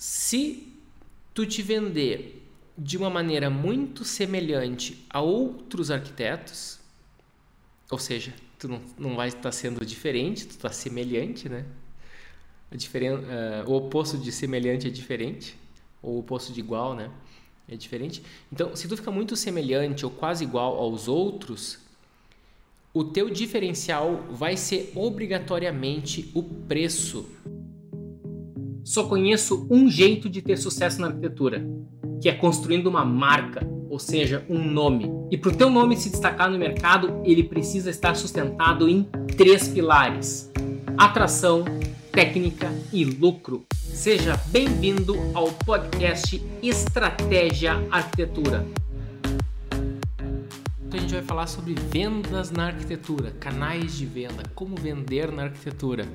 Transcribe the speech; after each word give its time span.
se 0.00 0.66
tu 1.34 1.44
te 1.44 1.60
vender 1.60 2.42
de 2.76 2.96
uma 2.96 3.10
maneira 3.10 3.50
muito 3.50 4.02
semelhante 4.02 5.04
a 5.10 5.20
outros 5.20 5.90
arquitetos, 5.90 6.78
ou 7.90 7.98
seja, 7.98 8.32
tu 8.58 8.66
não, 8.66 8.80
não 8.96 9.14
vai 9.14 9.28
estar 9.28 9.52
sendo 9.52 9.84
diferente, 9.84 10.46
tu 10.46 10.52
está 10.52 10.72
semelhante, 10.72 11.50
né? 11.50 11.66
Diferen, 12.72 13.12
uh, 13.12 13.20
o 13.66 13.74
oposto 13.74 14.16
de 14.16 14.32
semelhante 14.32 14.86
é 14.86 14.90
diferente, 14.90 15.54
ou 16.02 16.14
o 16.14 16.18
oposto 16.20 16.50
de 16.50 16.60
igual, 16.60 16.94
né? 16.94 17.10
É 17.68 17.76
diferente. 17.76 18.22
Então, 18.50 18.74
se 18.74 18.88
tu 18.88 18.96
fica 18.96 19.10
muito 19.10 19.36
semelhante 19.36 20.06
ou 20.06 20.10
quase 20.10 20.44
igual 20.44 20.78
aos 20.78 21.08
outros, 21.08 21.78
o 22.94 23.04
teu 23.04 23.28
diferencial 23.28 24.24
vai 24.30 24.56
ser 24.56 24.92
obrigatoriamente 24.94 26.30
o 26.32 26.42
preço. 26.42 27.28
Só 28.90 29.04
conheço 29.04 29.68
um 29.70 29.88
jeito 29.88 30.28
de 30.28 30.42
ter 30.42 30.56
sucesso 30.56 31.00
na 31.00 31.06
arquitetura, 31.06 31.64
que 32.20 32.28
é 32.28 32.32
construindo 32.32 32.88
uma 32.88 33.04
marca, 33.04 33.64
ou 33.88 34.00
seja, 34.00 34.44
um 34.50 34.58
nome. 34.58 35.08
E 35.30 35.38
para 35.38 35.52
o 35.52 35.56
teu 35.56 35.70
nome 35.70 35.96
se 35.96 36.10
destacar 36.10 36.50
no 36.50 36.58
mercado, 36.58 37.22
ele 37.24 37.44
precisa 37.44 37.88
estar 37.88 38.16
sustentado 38.16 38.88
em 38.88 39.04
três 39.36 39.68
pilares: 39.68 40.50
atração, 40.98 41.64
técnica 42.10 42.68
e 42.92 43.04
lucro. 43.04 43.64
Seja 43.76 44.36
bem-vindo 44.48 45.14
ao 45.34 45.52
podcast 45.52 46.42
Estratégia 46.60 47.74
Arquitetura. 47.92 48.66
Então 50.84 50.98
a 50.98 51.00
gente 51.00 51.14
vai 51.14 51.22
falar 51.22 51.46
sobre 51.46 51.74
vendas 51.74 52.50
na 52.50 52.66
arquitetura, 52.66 53.30
canais 53.38 53.96
de 53.96 54.04
venda, 54.04 54.42
como 54.52 54.74
vender 54.74 55.30
na 55.30 55.44
arquitetura 55.44 56.08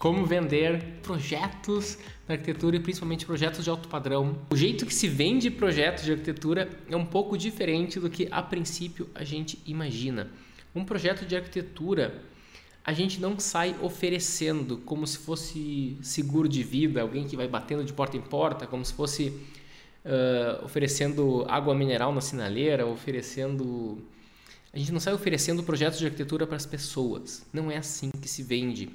como 0.00 0.24
vender 0.24 0.82
projetos 1.02 1.98
na 2.26 2.34
arquitetura 2.34 2.74
e 2.74 2.80
principalmente 2.80 3.26
projetos 3.26 3.62
de 3.62 3.68
alto 3.68 3.86
padrão. 3.86 4.34
O 4.50 4.56
jeito 4.56 4.86
que 4.86 4.94
se 4.94 5.06
vende 5.06 5.50
projetos 5.50 6.04
de 6.04 6.12
arquitetura 6.12 6.70
é 6.88 6.96
um 6.96 7.04
pouco 7.04 7.36
diferente 7.36 8.00
do 8.00 8.08
que 8.08 8.26
a 8.30 8.42
princípio 8.42 9.10
a 9.14 9.24
gente 9.24 9.58
imagina. 9.66 10.30
Um 10.74 10.86
projeto 10.86 11.26
de 11.26 11.36
arquitetura 11.36 12.22
a 12.82 12.94
gente 12.94 13.20
não 13.20 13.38
sai 13.38 13.76
oferecendo 13.82 14.78
como 14.78 15.06
se 15.06 15.18
fosse 15.18 15.98
seguro 16.00 16.48
de 16.48 16.62
vida, 16.62 17.02
alguém 17.02 17.28
que 17.28 17.36
vai 17.36 17.46
batendo 17.46 17.84
de 17.84 17.92
porta 17.92 18.16
em 18.16 18.22
porta, 18.22 18.66
como 18.66 18.82
se 18.82 18.94
fosse 18.94 19.28
uh, 20.02 20.64
oferecendo 20.64 21.44
água 21.46 21.74
mineral 21.74 22.10
na 22.10 22.22
sinaleira, 22.22 22.86
oferecendo. 22.86 23.98
A 24.72 24.78
gente 24.78 24.92
não 24.92 25.00
sai 25.00 25.12
oferecendo 25.12 25.62
projetos 25.62 25.98
de 25.98 26.06
arquitetura 26.06 26.46
para 26.46 26.56
as 26.56 26.64
pessoas. 26.64 27.44
Não 27.52 27.70
é 27.70 27.76
assim 27.76 28.10
que 28.18 28.28
se 28.28 28.42
vende 28.42 28.88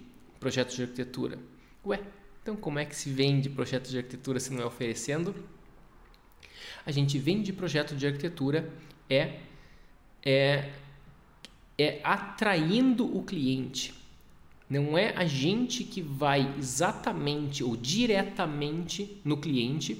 projetos 0.45 0.75
de 0.75 0.83
arquitetura. 0.83 1.39
Ué, 1.83 1.99
então 2.43 2.55
como 2.55 2.77
é 2.77 2.85
que 2.85 2.95
se 2.95 3.09
vende 3.09 3.49
projetos 3.49 3.89
de 3.89 3.97
arquitetura 3.97 4.39
se 4.39 4.53
não 4.53 4.61
é 4.61 4.65
oferecendo? 4.67 5.33
A 6.85 6.91
gente 6.91 7.17
vende 7.17 7.51
projeto 7.51 7.95
de 7.95 8.05
arquitetura 8.05 8.71
é, 9.09 9.39
é, 10.23 10.69
é 11.75 11.99
atraindo 12.03 13.17
o 13.17 13.23
cliente. 13.23 13.95
Não 14.69 14.95
é 14.95 15.15
a 15.17 15.25
gente 15.25 15.83
que 15.83 15.99
vai 15.99 16.53
exatamente 16.59 17.63
ou 17.63 17.75
diretamente 17.75 19.19
no 19.25 19.37
cliente, 19.37 19.99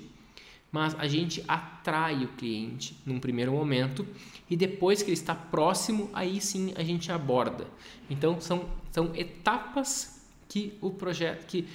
mas 0.71 0.93
a 0.99 1.07
gente 1.07 1.43
atrai 1.47 2.23
o 2.23 2.27
cliente 2.33 2.95
num 3.03 3.19
primeiro 3.19 3.52
momento 3.52 4.07
e 4.47 4.55
depois 4.55 5.02
que 5.02 5.09
ele 5.09 5.17
está 5.17 5.33
próximo, 5.33 6.07
aí 6.13 6.39
sim 6.39 6.71
a 6.75 6.83
gente 6.83 7.11
aborda. 7.11 7.65
Então 8.07 8.39
são, 8.39 8.69
são 8.91 9.11
etapas 9.15 10.14
que 10.56 10.78
o 10.80 10.89
projeto, 10.89 11.45
que 11.48 11.67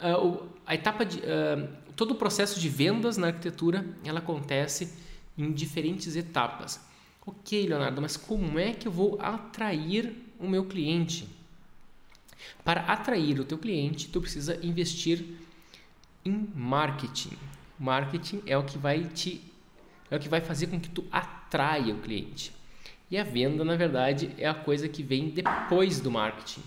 uh, 0.00 0.48
a 0.64 0.72
etapa 0.72 1.04
de 1.04 1.18
uh, 1.18 1.68
todo 1.96 2.12
o 2.12 2.14
processo 2.14 2.60
de 2.60 2.68
vendas 2.68 3.16
na 3.16 3.26
arquitetura, 3.26 3.84
ela 4.04 4.20
acontece 4.20 4.94
em 5.36 5.50
diferentes 5.50 6.14
etapas. 6.14 6.80
Ok, 7.26 7.66
Leonardo, 7.66 8.00
mas 8.00 8.16
como 8.16 8.56
é 8.56 8.72
que 8.72 8.86
eu 8.86 8.92
vou 8.92 9.20
atrair 9.20 10.14
o 10.38 10.48
meu 10.48 10.64
cliente? 10.66 11.28
Para 12.64 12.82
atrair 12.82 13.40
o 13.40 13.44
teu 13.44 13.58
cliente, 13.58 14.08
tu 14.08 14.20
precisa 14.20 14.64
investir 14.64 15.24
em 16.24 16.48
marketing. 16.54 17.36
Marketing 17.76 18.44
é 18.46 18.56
o 18.56 18.62
que 18.62 18.78
vai 18.78 19.02
te 19.06 19.42
é 20.08 20.16
o 20.16 20.20
que 20.20 20.28
vai 20.28 20.40
fazer 20.40 20.68
com 20.68 20.78
que 20.78 20.88
tu 20.88 21.04
atraia 21.10 21.92
o 21.92 21.98
cliente. 21.98 22.52
E 23.10 23.18
a 23.18 23.24
venda, 23.24 23.64
na 23.64 23.74
verdade, 23.74 24.32
é 24.38 24.48
a 24.48 24.54
coisa 24.54 24.88
que 24.88 25.02
vem 25.02 25.30
depois 25.30 26.00
do 26.00 26.12
marketing. 26.12 26.62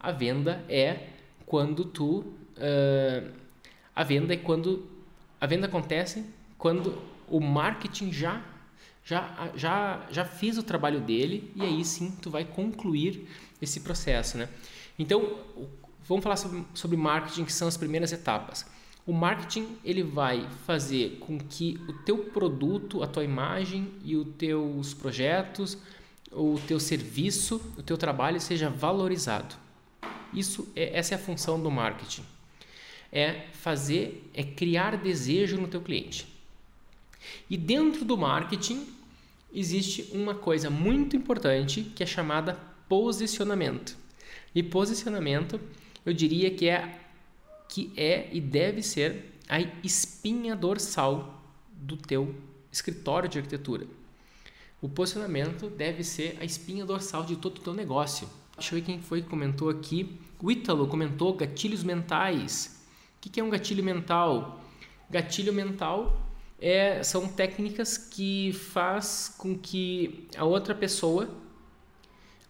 A 0.00 0.10
venda 0.10 0.64
é 0.68 1.08
quando 1.44 1.84
tu. 1.84 2.20
Uh, 2.56 3.30
a 3.94 4.02
venda 4.02 4.32
é 4.32 4.36
quando. 4.36 4.88
A 5.38 5.46
venda 5.46 5.66
acontece 5.66 6.24
quando 6.58 6.98
o 7.28 7.40
marketing 7.40 8.12
já, 8.12 8.42
já, 9.04 9.50
já, 9.54 10.06
já 10.10 10.24
fez 10.24 10.58
o 10.58 10.62
trabalho 10.62 11.00
dele 11.00 11.50
e 11.54 11.62
aí 11.62 11.84
sim 11.84 12.10
tu 12.20 12.30
vai 12.30 12.44
concluir 12.44 13.26
esse 13.62 13.80
processo. 13.80 14.36
Né? 14.36 14.48
Então, 14.98 15.38
vamos 16.06 16.22
falar 16.22 16.36
sobre, 16.36 16.64
sobre 16.74 16.96
marketing, 16.96 17.44
que 17.44 17.52
são 17.52 17.68
as 17.68 17.76
primeiras 17.76 18.12
etapas. 18.12 18.66
O 19.06 19.12
marketing 19.12 19.78
ele 19.82 20.02
vai 20.02 20.46
fazer 20.66 21.18
com 21.20 21.38
que 21.38 21.80
o 21.88 21.92
teu 22.04 22.18
produto, 22.18 23.02
a 23.02 23.06
tua 23.06 23.24
imagem 23.24 23.90
e 24.04 24.14
os 24.14 24.26
teus 24.36 24.92
projetos, 24.92 25.78
o 26.30 26.60
teu 26.66 26.78
serviço, 26.78 27.60
o 27.78 27.82
teu 27.82 27.96
trabalho 27.96 28.40
seja 28.40 28.68
valorizado. 28.68 29.56
Isso 30.32 30.68
é, 30.74 30.96
essa 30.98 31.14
é 31.14 31.16
a 31.16 31.20
função 31.20 31.60
do 31.60 31.70
marketing. 31.70 32.24
É 33.12 33.46
fazer, 33.52 34.30
é 34.34 34.42
criar 34.42 34.96
desejo 34.96 35.56
no 35.56 35.68
teu 35.68 35.80
cliente. 35.80 36.26
E 37.48 37.56
dentro 37.56 38.04
do 38.04 38.16
marketing 38.16 38.86
existe 39.52 40.08
uma 40.12 40.34
coisa 40.34 40.70
muito 40.70 41.16
importante 41.16 41.82
que 41.82 42.02
é 42.02 42.06
chamada 42.06 42.54
posicionamento. 42.88 43.96
E 44.54 44.62
posicionamento, 44.62 45.60
eu 46.04 46.12
diria 46.12 46.50
que 46.50 46.68
é 46.68 46.96
que 47.68 47.92
é 47.96 48.28
e 48.32 48.40
deve 48.40 48.82
ser 48.82 49.32
a 49.48 49.60
espinha 49.84 50.56
dorsal 50.56 51.40
do 51.72 51.96
teu 51.96 52.34
escritório 52.70 53.28
de 53.28 53.38
arquitetura. 53.38 53.86
O 54.82 54.88
posicionamento 54.88 55.68
deve 55.70 56.02
ser 56.02 56.36
a 56.40 56.44
espinha 56.44 56.84
dorsal 56.84 57.24
de 57.24 57.36
todo 57.36 57.58
o 57.58 57.60
teu 57.60 57.74
negócio. 57.74 58.28
Deixa 58.60 58.74
eu 58.74 58.78
ver 58.78 58.84
quem 58.84 59.00
foi 59.00 59.22
que 59.22 59.28
comentou 59.28 59.70
aqui. 59.70 60.20
O 60.38 60.50
Ítalo 60.50 60.86
comentou 60.86 61.32
gatilhos 61.34 61.82
mentais. 61.82 62.84
O 63.16 63.20
que 63.20 63.40
é 63.40 63.42
um 63.42 63.48
gatilho 63.48 63.82
mental? 63.82 64.60
Gatilho 65.08 65.50
mental 65.50 66.20
é, 66.60 67.02
são 67.02 67.26
técnicas 67.26 67.96
que 67.96 68.52
faz 68.52 69.34
com 69.38 69.58
que 69.58 70.28
a 70.36 70.44
outra 70.44 70.74
pessoa 70.74 71.30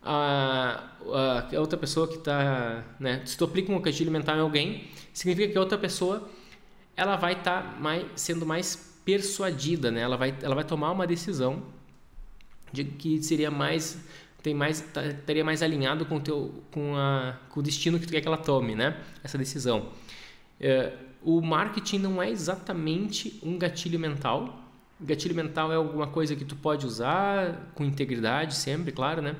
a, 0.03 0.91
a, 1.13 1.57
a 1.57 1.61
outra 1.61 1.79
pessoa 1.79 2.09
que 2.09 2.17
está 2.17 2.85
né, 2.99 3.23
se 3.25 3.37
tu 3.37 3.45
aplica 3.45 3.71
um 3.71 3.81
gatilho 3.81 4.11
mental 4.11 4.37
em 4.37 4.41
alguém 4.41 4.89
significa 5.13 5.53
que 5.53 5.59
a 5.59 5.61
outra 5.61 5.79
pessoa 5.79 6.29
ela 6.97 7.17
vai 7.17 7.35
estar 7.35 7.63
tá 7.63 7.79
mais 7.79 8.07
sendo 8.17 8.45
mais 8.45 8.99
persuadida 9.05 9.91
né 9.91 10.01
ela 10.01 10.17
vai 10.17 10.35
ela 10.43 10.55
vai 10.55 10.65
tomar 10.65 10.91
uma 10.91 11.07
decisão 11.07 11.63
de 12.73 12.85
que 12.85 13.23
seria 13.23 13.51
mais 13.51 13.99
tem 14.43 14.55
mais 14.55 14.81
tá, 14.81 15.05
estaria 15.07 15.45
mais 15.45 15.63
alinhado 15.63 16.05
com 16.07 16.17
o 16.17 16.21
teu 16.21 16.63
com, 16.71 16.97
a, 16.97 17.37
com 17.49 17.61
o 17.61 17.63
destino 17.63 17.99
que 17.99 18.07
tu 18.07 18.11
quer 18.11 18.21
que 18.21 18.29
ela 18.29 18.37
tome, 18.37 18.75
né? 18.75 18.97
Essa 19.23 19.37
decisão. 19.37 19.89
É, 20.59 20.93
o 21.23 21.41
marketing 21.41 21.99
não 21.99 22.23
é 22.23 22.31
exatamente 22.31 23.39
um 23.43 23.59
gatilho 23.59 23.99
mental. 23.99 24.59
gatilho 25.01 25.35
mental 25.35 25.73
é 25.73 25.77
alguma 25.77 26.07
coisa 26.07 26.35
que 26.35 26.45
tu 26.45 26.57
pode 26.57 26.87
usar 26.87 27.71
com 27.75 27.85
integridade 27.85 28.55
sempre, 28.55 28.93
claro, 28.93 29.21
né? 29.21 29.37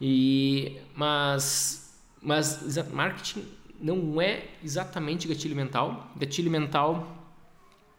E 0.00 0.78
mas 0.94 1.98
mas 2.22 2.76
marketing 2.92 3.44
não 3.80 4.20
é 4.20 4.44
exatamente 4.62 5.26
gatilho 5.26 5.56
mental. 5.56 6.12
Gatilho 6.16 6.50
mental 6.50 7.16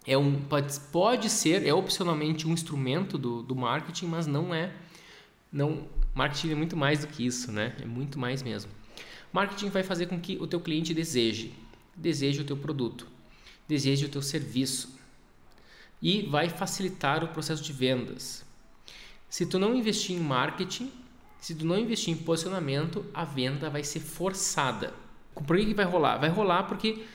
é 0.05 0.17
um 0.17 0.39
pode, 0.41 0.79
pode 0.91 1.29
ser 1.29 1.65
é 1.65 1.73
opcionalmente 1.73 2.47
um 2.47 2.53
instrumento 2.53 3.17
do, 3.17 3.41
do 3.41 3.55
marketing, 3.55 4.05
mas 4.05 4.27
não 4.27 4.53
é 4.53 4.71
não 5.51 5.87
Marketing 6.13 6.51
é 6.51 6.55
muito 6.55 6.75
mais 6.75 6.99
do 6.99 7.07
que 7.07 7.25
isso, 7.25 7.51
né? 7.51 7.75
É 7.81 7.85
muito 7.85 8.19
mais 8.19 8.43
mesmo. 8.43 8.71
Marketing 9.31 9.69
vai 9.69 9.83
fazer 9.83 10.07
com 10.07 10.19
que 10.19 10.37
o 10.39 10.47
teu 10.47 10.59
cliente 10.59 10.93
deseje, 10.93 11.53
deseje 11.95 12.41
o 12.41 12.43
teu 12.43 12.57
produto, 12.57 13.07
deseje 13.67 14.05
o 14.05 14.09
teu 14.09 14.21
serviço 14.21 14.99
e 16.01 16.23
vai 16.23 16.49
facilitar 16.49 17.23
o 17.23 17.29
processo 17.29 17.63
de 17.63 17.71
vendas. 17.71 18.43
Se 19.29 19.45
tu 19.45 19.57
não 19.57 19.73
investir 19.73 20.15
em 20.15 20.19
marketing, 20.19 20.91
se 21.39 21.55
tu 21.55 21.65
não 21.65 21.79
investir 21.79 22.13
em 22.13 22.17
posicionamento, 22.17 23.05
a 23.13 23.23
venda 23.23 23.69
vai 23.69 23.83
ser 23.83 24.01
forçada. 24.01 24.93
Por 25.33 25.55
que, 25.55 25.67
que 25.67 25.73
vai 25.73 25.85
rolar? 25.85 26.17
Vai 26.17 26.29
rolar 26.29 26.63
porque 26.63 27.05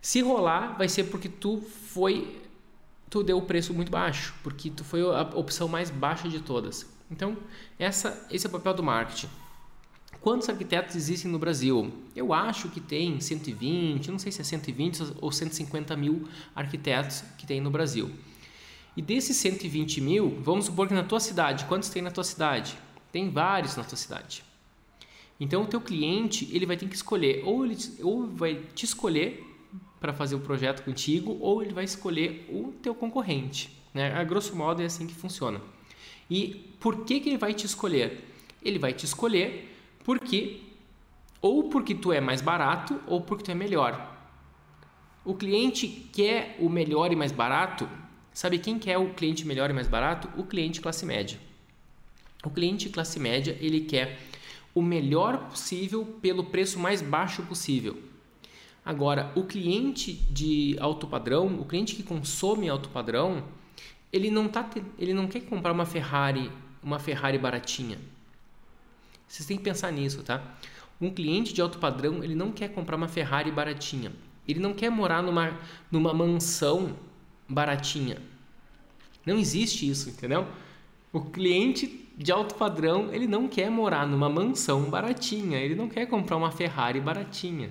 se 0.00 0.22
rolar, 0.22 0.76
vai 0.78 0.88
ser 0.88 1.04
porque 1.04 1.28
tu 1.28 1.60
foi 1.60 2.42
tu 3.10 3.22
deu 3.22 3.38
o 3.38 3.42
preço 3.42 3.72
muito 3.72 3.90
baixo, 3.90 4.34
porque 4.42 4.70
tu 4.70 4.84
foi 4.84 5.00
a 5.02 5.22
opção 5.34 5.68
mais 5.68 5.90
baixa 5.90 6.28
de 6.28 6.40
todas. 6.40 6.86
Então, 7.10 7.36
essa, 7.78 8.26
esse 8.30 8.46
é 8.46 8.48
o 8.48 8.52
papel 8.52 8.74
do 8.74 8.82
marketing. 8.82 9.28
quantos 10.20 10.48
arquitetos 10.48 10.96
existem 10.96 11.30
no 11.30 11.38
Brasil? 11.38 11.92
Eu 12.14 12.32
acho 12.32 12.68
que 12.68 12.80
tem 12.80 13.20
120, 13.20 14.10
não 14.10 14.18
sei 14.18 14.32
se 14.32 14.40
é 14.40 14.44
120 14.44 15.14
ou 15.20 15.30
150 15.30 15.96
mil 15.96 16.28
arquitetos 16.54 17.22
que 17.38 17.46
tem 17.46 17.60
no 17.60 17.70
Brasil. 17.70 18.10
E 18.96 19.02
desses 19.02 19.36
120 19.36 20.00
mil, 20.00 20.40
vamos 20.40 20.64
supor 20.64 20.88
que 20.88 20.94
na 20.94 21.04
tua 21.04 21.20
cidade, 21.20 21.66
quantos 21.66 21.90
tem 21.90 22.02
na 22.02 22.10
tua 22.10 22.24
cidade? 22.24 22.76
Tem 23.12 23.30
vários 23.30 23.76
na 23.76 23.84
tua 23.84 23.96
cidade. 23.96 24.42
Então 25.38 25.62
o 25.62 25.66
teu 25.66 25.80
cliente 25.80 26.48
ele 26.50 26.64
vai 26.64 26.76
ter 26.76 26.88
que 26.88 26.96
escolher 26.96 27.42
ou 27.44 27.64
ele 27.64 27.76
ou 28.02 28.26
vai 28.26 28.54
te 28.74 28.84
escolher 28.84 29.44
para 30.00 30.12
fazer 30.12 30.34
o 30.34 30.40
projeto 30.40 30.82
contigo 30.82 31.36
ou 31.40 31.62
ele 31.62 31.74
vai 31.74 31.84
escolher 31.84 32.46
o 32.48 32.72
teu 32.82 32.94
concorrente, 32.94 33.70
né? 33.92 34.14
A 34.14 34.24
grosso 34.24 34.56
modo 34.56 34.80
é 34.80 34.86
assim 34.86 35.06
que 35.06 35.14
funciona. 35.14 35.60
E 36.30 36.74
por 36.80 37.04
que 37.04 37.20
que 37.20 37.28
ele 37.28 37.38
vai 37.38 37.54
te 37.54 37.66
escolher? 37.66 38.24
Ele 38.62 38.78
vai 38.78 38.92
te 38.92 39.04
escolher 39.04 39.76
porque 40.04 40.60
ou 41.40 41.68
porque 41.68 41.94
tu 41.94 42.12
é 42.12 42.20
mais 42.20 42.40
barato 42.40 43.00
ou 43.06 43.20
porque 43.20 43.44
tu 43.44 43.50
é 43.50 43.54
melhor. 43.54 44.14
O 45.24 45.34
cliente 45.34 46.08
quer 46.12 46.56
o 46.60 46.68
melhor 46.68 47.12
e 47.12 47.16
mais 47.16 47.32
barato. 47.32 47.88
Sabe 48.32 48.58
quem 48.58 48.78
quer 48.78 48.98
o 48.98 49.14
cliente 49.14 49.46
melhor 49.46 49.70
e 49.70 49.72
mais 49.72 49.88
barato? 49.88 50.28
O 50.36 50.44
cliente 50.44 50.80
classe 50.80 51.04
média. 51.04 51.38
O 52.44 52.50
cliente 52.50 52.88
classe 52.88 53.18
média, 53.18 53.56
ele 53.60 53.80
quer 53.80 54.18
o 54.74 54.82
melhor 54.82 55.48
possível 55.48 56.04
pelo 56.20 56.44
preço 56.44 56.78
mais 56.78 57.02
baixo 57.02 57.42
possível. 57.42 57.96
Agora, 58.84 59.32
o 59.34 59.42
cliente 59.42 60.12
de 60.12 60.76
alto 60.78 61.08
padrão, 61.08 61.58
o 61.58 61.64
cliente 61.64 61.96
que 61.96 62.04
consome 62.04 62.68
alto 62.68 62.88
padrão, 62.90 63.42
ele 64.12 64.30
não 64.30 64.48
tá 64.48 64.68
ele 64.98 65.12
não 65.12 65.26
quer 65.26 65.40
comprar 65.40 65.72
uma 65.72 65.86
Ferrari, 65.86 66.50
uma 66.82 66.98
Ferrari 66.98 67.38
baratinha. 67.38 67.98
Vocês 69.28 69.46
têm 69.46 69.56
que 69.56 69.64
pensar 69.64 69.90
nisso, 69.90 70.22
tá? 70.22 70.42
Um 71.00 71.10
cliente 71.10 71.52
de 71.52 71.60
alto 71.60 71.78
padrão, 71.78 72.22
ele 72.22 72.34
não 72.34 72.52
quer 72.52 72.68
comprar 72.68 72.96
uma 72.96 73.08
Ferrari 73.08 73.50
baratinha. 73.50 74.12
Ele 74.46 74.60
não 74.60 74.72
quer 74.72 74.90
morar 74.90 75.22
numa, 75.22 75.58
numa 75.90 76.14
mansão 76.14 76.96
baratinha. 77.48 78.18
Não 79.26 79.36
existe 79.36 79.88
isso, 79.88 80.08
entendeu? 80.08 80.46
O 81.12 81.20
cliente 81.20 82.08
de 82.16 82.30
alto 82.32 82.54
padrão, 82.54 83.12
ele 83.12 83.26
não 83.26 83.48
quer 83.48 83.70
morar 83.70 84.06
numa 84.06 84.28
mansão 84.28 84.88
baratinha, 84.88 85.58
ele 85.58 85.74
não 85.74 85.88
quer 85.88 86.06
comprar 86.06 86.36
uma 86.36 86.50
Ferrari 86.50 87.00
baratinha. 87.00 87.70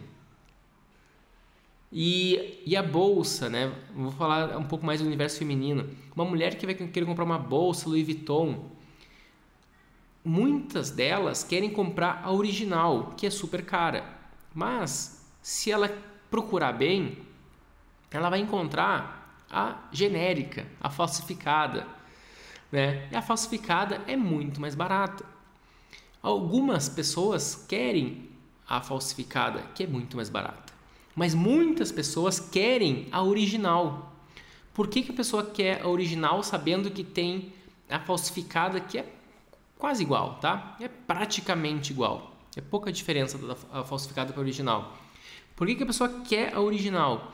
E, 1.92 2.62
e 2.66 2.76
a 2.76 2.84
bolsa, 2.84 3.50
né? 3.50 3.74
Vou 3.96 4.12
falar 4.12 4.58
um 4.58 4.66
pouco 4.66 4.86
mais 4.86 5.00
do 5.00 5.08
universo 5.08 5.40
feminino. 5.40 5.90
Uma 6.16 6.26
mulher 6.26 6.56
que 6.56 6.66
vai 6.66 6.76
querer 6.76 7.06
comprar 7.06 7.24
uma 7.24 7.38
bolsa 7.38 7.88
Louis 7.88 8.06
Vuitton, 8.06 8.70
muitas 10.24 10.90
delas 10.90 11.44
querem 11.44 11.70
comprar 11.70 12.22
a 12.24 12.32
original, 12.32 13.14
que 13.16 13.28
é 13.28 13.30
super 13.30 13.64
cara. 13.64 14.04
Mas 14.54 15.26
se 15.42 15.72
ela 15.72 15.96
procurar 16.30 16.74
bem, 16.74 17.20
ela 18.10 18.30
vai 18.30 18.40
encontrar 18.40 19.46
a 19.50 19.88
genérica, 19.92 20.66
a 20.82 20.90
falsificada. 20.90 21.88
Né? 22.72 23.08
E 23.12 23.16
a 23.16 23.22
falsificada 23.22 24.02
é 24.08 24.16
muito 24.16 24.60
mais 24.60 24.74
barata. 24.74 25.24
Algumas 26.22 26.90
pessoas 26.90 27.66
querem 27.68 28.30
a 28.68 28.82
falsificada, 28.82 29.62
que 29.76 29.84
é 29.84 29.88
muito 29.88 30.18
mais 30.18 30.30
barata. 30.30 30.65
Mas 31.16 31.34
muitas 31.34 31.92
pessoas 31.92 32.40
querem 32.40 33.08
a 33.12 33.24
original. 33.24 34.14
Por 34.74 34.88
que, 34.88 35.02
que 35.02 35.12
a 35.12 35.16
pessoa 35.16 35.46
quer 35.46 35.82
a 35.82 35.88
original 35.88 36.44
sabendo 36.44 36.92
que 36.92 37.04
tem 37.04 37.54
a 37.90 38.00
falsificada 38.00 38.80
que 38.80 38.98
é 38.98 39.14
quase 39.78 40.04
igual, 40.04 40.36
tá? 40.36 40.76
É 40.80 40.88
praticamente 40.88 41.94
igual. 41.94 42.36
É 42.56 42.62
pouca 42.62 42.92
diferença 42.92 43.38
da 43.38 43.56
falsificada 43.84 44.34
para 44.34 44.42
a 44.42 44.44
original. 44.44 44.98
Por 45.56 45.68
que, 45.68 45.76
que 45.76 45.84
a 45.84 45.86
pessoa 45.86 46.22
quer 46.22 46.54
a 46.54 46.60
original? 46.60 47.34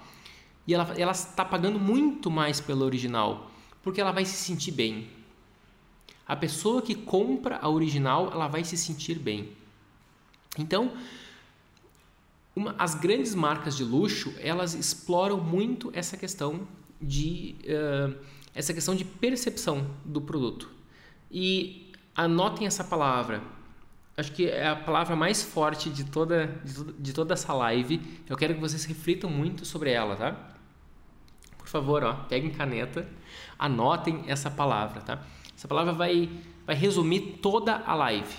E 0.68 0.74
ela 0.74 1.12
está 1.12 1.44
pagando 1.44 1.80
muito 1.80 2.30
mais 2.30 2.62
pela 2.62 2.86
original, 2.86 3.50
porque 3.82 4.00
ela 4.00 4.12
vai 4.12 4.26
se 4.26 4.36
sentir 4.36 4.72
bem. 4.72 5.10
A 6.28 6.36
pessoa 6.36 6.82
que 6.82 6.94
compra 6.94 7.58
a 7.62 7.68
original, 7.68 8.32
ela 8.32 8.48
vai 8.48 8.64
se 8.64 8.78
sentir 8.78 9.18
bem. 9.18 9.52
Então, 10.58 10.94
uma, 12.56 12.76
as 12.78 12.96
grandes 12.96 13.34
marcas 13.34 13.76
de 13.76 13.84
luxo, 13.84 14.34
elas 14.40 14.74
exploram 14.74 15.38
muito 15.38 15.90
essa 15.94 16.18
questão 16.18 16.68
de 17.02 17.56
uh, 17.66 18.16
essa 18.54 18.74
questão 18.74 18.96
de 18.96 19.06
percepção 19.06 19.88
do 20.04 20.22
produto. 20.22 20.70
E 21.32 21.92
anotem 22.16 22.68
essa 22.68 22.84
palavra. 22.84 23.42
Acho 24.18 24.32
que 24.34 24.50
é 24.50 24.68
a 24.68 24.76
palavra 24.76 25.16
mais 25.16 25.42
forte 25.42 25.90
de 25.90 26.04
toda, 26.04 26.48
de, 26.64 26.94
de 26.94 27.14
toda 27.14 27.34
essa 27.34 27.54
live. 27.54 28.02
Eu 28.30 28.36
quero 28.36 28.54
que 28.54 28.60
vocês 28.60 28.84
reflitam 28.84 29.30
muito 29.30 29.66
sobre 29.66 29.92
ela, 29.92 30.16
tá? 30.16 30.50
Por 31.58 31.68
favor, 31.68 32.04
ó, 32.04 32.14
peguem 32.28 32.52
caneta, 32.52 33.08
anotem 33.58 34.26
essa 34.28 34.52
palavra, 34.52 35.02
tá? 35.02 35.24
Essa 35.56 35.68
palavra 35.68 35.94
vai, 35.94 36.30
vai 36.66 36.76
resumir 36.76 37.40
toda 37.42 37.78
a 37.86 37.96
live. 37.96 38.36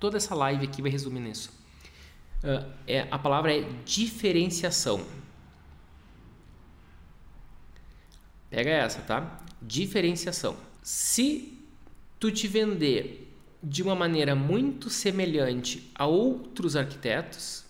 Toda 0.00 0.16
essa 0.16 0.34
live 0.34 0.64
aqui 0.66 0.82
vai 0.82 0.90
resumir 0.90 1.20
nisso. 1.20 1.61
É, 2.86 3.06
a 3.10 3.18
palavra 3.18 3.56
é 3.56 3.62
diferenciação. 3.84 5.04
Pega 8.50 8.70
essa, 8.70 9.00
tá? 9.00 9.40
Diferenciação. 9.60 10.56
Se 10.82 11.58
tu 12.18 12.30
te 12.30 12.48
vender 12.48 13.32
de 13.62 13.82
uma 13.82 13.94
maneira 13.94 14.34
muito 14.34 14.90
semelhante 14.90 15.90
a 15.94 16.06
outros 16.06 16.74
arquitetos, 16.74 17.64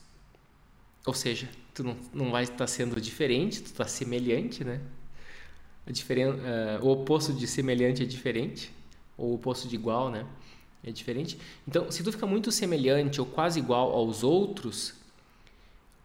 ou 1.05 1.13
seja, 1.13 1.49
tu 1.75 1.85
não, 1.85 1.97
não 2.13 2.31
vai 2.31 2.45
estar 2.45 2.67
sendo 2.67 3.01
diferente, 3.01 3.63
tu 3.63 3.67
está 3.67 3.87
semelhante, 3.87 4.65
né? 4.65 4.81
Diferen, 5.87 6.31
uh, 6.31 6.39
o 6.81 6.91
oposto 6.91 7.33
de 7.33 7.47
semelhante 7.47 8.03
é 8.03 8.07
diferente, 8.07 8.73
ou 9.17 9.31
o 9.31 9.35
oposto 9.35 9.69
de 9.69 9.75
igual, 9.75 10.11
né? 10.11 10.27
É 10.85 10.91
diferente. 10.91 11.39
Então, 11.67 11.91
se 11.91 12.03
tu 12.03 12.11
fica 12.11 12.27
muito 12.27 12.51
semelhante 12.51 13.21
ou 13.21 13.27
quase 13.27 13.59
igual 13.61 13.93
aos 13.93 14.25
outros, 14.25 14.95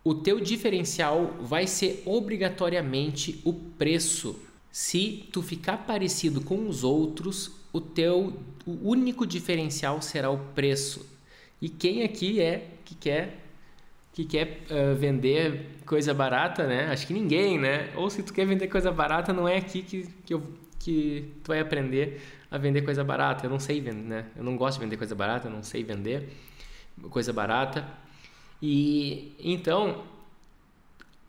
o 0.03 0.13
teu 0.13 0.39
diferencial 0.39 1.35
vai 1.41 1.65
ser 1.67 2.03
obrigatoriamente 2.05 3.41
o 3.43 3.53
preço. 3.53 4.39
Se 4.71 5.27
tu 5.31 5.41
ficar 5.41 5.85
parecido 5.85 6.41
com 6.41 6.67
os 6.69 6.83
outros, 6.83 7.51
o 7.73 7.81
teu 7.81 8.33
o 8.65 8.89
único 8.89 9.25
diferencial 9.25 10.01
será 10.01 10.29
o 10.29 10.37
preço. 10.37 11.05
E 11.61 11.69
quem 11.69 12.03
aqui 12.03 12.41
é 12.41 12.67
que 12.83 12.93
quer 12.95 13.43
que 14.17 14.25
quer 14.25 14.63
uh, 14.71 14.95
vender 14.95 15.77
coisa 15.85 16.11
barata, 16.11 16.65
né? 16.65 16.87
Acho 16.91 17.05
que 17.05 17.13
ninguém, 17.13 17.59
né? 17.59 17.91
Ou 17.95 18.09
se 18.09 18.23
tu 18.23 18.33
quer 18.33 18.47
vender 18.47 18.67
coisa 18.67 18.91
barata, 18.91 19.31
não 19.31 19.47
é 19.47 19.57
aqui 19.57 19.83
que, 19.83 20.07
que, 20.25 20.33
eu, 20.33 20.41
que 20.87 21.33
tu 21.43 21.49
vai 21.49 21.59
aprender 21.59 22.21
a 22.49 22.57
vender 22.57 22.81
coisa 22.81 23.03
barata. 23.03 23.45
Eu 23.45 23.49
não 23.49 23.59
sei 23.59 23.81
vender, 23.81 24.03
né? 24.03 24.25
Eu 24.37 24.43
não 24.43 24.55
gosto 24.55 24.79
de 24.79 24.85
vender 24.85 24.95
coisa 24.95 25.13
barata, 25.13 25.49
eu 25.49 25.51
não 25.51 25.61
sei 25.61 25.83
vender 25.83 26.29
coisa 27.09 27.33
barata. 27.33 27.85
E 28.61 29.35
então, 29.37 30.05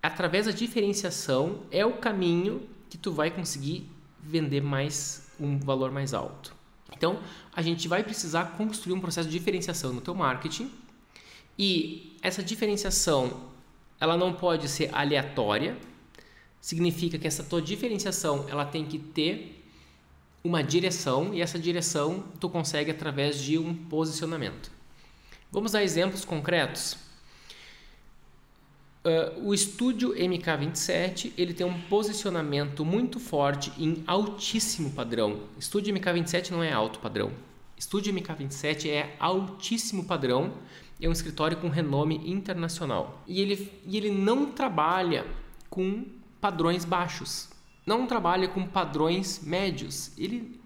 através 0.00 0.46
da 0.46 0.52
diferenciação 0.52 1.62
é 1.72 1.84
o 1.84 1.94
caminho 1.94 2.68
que 2.88 2.96
tu 2.96 3.10
vai 3.10 3.32
conseguir 3.32 3.90
vender 4.22 4.62
mais 4.62 5.28
um 5.40 5.58
valor 5.58 5.90
mais 5.90 6.14
alto. 6.14 6.54
Então, 6.96 7.18
a 7.52 7.60
gente 7.60 7.88
vai 7.88 8.04
precisar 8.04 8.56
construir 8.56 8.94
um 8.94 9.00
processo 9.00 9.28
de 9.28 9.36
diferenciação 9.36 9.92
no 9.92 10.00
teu 10.00 10.14
marketing 10.14 10.70
e 11.58 12.16
essa 12.22 12.44
diferenciação 12.44 13.48
ela 14.00 14.16
não 14.16 14.32
pode 14.32 14.68
ser 14.68 14.88
aleatória. 14.94 15.76
Significa 16.60 17.18
que 17.18 17.26
essa 17.26 17.42
tua 17.42 17.62
diferenciação 17.62 18.46
ela 18.48 18.64
tem 18.64 18.84
que 18.84 18.98
ter 18.98 19.58
uma 20.42 20.62
direção 20.62 21.34
e 21.34 21.40
essa 21.40 21.58
direção 21.58 22.24
tu 22.40 22.48
consegue 22.48 22.90
através 22.90 23.40
de 23.40 23.58
um 23.58 23.74
posicionamento. 23.74 24.70
Vamos 25.50 25.72
dar 25.72 25.82
exemplos 25.82 26.24
concretos. 26.24 26.96
Uh, 29.04 29.48
o 29.48 29.54
estúdio 29.54 30.12
MK27 30.14 31.32
ele 31.38 31.54
tem 31.54 31.66
um 31.66 31.80
posicionamento 31.82 32.84
muito 32.84 33.18
forte 33.18 33.72
em 33.78 34.02
altíssimo 34.06 34.90
padrão. 34.90 35.44
Estúdio 35.58 35.94
MK27 35.94 36.50
não 36.50 36.62
é 36.62 36.72
alto 36.72 36.98
padrão. 36.98 37.32
Estúdio 37.76 38.12
MK27 38.12 38.90
é 38.90 39.14
altíssimo 39.20 40.04
padrão. 40.04 40.52
É 41.00 41.08
um 41.08 41.12
escritório 41.12 41.56
com 41.56 41.68
renome 41.68 42.16
internacional. 42.28 43.22
E 43.26 43.40
ele, 43.40 43.72
e 43.86 43.96
ele 43.96 44.10
não 44.10 44.50
trabalha 44.50 45.24
com 45.70 46.04
padrões 46.40 46.84
baixos. 46.84 47.48
Não 47.86 48.06
trabalha 48.06 48.48
com 48.48 48.66
padrões 48.66 49.40
médios. 49.42 50.12
Ele, 50.18 50.60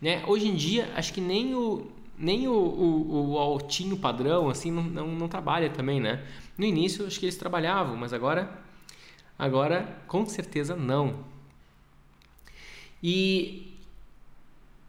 né, 0.00 0.22
hoje 0.26 0.48
em 0.48 0.54
dia, 0.54 0.92
acho 0.94 1.12
que 1.12 1.20
nem 1.20 1.54
o, 1.54 1.90
nem 2.16 2.46
o, 2.46 2.52
o, 2.52 3.30
o 3.32 3.38
altinho 3.38 3.96
padrão 3.96 4.48
assim 4.48 4.70
não, 4.70 4.82
não, 4.82 5.08
não 5.08 5.28
trabalha 5.28 5.70
também, 5.70 6.00
né? 6.00 6.24
No 6.56 6.64
início 6.64 7.06
acho 7.06 7.18
que 7.18 7.26
eles 7.26 7.36
trabalhavam, 7.36 7.96
mas 7.96 8.12
agora, 8.12 8.62
agora 9.38 10.02
com 10.06 10.24
certeza 10.26 10.76
não. 10.76 11.24
E, 13.02 13.76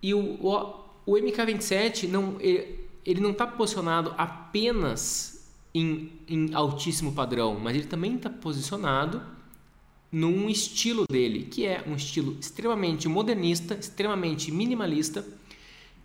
e 0.01 0.13
o, 0.13 0.37
o, 0.45 0.83
o 1.05 1.13
MK27 1.13 2.07
não, 2.07 2.39
ele, 2.39 2.87
ele 3.03 3.19
não 3.19 3.31
está 3.31 3.47
posicionado 3.47 4.13
apenas 4.17 5.51
em, 5.73 6.11
em 6.27 6.53
altíssimo 6.53 7.13
padrão, 7.13 7.59
mas 7.59 7.75
ele 7.75 7.87
também 7.87 8.15
está 8.15 8.29
posicionado 8.29 9.32
num 10.13 10.47
estilo 10.47 11.05
dele, 11.09 11.47
que 11.49 11.65
é 11.65 11.83
um 11.87 11.95
estilo 11.95 12.37
extremamente 12.39 13.09
modernista, 13.09 13.73
extremamente 13.73 14.51
minimalista, 14.51 15.25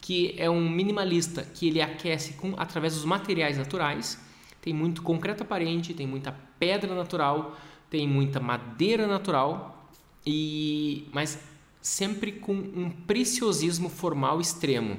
que 0.01 0.35
é 0.39 0.49
um 0.49 0.67
minimalista 0.67 1.43
que 1.43 1.69
ele 1.69 1.83
aquece 1.83 2.33
com 2.33 2.55
através 2.57 2.95
dos 2.95 3.05
materiais 3.05 3.59
naturais. 3.59 4.19
Tem 4.63 4.73
muito 4.73 5.03
concreto 5.03 5.43
aparente, 5.43 5.93
tem 5.93 6.07
muita 6.07 6.33
pedra 6.59 6.95
natural, 6.95 7.61
tem 7.91 8.09
muita 8.09 8.41
madeira 8.41 9.07
natural 9.07 9.93
e 10.27 11.07
mas 11.13 11.39
sempre 11.83 12.33
com 12.33 12.55
um 12.55 12.91
preciosismo 13.07 13.91
formal 13.91 14.41
extremo. 14.41 14.99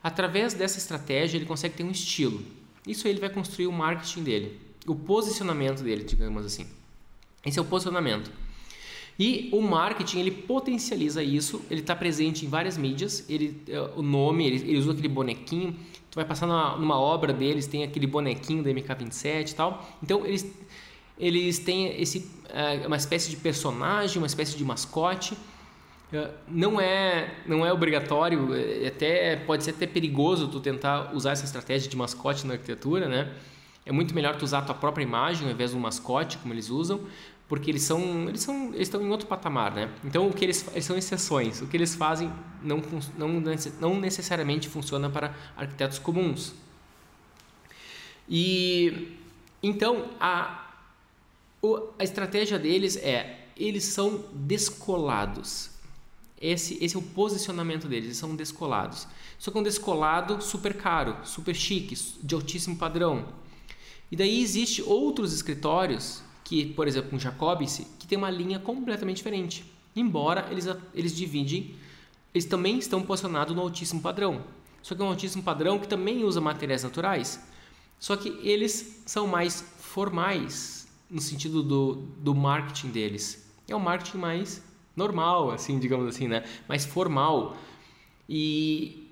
Através 0.00 0.54
dessa 0.54 0.78
estratégia 0.78 1.36
ele 1.36 1.46
consegue 1.46 1.74
ter 1.74 1.82
um 1.82 1.90
estilo. 1.90 2.44
Isso 2.86 3.08
aí 3.08 3.12
ele 3.12 3.20
vai 3.20 3.30
construir 3.30 3.66
o 3.66 3.72
marketing 3.72 4.22
dele, 4.22 4.60
o 4.86 4.94
posicionamento 4.94 5.82
dele, 5.82 6.04
digamos 6.04 6.46
assim. 6.46 6.66
Esse 7.46 7.58
é 7.58 7.62
o 7.62 7.64
posicionamento. 7.64 8.30
E 9.18 9.48
o 9.50 9.62
marketing 9.62 10.20
ele 10.20 10.30
potencializa 10.30 11.22
isso, 11.22 11.62
ele 11.70 11.80
está 11.80 11.96
presente 11.96 12.44
em 12.44 12.48
várias 12.48 12.76
mídias, 12.76 13.24
ele, 13.30 13.62
é, 13.66 13.80
o 13.96 14.02
nome, 14.02 14.46
ele, 14.46 14.56
ele 14.56 14.78
usa 14.78 14.92
aquele 14.92 15.08
bonequinho, 15.08 15.74
tu 16.10 16.16
vai 16.16 16.24
passar 16.24 16.46
numa, 16.46 16.76
numa, 16.76 16.98
obra 16.98 17.32
deles, 17.32 17.66
tem 17.66 17.82
aquele 17.82 18.06
bonequinho 18.06 18.62
da 18.62 18.70
MK27 18.70 19.52
e 19.52 19.54
tal. 19.54 19.88
Então 20.02 20.26
eles, 20.26 20.46
eles 21.18 21.58
têm 21.58 21.98
esse, 21.98 22.30
é, 22.50 22.86
uma 22.86 22.96
espécie 22.96 23.30
de 23.30 23.36
personagem, 23.36 24.18
uma 24.18 24.26
espécie 24.26 24.54
de 24.54 24.64
mascote. 24.64 25.34
É, 26.12 26.30
não 26.46 26.78
é, 26.78 27.36
não 27.46 27.64
é 27.64 27.72
obrigatório, 27.72 28.50
até 28.86 29.36
pode 29.36 29.64
ser 29.64 29.70
até 29.70 29.86
perigoso 29.86 30.48
tu 30.48 30.60
tentar 30.60 31.14
usar 31.14 31.32
essa 31.32 31.44
estratégia 31.46 31.88
de 31.88 31.96
mascote 31.96 32.46
na 32.46 32.52
arquitetura, 32.52 33.08
né? 33.08 33.32
É 33.86 33.92
muito 33.92 34.14
melhor 34.14 34.36
tu 34.36 34.44
usar 34.44 34.58
a 34.58 34.62
tua 34.62 34.74
própria 34.74 35.04
imagem 35.04 35.46
ao 35.46 35.52
invés 35.52 35.70
do 35.70 35.78
mascote, 35.78 36.38
como 36.38 36.52
eles 36.52 36.70
usam, 36.70 37.00
porque 37.48 37.70
eles 37.70 37.82
são 37.82 38.28
eles 38.28 38.40
são 38.40 38.68
eles 38.74 38.88
estão 38.88 39.00
em 39.02 39.10
outro 39.10 39.26
patamar, 39.26 39.72
né? 39.74 39.90
Então 40.04 40.28
o 40.28 40.32
que 40.32 40.44
eles, 40.44 40.66
eles 40.72 40.84
são 40.84 40.96
exceções. 40.96 41.60
O 41.62 41.66
que 41.66 41.76
eles 41.76 41.94
fazem 41.94 42.32
não 42.62 42.82
não 43.16 43.42
não 43.80 44.00
necessariamente 44.00 44.68
funciona 44.68 45.08
para 45.08 45.34
arquitetos 45.56 45.98
comuns. 45.98 46.54
E 48.28 49.16
então 49.62 50.10
a 50.20 50.62
a 51.98 52.04
estratégia 52.04 52.58
deles 52.58 52.96
é 52.96 53.46
eles 53.56 53.84
são 53.84 54.24
descolados. 54.32 55.70
Esse, 56.38 56.76
esse 56.84 56.94
é 56.94 56.98
o 56.98 57.02
posicionamento 57.02 57.88
deles, 57.88 58.06
eles 58.06 58.18
são 58.18 58.36
descolados. 58.36 59.08
Só 59.38 59.50
que 59.50 59.58
um 59.58 59.62
descolado 59.62 60.42
super 60.42 60.74
caro, 60.74 61.16
super 61.24 61.54
chique, 61.54 61.96
de 62.22 62.34
altíssimo 62.34 62.76
padrão. 62.76 63.26
E 64.10 64.16
daí 64.16 64.42
existe 64.42 64.82
outros 64.82 65.32
escritórios 65.32 66.22
que, 66.46 66.64
por 66.64 66.86
exemplo, 66.86 67.10
um 67.12 67.18
Jacobs, 67.18 67.84
que 67.98 68.06
tem 68.06 68.16
uma 68.16 68.30
linha 68.30 68.60
completamente 68.60 69.16
diferente. 69.16 69.64
Embora 69.96 70.46
eles, 70.48 70.64
eles 70.94 71.12
dividem, 71.12 71.74
eles 72.32 72.44
também 72.44 72.78
estão 72.78 73.02
posicionados 73.02 73.52
no 73.52 73.60
altíssimo 73.60 74.00
padrão. 74.00 74.44
Só 74.80 74.94
que 74.94 75.02
é 75.02 75.04
um 75.04 75.08
altíssimo 75.08 75.42
padrão 75.42 75.76
que 75.80 75.88
também 75.88 76.22
usa 76.22 76.40
materiais 76.40 76.84
naturais. 76.84 77.44
Só 77.98 78.16
que 78.16 78.28
eles 78.44 79.02
são 79.04 79.26
mais 79.26 79.60
formais 79.80 80.86
no 81.10 81.20
sentido 81.20 81.64
do, 81.64 81.94
do 82.20 82.32
marketing 82.32 82.90
deles. 82.90 83.44
É 83.66 83.74
um 83.74 83.80
marketing 83.80 84.18
mais 84.18 84.62
normal, 84.94 85.50
assim, 85.50 85.80
digamos 85.80 86.06
assim, 86.06 86.28
né? 86.28 86.44
Mais 86.68 86.84
formal. 86.84 87.56
E, 88.28 89.10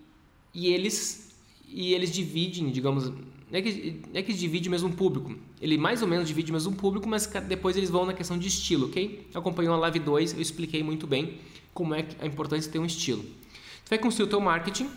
e 0.55 0.69
eles 0.69 1.35
e 1.67 1.95
eles 1.95 2.13
dividem, 2.13 2.71
digamos, 2.71 3.13
é 3.53 3.63
que, 3.63 4.03
é 4.13 4.23
que 4.23 4.33
divide 4.33 4.69
o 4.69 4.71
mesmo 4.71 4.93
público. 4.93 5.35
Ele 5.61 5.77
mais 5.77 6.03
ou 6.03 6.09
menos 6.09 6.27
divide 6.27 6.51
o 6.51 6.55
mesmo 6.55 6.75
público, 6.75 7.09
mas 7.09 7.27
depois 7.27 7.77
eles 7.77 7.91
vão 7.91 8.07
na 8.07 8.13
questão 8.13 8.39
de 8.39 8.49
estilo, 8.49 8.87
ok? 8.87 9.29
Acompanhou 9.35 9.75
a 9.75 9.79
live 9.79 9.99
2, 10.01 10.35
eu 10.35 10.41
expliquei 10.41 10.83
muito 10.83 11.07
bem 11.07 11.39
como 11.73 11.95
é 11.95 12.07
a 12.21 12.27
importância 12.27 12.69
de 12.69 12.73
ter 12.73 12.79
um 12.79 12.87
estilo. 12.87 13.23
Tu 13.23 13.91
vai 13.91 13.99
construir 13.99 14.27
o 14.27 14.31
teu 14.31 14.41
marketing. 14.41 14.89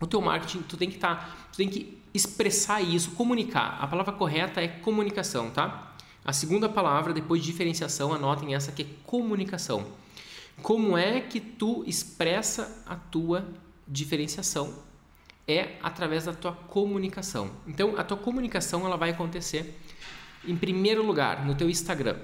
O 0.00 0.06
teu 0.06 0.20
marketing, 0.20 0.62
tu 0.62 0.76
tem 0.76 0.88
que 0.88 0.96
estar, 0.96 1.16
tá, 1.16 1.48
tu 1.52 1.56
tem 1.56 1.68
que 1.68 1.96
expressar 2.12 2.80
isso, 2.80 3.12
comunicar. 3.12 3.78
A 3.80 3.86
palavra 3.86 4.12
correta 4.12 4.60
é 4.60 4.68
comunicação, 4.68 5.50
tá? 5.50 5.94
A 6.24 6.32
segunda 6.32 6.68
palavra 6.68 7.12
depois 7.12 7.42
de 7.42 7.46
diferenciação, 7.50 8.12
anotem 8.12 8.54
essa 8.54 8.72
que 8.72 8.82
é 8.82 8.86
comunicação. 9.04 9.86
Como 10.62 10.96
é 10.96 11.20
que 11.20 11.40
tu 11.40 11.84
expressa 11.86 12.82
a 12.86 12.96
tua 12.96 13.46
diferenciação 13.86 14.72
é 15.46 15.76
através 15.82 16.24
da 16.24 16.32
tua 16.32 16.52
comunicação. 16.52 17.50
Então, 17.66 17.98
a 17.98 18.04
tua 18.04 18.16
comunicação 18.16 18.86
ela 18.86 18.96
vai 18.96 19.10
acontecer 19.10 19.78
em 20.46 20.56
primeiro 20.56 21.04
lugar 21.04 21.44
no 21.44 21.54
teu 21.54 21.68
Instagram. 21.68 22.16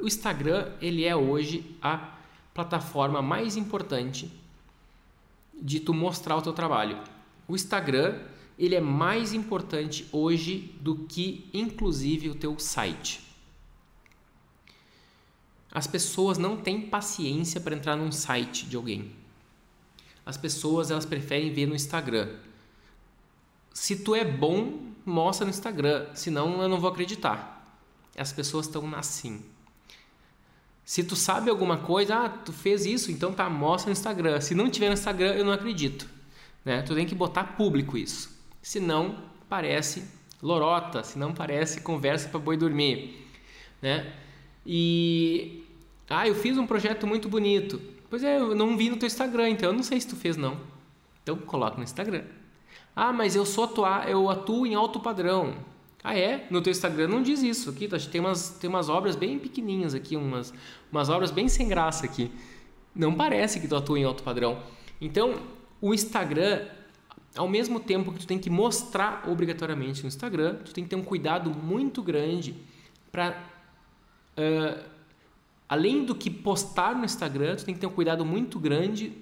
O 0.00 0.06
Instagram 0.06 0.72
ele 0.80 1.04
é 1.04 1.14
hoje 1.14 1.76
a 1.80 2.14
plataforma 2.52 3.22
mais 3.22 3.56
importante 3.56 4.30
de 5.54 5.80
tu 5.80 5.94
mostrar 5.94 6.36
o 6.36 6.42
teu 6.42 6.52
trabalho. 6.52 6.98
O 7.46 7.54
Instagram 7.54 8.18
ele 8.58 8.74
é 8.74 8.80
mais 8.80 9.32
importante 9.32 10.06
hoje 10.10 10.74
do 10.80 10.96
que 11.06 11.48
inclusive 11.52 12.30
o 12.30 12.34
teu 12.34 12.58
site. 12.58 13.20
As 15.70 15.86
pessoas 15.86 16.38
não 16.38 16.56
têm 16.56 16.80
paciência 16.80 17.60
para 17.60 17.76
entrar 17.76 17.96
num 17.96 18.10
site 18.10 18.66
de 18.66 18.76
alguém 18.76 19.12
as 20.26 20.36
pessoas 20.36 20.90
elas 20.90 21.06
preferem 21.06 21.52
ver 21.52 21.66
no 21.66 21.74
Instagram. 21.74 22.28
Se 23.72 23.94
tu 23.94 24.12
é 24.14 24.24
bom, 24.24 24.80
mostra 25.04 25.44
no 25.44 25.50
Instagram, 25.50 26.08
senão 26.14 26.60
eu 26.60 26.68
não 26.68 26.80
vou 26.80 26.90
acreditar. 26.90 27.78
As 28.18 28.32
pessoas 28.32 28.66
estão 28.66 28.92
assim. 28.96 29.40
Se 30.84 31.04
tu 31.04 31.14
sabe 31.14 31.48
alguma 31.48 31.78
coisa, 31.78 32.16
ah, 32.16 32.28
tu 32.28 32.52
fez 32.52 32.84
isso, 32.86 33.12
então 33.12 33.32
tá, 33.32 33.48
mostra 33.48 33.88
no 33.88 33.92
Instagram. 33.92 34.40
Se 34.40 34.54
não 34.54 34.68
tiver 34.68 34.88
no 34.88 34.94
Instagram, 34.94 35.34
eu 35.34 35.44
não 35.44 35.52
acredito. 35.52 36.08
Né? 36.64 36.82
Tu 36.82 36.94
tem 36.94 37.06
que 37.06 37.14
botar 37.14 37.44
público 37.56 37.96
isso. 37.96 38.36
Senão 38.60 39.22
parece 39.48 40.04
lorota, 40.42 41.04
senão 41.04 41.32
parece 41.32 41.80
conversa 41.80 42.28
para 42.28 42.40
boi 42.40 42.56
dormir, 42.56 43.26
né? 43.80 44.12
E 44.64 45.64
ah, 46.08 46.26
eu 46.26 46.34
fiz 46.34 46.58
um 46.58 46.66
projeto 46.66 47.06
muito 47.06 47.28
bonito. 47.28 47.80
Pois 48.08 48.22
é, 48.22 48.38
eu 48.38 48.54
não 48.54 48.76
vi 48.76 48.90
no 48.90 48.96
teu 48.96 49.06
Instagram, 49.06 49.50
então 49.50 49.70
eu 49.70 49.72
não 49.72 49.82
sei 49.82 50.00
se 50.00 50.06
tu 50.06 50.16
fez 50.16 50.36
não. 50.36 50.58
Então 51.22 51.36
coloca 51.36 51.76
no 51.76 51.82
Instagram. 51.82 52.22
Ah, 52.94 53.12
mas 53.12 53.34
eu 53.34 53.44
sou 53.44 53.64
atuar, 53.64 54.08
eu 54.08 54.30
atuo 54.30 54.66
em 54.66 54.74
alto 54.74 55.00
padrão. 55.00 55.56
Ah, 56.02 56.16
é? 56.16 56.46
No 56.50 56.62
teu 56.62 56.70
Instagram 56.70 57.08
não 57.08 57.20
diz 57.20 57.42
isso 57.42 57.68
aqui, 57.68 57.88
tá? 57.88 57.98
tem 57.98 58.20
umas, 58.20 58.50
tem 58.50 58.70
umas 58.70 58.88
obras 58.88 59.16
bem 59.16 59.38
pequenininhas 59.38 59.92
aqui, 59.92 60.16
umas, 60.16 60.54
umas 60.90 61.08
obras 61.08 61.32
bem 61.32 61.48
sem 61.48 61.68
graça 61.68 62.06
aqui. 62.06 62.30
Não 62.94 63.12
parece 63.12 63.58
que 63.58 63.66
tu 63.66 63.74
atua 63.74 63.98
em 63.98 64.04
alto 64.04 64.22
padrão. 64.22 64.62
Então, 65.00 65.34
o 65.80 65.92
Instagram, 65.92 66.64
ao 67.36 67.48
mesmo 67.48 67.80
tempo 67.80 68.12
que 68.12 68.20
tu 68.20 68.26
tem 68.26 68.38
que 68.38 68.48
mostrar 68.48 69.28
obrigatoriamente 69.28 70.02
no 70.02 70.08
Instagram, 70.08 70.56
tu 70.64 70.72
tem 70.72 70.84
que 70.84 70.90
ter 70.90 70.96
um 70.96 71.02
cuidado 71.02 71.50
muito 71.50 72.02
grande 72.02 72.54
para 73.10 73.36
uh, 74.38 74.95
além 75.68 76.04
do 76.04 76.14
que 76.14 76.30
postar 76.30 76.94
no 76.94 77.04
Instagram, 77.04 77.56
tu 77.56 77.64
tem 77.64 77.74
que 77.74 77.80
ter 77.80 77.86
um 77.86 77.92
cuidado 77.92 78.24
muito 78.24 78.58
grande 78.58 79.12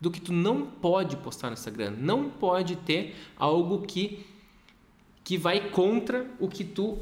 do 0.00 0.10
que 0.10 0.20
tu 0.20 0.32
não 0.32 0.66
pode 0.66 1.16
postar 1.16 1.48
no 1.48 1.54
Instagram. 1.54 1.94
Não 1.98 2.28
pode 2.28 2.76
ter 2.76 3.16
algo 3.36 3.82
que 3.82 4.24
que 5.24 5.36
vai 5.36 5.70
contra 5.70 6.24
o 6.38 6.48
que 6.48 6.62
tu 6.62 6.98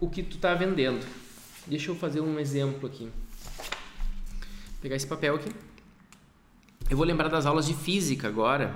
o 0.00 0.08
que 0.08 0.22
tu 0.22 0.36
tá 0.38 0.54
vendendo. 0.54 1.06
Deixa 1.66 1.90
eu 1.90 1.94
fazer 1.94 2.20
um 2.20 2.38
exemplo 2.38 2.86
aqui. 2.86 3.04
Vou 3.04 4.82
pegar 4.82 4.96
esse 4.96 5.06
papel 5.06 5.34
aqui. 5.34 5.50
Eu 6.90 6.96
vou 6.96 7.06
lembrar 7.06 7.28
das 7.28 7.46
aulas 7.46 7.66
de 7.66 7.74
física 7.74 8.28
agora. 8.28 8.74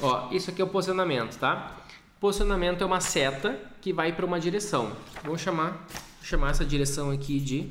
Ó, 0.00 0.30
isso 0.32 0.50
aqui 0.50 0.62
é 0.62 0.64
o 0.64 0.68
posicionamento, 0.68 1.36
tá? 1.38 1.76
Posicionamento 2.20 2.82
é 2.82 2.86
uma 2.86 3.00
seta 3.00 3.60
que 3.80 3.92
vai 3.92 4.12
para 4.12 4.26
uma 4.26 4.40
direção. 4.40 4.96
Vou 5.22 5.38
chamar, 5.38 5.86
chamar 6.20 6.50
essa 6.50 6.64
direção 6.64 7.12
aqui 7.12 7.38
de 7.38 7.70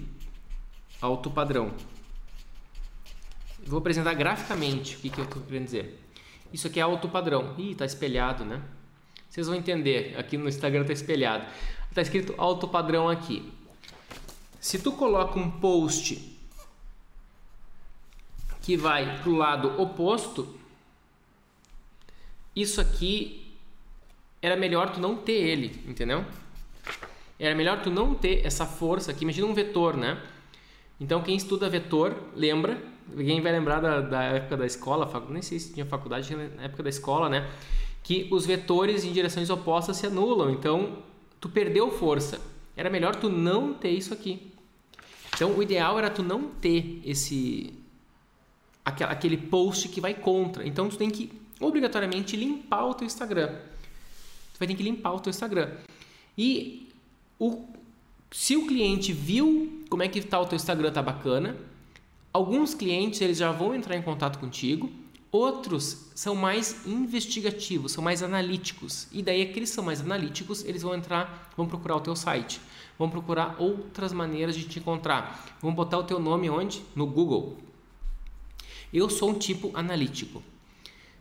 alto 1.01 1.29
padrão. 1.29 1.73
Vou 3.65 3.79
apresentar 3.79 4.13
graficamente 4.13 4.95
o 4.95 4.99
que, 4.99 5.09
que 5.09 5.19
eu 5.19 5.25
estou 5.25 5.41
querendo 5.41 5.65
dizer. 5.65 6.01
Isso 6.53 6.65
aqui 6.65 6.79
é 6.79 6.83
alto 6.83 7.09
padrão. 7.09 7.55
Ih, 7.57 7.71
está 7.71 7.85
espelhado, 7.85 8.45
né? 8.45 8.61
Vocês 9.29 9.47
vão 9.47 9.55
entender. 9.57 10.17
Aqui 10.17 10.37
no 10.37 10.47
Instagram 10.47 10.81
está 10.81 10.93
espelhado. 10.93 11.45
Está 11.89 12.01
escrito 12.01 12.33
alto 12.37 12.69
padrão 12.69 13.09
aqui. 13.09 13.51
Se 14.61 14.79
tu 14.79 14.93
coloca 14.93 15.37
um 15.37 15.51
post 15.51 16.37
que 18.61 18.77
vai 18.77 19.19
para 19.19 19.29
o 19.29 19.35
lado 19.35 19.81
oposto, 19.81 20.57
isso 22.55 22.79
aqui 22.79 23.46
era 24.41 24.55
melhor 24.55 24.91
tu 24.91 24.99
não 24.99 25.15
ter 25.15 25.33
ele, 25.33 25.81
entendeu? 25.87 26.23
Era 27.39 27.55
melhor 27.55 27.81
tu 27.81 27.89
não 27.89 28.13
ter 28.13 28.45
essa 28.45 28.65
força 28.65 29.11
aqui. 29.11 29.23
Imagina 29.23 29.47
um 29.47 29.53
vetor, 29.53 29.95
né? 29.95 30.21
Então, 30.99 31.21
quem 31.21 31.35
estuda 31.35 31.69
vetor, 31.69 32.15
lembra, 32.35 32.81
quem 33.15 33.39
vai 33.41 33.51
lembrar 33.51 33.79
da, 33.79 34.01
da 34.01 34.23
época 34.23 34.57
da 34.57 34.65
escola, 34.65 35.09
nem 35.29 35.41
sei 35.41 35.59
se 35.59 35.73
tinha 35.73 35.85
faculdade, 35.85 36.35
na 36.35 36.63
época 36.63 36.83
da 36.83 36.89
escola, 36.89 37.29
né? 37.29 37.47
Que 38.03 38.27
os 38.31 38.45
vetores 38.45 39.03
em 39.03 39.11
direções 39.11 39.49
opostas 39.49 39.97
se 39.97 40.07
anulam, 40.07 40.49
então 40.49 41.03
tu 41.39 41.49
perdeu 41.49 41.91
força. 41.91 42.39
Era 42.75 42.89
melhor 42.89 43.15
tu 43.15 43.29
não 43.29 43.73
ter 43.73 43.91
isso 43.91 44.13
aqui. 44.13 44.51
Então, 45.35 45.51
o 45.51 45.61
ideal 45.61 45.99
era 45.99 46.09
tu 46.09 46.23
não 46.23 46.49
ter 46.49 47.01
esse 47.05 47.73
aquele 48.83 49.35
post 49.35 49.89
que 49.89 49.99
vai 49.99 50.13
contra. 50.13 50.65
Então, 50.65 50.87
tu 50.87 50.97
tem 50.97 51.09
que 51.09 51.31
obrigatoriamente 51.59 52.35
limpar 52.35 52.85
o 52.85 52.93
teu 52.93 53.05
Instagram. 53.05 53.53
Tu 54.57 54.59
vai 54.59 54.67
ter 54.67 54.73
que 54.73 54.81
limpar 54.81 55.13
o 55.13 55.19
teu 55.19 55.29
Instagram. 55.29 55.69
E 56.35 56.89
o, 57.37 57.63
se 58.31 58.55
o 58.55 58.65
cliente 58.65 59.13
viu 59.13 59.83
como 59.87 60.01
é 60.01 60.07
que 60.07 60.19
tá 60.19 60.39
o 60.39 60.47
teu 60.47 60.55
Instagram 60.55 60.91
tá 60.91 61.03
bacana, 61.03 61.55
alguns 62.33 62.73
clientes 62.73 63.21
eles 63.21 63.37
já 63.37 63.51
vão 63.51 63.75
entrar 63.75 63.95
em 63.95 64.01
contato 64.01 64.39
contigo, 64.39 64.91
outros 65.31 66.07
são 66.15 66.33
mais 66.33 66.87
investigativos, 66.87 67.91
são 67.91 68.03
mais 68.03 68.23
analíticos. 68.23 69.07
E 69.11 69.21
daí 69.21 69.43
aqueles 69.43 69.69
que 69.69 69.75
são 69.75 69.83
mais 69.83 70.01
analíticos, 70.01 70.65
eles 70.65 70.81
vão 70.81 70.95
entrar, 70.95 71.51
vão 71.55 71.67
procurar 71.67 71.97
o 71.97 72.01
teu 72.01 72.15
site, 72.15 72.59
vão 72.97 73.11
procurar 73.11 73.57
outras 73.59 74.11
maneiras 74.11 74.55
de 74.55 74.63
te 74.63 74.79
encontrar. 74.79 75.55
Vão 75.61 75.71
botar 75.71 75.99
o 75.99 76.03
teu 76.03 76.17
nome 76.19 76.49
onde? 76.49 76.81
No 76.95 77.05
Google. 77.05 77.57
Eu 78.91 79.07
sou 79.07 79.29
um 79.29 79.37
tipo 79.37 79.69
analítico. 79.75 80.41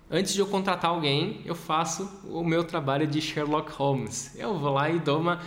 Antes 0.08 0.34
de 0.34 0.40
eu 0.40 0.46
contratar 0.46 0.92
alguém, 0.92 1.40
eu 1.44 1.56
faço 1.56 2.08
o 2.24 2.44
meu 2.44 2.62
trabalho 2.62 3.08
de 3.08 3.20
Sherlock 3.20 3.72
Holmes. 3.72 4.36
Eu 4.36 4.56
vou 4.56 4.72
lá 4.72 4.88
e 4.88 5.00
dou 5.00 5.18
uma 5.18 5.40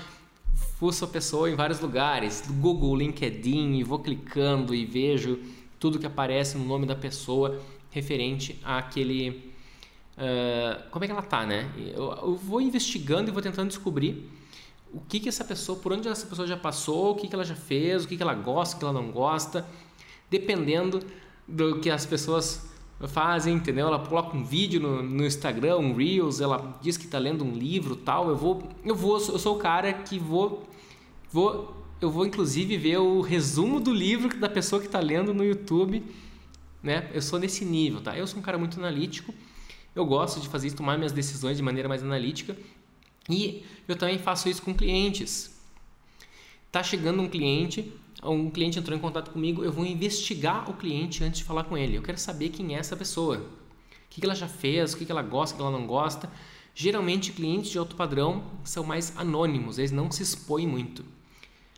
fuço 0.78 1.06
a 1.06 1.08
pessoa 1.08 1.50
em 1.50 1.56
vários 1.56 1.80
lugares, 1.80 2.44
Google, 2.60 2.98
LinkedIn, 2.98 3.76
e 3.76 3.84
vou 3.84 4.00
clicando 4.00 4.76
e 4.76 4.86
vejo 4.86 5.40
tudo 5.80 5.98
que 5.98 6.06
aparece 6.06 6.58
no 6.58 6.66
nome 6.66 6.86
da 6.86 6.96
pessoa 6.96 7.62
referente 7.90 8.60
àquele 8.62 9.54
uh, 10.18 10.90
como 10.92 11.06
é 11.06 11.08
que 11.08 11.14
ela 11.14 11.22
tá, 11.22 11.46
né? 11.46 11.72
Eu, 11.78 12.12
eu, 12.22 12.36
vou 12.36 12.60
investigando 12.60 13.30
e 13.30 13.34
vou 13.34 13.42
tentando 13.42 13.70
descobrir 13.70 14.30
o 14.92 15.00
que 15.00 15.22
que 15.22 15.30
essa 15.30 15.46
pessoa, 15.46 15.80
por 15.80 15.94
onde 15.94 16.08
essa 16.10 16.28
pessoa 16.28 16.46
já 16.46 16.58
passou, 16.58 17.12
o 17.12 17.16
que 17.16 17.30
que 17.30 17.34
ela 17.34 17.46
já 17.46 17.56
fez, 17.56 18.04
o 18.04 18.08
que 18.10 18.18
que 18.18 18.24
ela 18.24 18.34
gosta, 18.34 18.76
o 18.76 18.80
que 18.80 18.84
ela 18.84 18.94
não 18.94 19.10
gosta, 19.10 19.66
dependendo 20.30 21.00
do 21.48 21.80
que 21.80 21.90
as 21.90 22.06
pessoas 22.06 22.69
fazem, 23.08 23.56
entendeu? 23.56 23.88
Ela 23.88 24.00
coloca 24.00 24.36
um 24.36 24.44
vídeo 24.44 24.80
no, 24.80 25.02
no 25.02 25.26
Instagram, 25.26 25.78
um 25.78 25.94
Reels, 25.96 26.42
ela 26.42 26.78
diz 26.82 26.98
que 26.98 27.06
está 27.06 27.18
lendo 27.18 27.46
um 27.46 27.54
livro, 27.54 27.96
tal. 27.96 28.30
Eu 28.30 28.36
vou, 28.36 28.70
eu 28.84 28.96
vou, 28.96 29.14
eu 29.14 29.40
sou 29.40 29.56
o 29.56 29.60
cara 29.60 29.94
que 29.94 30.20
vou, 30.20 30.68
vou, 31.32 31.86
eu 32.02 32.12
vou 32.12 32.26
inclusive 32.26 32.78
ver 32.78 32.98
o 32.98 33.22
resumo 33.22 33.80
do 33.80 33.94
livro 33.94 34.38
da 34.38 34.50
pessoa 34.50 34.82
que 34.82 34.88
está 34.88 35.00
lendo 35.00 35.34
no 35.34 35.46
YouTube, 35.46 36.04
né? 36.84 37.10
Eu 37.14 37.22
sou 37.22 37.40
nesse 37.40 37.64
nível, 37.64 38.02
tá? 38.02 38.18
Eu 38.18 38.28
sou 38.28 38.40
um 38.40 38.42
cara 38.42 38.58
muito 38.58 38.78
analítico. 38.78 39.34
Eu 39.96 40.06
gosto 40.06 40.40
de 40.40 40.48
fazer 40.50 40.68
isso, 40.68 40.76
tomar 40.76 40.98
minhas 40.98 41.12
decisões 41.12 41.58
de 41.58 41.64
maneira 41.64 41.88
mais 41.88 42.04
analítica. 42.04 42.56
E 43.30 43.64
eu 43.88 43.96
também 43.96 44.20
faço 44.20 44.50
isso 44.50 44.62
com 44.62 44.74
clientes. 44.74 45.58
Tá 46.72 46.84
chegando 46.84 47.22
um 47.22 47.28
cliente 47.28 47.94
um 48.24 48.50
cliente 48.50 48.78
entrou 48.78 48.98
em 48.98 49.02
contato 49.02 49.32
comigo, 49.32 49.64
eu 49.64 49.72
vou 49.72 49.86
investigar 49.86 50.70
o 50.70 50.74
cliente 50.74 51.24
antes 51.24 51.40
de 51.40 51.46
falar 51.46 51.64
com 51.64 51.78
ele. 51.78 51.98
Eu 51.98 52.02
quero 52.02 52.18
saber 52.18 52.50
quem 52.50 52.76
é 52.76 52.80
essa 52.80 52.96
pessoa. 52.96 53.38
O 53.38 54.10
que 54.10 54.26
ela 54.26 54.36
já 54.36 54.48
fez, 54.48 54.94
o 54.94 54.98
que 54.98 55.10
ela 55.10 55.22
gosta, 55.22 55.54
o 55.54 55.58
que 55.58 55.64
ela 55.64 55.72
não 55.72 55.88
gosta. 55.88 56.30
Geralmente, 56.76 57.32
clientes 57.32 57.72
de 57.72 57.78
alto 57.78 57.96
padrão 57.96 58.44
são 58.64 58.84
mais 58.84 59.18
anônimos, 59.18 59.78
eles 59.78 59.92
não 59.92 60.12
se 60.12 60.24
expõem 60.24 60.68
muito. 60.68 61.06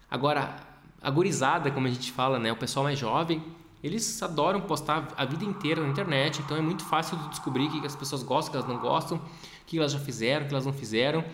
Agora, 0.10 0.56
a 1.02 1.10
gurizada, 1.10 1.72
como 1.72 1.88
a 1.88 1.90
gente 1.90 2.12
fala, 2.12 2.38
né, 2.38 2.52
o 2.52 2.56
pessoal 2.56 2.84
mais 2.84 3.00
jovem, 3.00 3.42
eles 3.84 4.22
adoram 4.22 4.62
postar 4.62 5.12
a 5.18 5.26
vida 5.26 5.44
inteira 5.44 5.82
na 5.82 5.90
internet, 5.90 6.42
então 6.42 6.56
é 6.56 6.62
muito 6.62 6.86
fácil 6.86 7.18
de 7.18 7.30
descobrir 7.30 7.66
o 7.66 7.82
que 7.82 7.88
as 7.88 7.96
pessoas 7.96 8.22
gostam, 8.22 8.50
o 8.50 8.52
que 8.52 8.58
elas 8.58 8.70
não 8.70 8.80
gostam, 8.80 9.18
o 9.18 9.22
que 9.66 9.78
elas 9.80 9.92
já 9.92 10.00
fizeram, 10.00 10.46
o 10.46 10.48
que 10.48 10.54
elas 10.54 10.66
não 10.66 10.74
fizeram. 10.74 11.26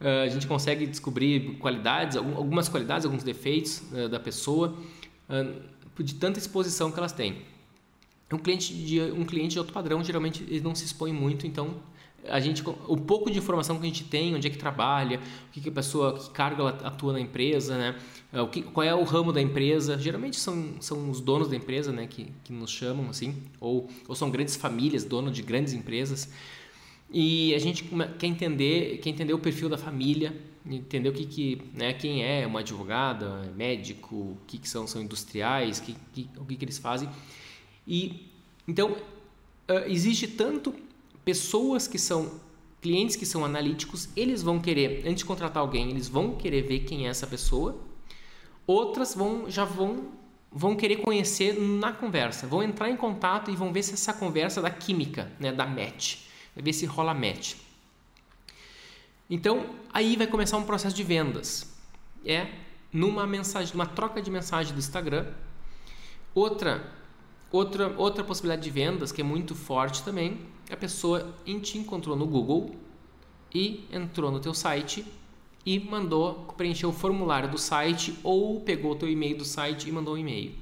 Ah, 0.00 0.22
a 0.22 0.28
gente 0.28 0.46
consegue 0.46 0.86
descobrir 0.86 1.56
qualidades, 1.58 2.16
algumas 2.16 2.68
qualidades, 2.68 3.04
alguns 3.04 3.22
defeitos 3.22 3.82
uh, 3.92 4.08
da 4.08 4.18
pessoa, 4.18 4.76
uh, 5.28 6.02
de 6.02 6.14
tanta 6.14 6.38
exposição 6.38 6.90
que 6.90 6.98
elas 6.98 7.12
têm. 7.12 7.38
Um 8.32 8.38
cliente 8.38 8.74
de 8.74 9.00
um 9.00 9.24
cliente 9.24 9.52
de 9.52 9.58
alto 9.58 9.72
padrão 9.72 10.02
geralmente 10.02 10.42
ele 10.48 10.60
não 10.60 10.74
se 10.74 10.84
expõe 10.84 11.12
muito, 11.12 11.46
então 11.46 11.76
a 12.28 12.40
gente 12.40 12.64
o 12.66 12.96
pouco 12.96 13.30
de 13.30 13.38
informação 13.38 13.76
que 13.76 13.82
a 13.82 13.86
gente 13.86 14.04
tem, 14.04 14.34
onde 14.34 14.46
é 14.46 14.50
que 14.50 14.58
trabalha, 14.58 15.20
o 15.48 15.52
que, 15.52 15.60
que 15.60 15.68
a 15.68 15.72
pessoa, 15.72 16.18
que 16.18 16.30
cargo 16.30 16.62
ela 16.62 16.70
atua 16.82 17.12
na 17.12 17.20
empresa, 17.20 17.76
né? 17.76 17.94
O 18.32 18.48
que, 18.48 18.62
qual 18.62 18.84
é 18.84 18.94
o 18.94 19.04
ramo 19.04 19.32
da 19.32 19.40
empresa? 19.40 19.96
Geralmente 19.98 20.40
são, 20.40 20.74
são 20.80 21.10
os 21.10 21.20
donos 21.20 21.48
da 21.48 21.54
empresa, 21.54 21.92
né, 21.92 22.08
que, 22.08 22.32
que 22.42 22.52
nos 22.52 22.70
chamam 22.70 23.08
assim, 23.08 23.36
ou, 23.60 23.88
ou 24.08 24.14
são 24.16 24.30
grandes 24.30 24.56
famílias, 24.56 25.04
donos 25.04 25.32
de 25.32 25.42
grandes 25.42 25.72
empresas. 25.72 26.28
E 27.16 27.54
a 27.54 27.60
gente 27.60 27.84
quer 28.18 28.26
entender, 28.26 28.98
quer 28.98 29.10
entender 29.10 29.32
o 29.32 29.38
perfil 29.38 29.68
da 29.68 29.78
família, 29.78 30.34
entender 30.66 31.08
o 31.08 31.12
que, 31.12 31.24
que 31.24 31.62
né, 31.72 31.92
quem 31.92 32.24
é 32.24 32.44
uma 32.44 32.58
advogada, 32.58 33.52
médico, 33.54 34.16
o 34.16 34.38
que, 34.48 34.58
que 34.58 34.68
são, 34.68 34.84
são 34.84 35.00
industriais, 35.00 35.78
que, 35.78 35.94
que, 36.12 36.28
o 36.36 36.44
que, 36.44 36.56
que 36.56 36.64
eles 36.64 36.76
fazem. 36.76 37.08
E 37.86 38.32
então 38.66 38.96
existe 39.86 40.26
tanto 40.26 40.74
pessoas 41.24 41.86
que 41.86 42.00
são 42.00 42.40
clientes 42.82 43.14
que 43.14 43.24
são 43.24 43.44
analíticos, 43.44 44.08
eles 44.16 44.42
vão 44.42 44.58
querer 44.58 45.06
antes 45.06 45.18
de 45.18 45.24
contratar 45.24 45.60
alguém, 45.60 45.90
eles 45.90 46.08
vão 46.08 46.34
querer 46.34 46.62
ver 46.62 46.80
quem 46.80 47.06
é 47.06 47.10
essa 47.10 47.28
pessoa. 47.28 47.78
Outras 48.66 49.14
vão 49.14 49.48
já 49.48 49.64
vão 49.64 50.08
vão 50.50 50.74
querer 50.74 50.96
conhecer 50.96 51.60
na 51.60 51.92
conversa, 51.92 52.44
vão 52.44 52.60
entrar 52.60 52.90
em 52.90 52.96
contato 52.96 53.52
e 53.52 53.56
vão 53.56 53.72
ver 53.72 53.84
se 53.84 53.94
essa 53.94 54.12
conversa 54.12 54.60
dá 54.60 54.70
química, 54.70 55.30
né, 55.38 55.52
da 55.52 55.64
match 55.64 56.23
ver 56.62 56.72
se 56.72 56.86
rola 56.86 57.14
match. 57.14 57.54
Então, 59.28 59.74
aí 59.92 60.16
vai 60.16 60.26
começar 60.26 60.56
um 60.56 60.64
processo 60.64 60.94
de 60.94 61.02
vendas. 61.02 61.72
É 62.24 62.48
numa 62.92 63.26
mensagem, 63.26 63.74
numa 63.74 63.86
troca 63.86 64.22
de 64.22 64.30
mensagem 64.30 64.72
do 64.72 64.78
Instagram. 64.78 65.26
Outra, 66.32 66.92
outra, 67.50 67.92
outra 67.98 68.22
possibilidade 68.22 68.62
de 68.62 68.70
vendas 68.70 69.10
que 69.10 69.20
é 69.20 69.24
muito 69.24 69.54
forte 69.54 70.02
também, 70.04 70.40
a 70.70 70.76
pessoa 70.76 71.34
te 71.62 71.76
encontrou 71.76 72.14
no 72.14 72.26
Google 72.26 72.76
e 73.52 73.86
entrou 73.90 74.30
no 74.30 74.38
teu 74.38 74.54
site 74.54 75.04
e 75.66 75.80
mandou 75.80 76.44
preencher 76.56 76.86
o 76.86 76.92
formulário 76.92 77.50
do 77.50 77.58
site 77.58 78.16
ou 78.22 78.60
pegou 78.60 78.92
o 78.92 78.96
teu 78.96 79.08
e-mail 79.08 79.38
do 79.38 79.44
site 79.44 79.88
e 79.88 79.92
mandou 79.92 80.14
um 80.14 80.18
e-mail. 80.18 80.54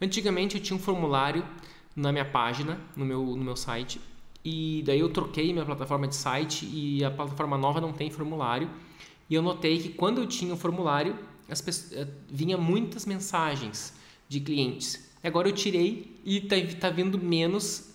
Antigamente 0.00 0.56
eu 0.56 0.62
tinha 0.62 0.76
um 0.76 0.80
formulário 0.80 1.44
na 1.94 2.10
minha 2.10 2.24
página, 2.24 2.80
no 2.96 3.04
meu, 3.04 3.24
no 3.24 3.44
meu 3.44 3.56
site, 3.56 4.00
e 4.44 4.82
daí 4.84 5.00
eu 5.00 5.08
troquei 5.08 5.52
minha 5.52 5.64
plataforma 5.64 6.06
de 6.06 6.14
site 6.14 6.68
e 6.70 7.02
a 7.02 7.10
plataforma 7.10 7.56
nova 7.56 7.80
não 7.80 7.92
tem 7.92 8.10
formulário. 8.10 8.68
E 9.30 9.34
eu 9.34 9.40
notei 9.40 9.78
que 9.78 9.88
quando 9.88 10.20
eu 10.20 10.26
tinha 10.26 10.52
o 10.52 10.56
formulário, 10.56 11.18
as 11.48 11.62
pessoas, 11.62 11.92
eh, 11.92 12.08
vinha 12.28 12.58
muitas 12.58 13.06
mensagens 13.06 13.94
de 14.28 14.40
clientes. 14.40 15.10
Agora 15.22 15.48
eu 15.48 15.52
tirei 15.52 16.20
e 16.24 16.42
tá, 16.42 16.56
tá 16.78 16.90
vindo 16.90 17.18
menos, 17.18 17.94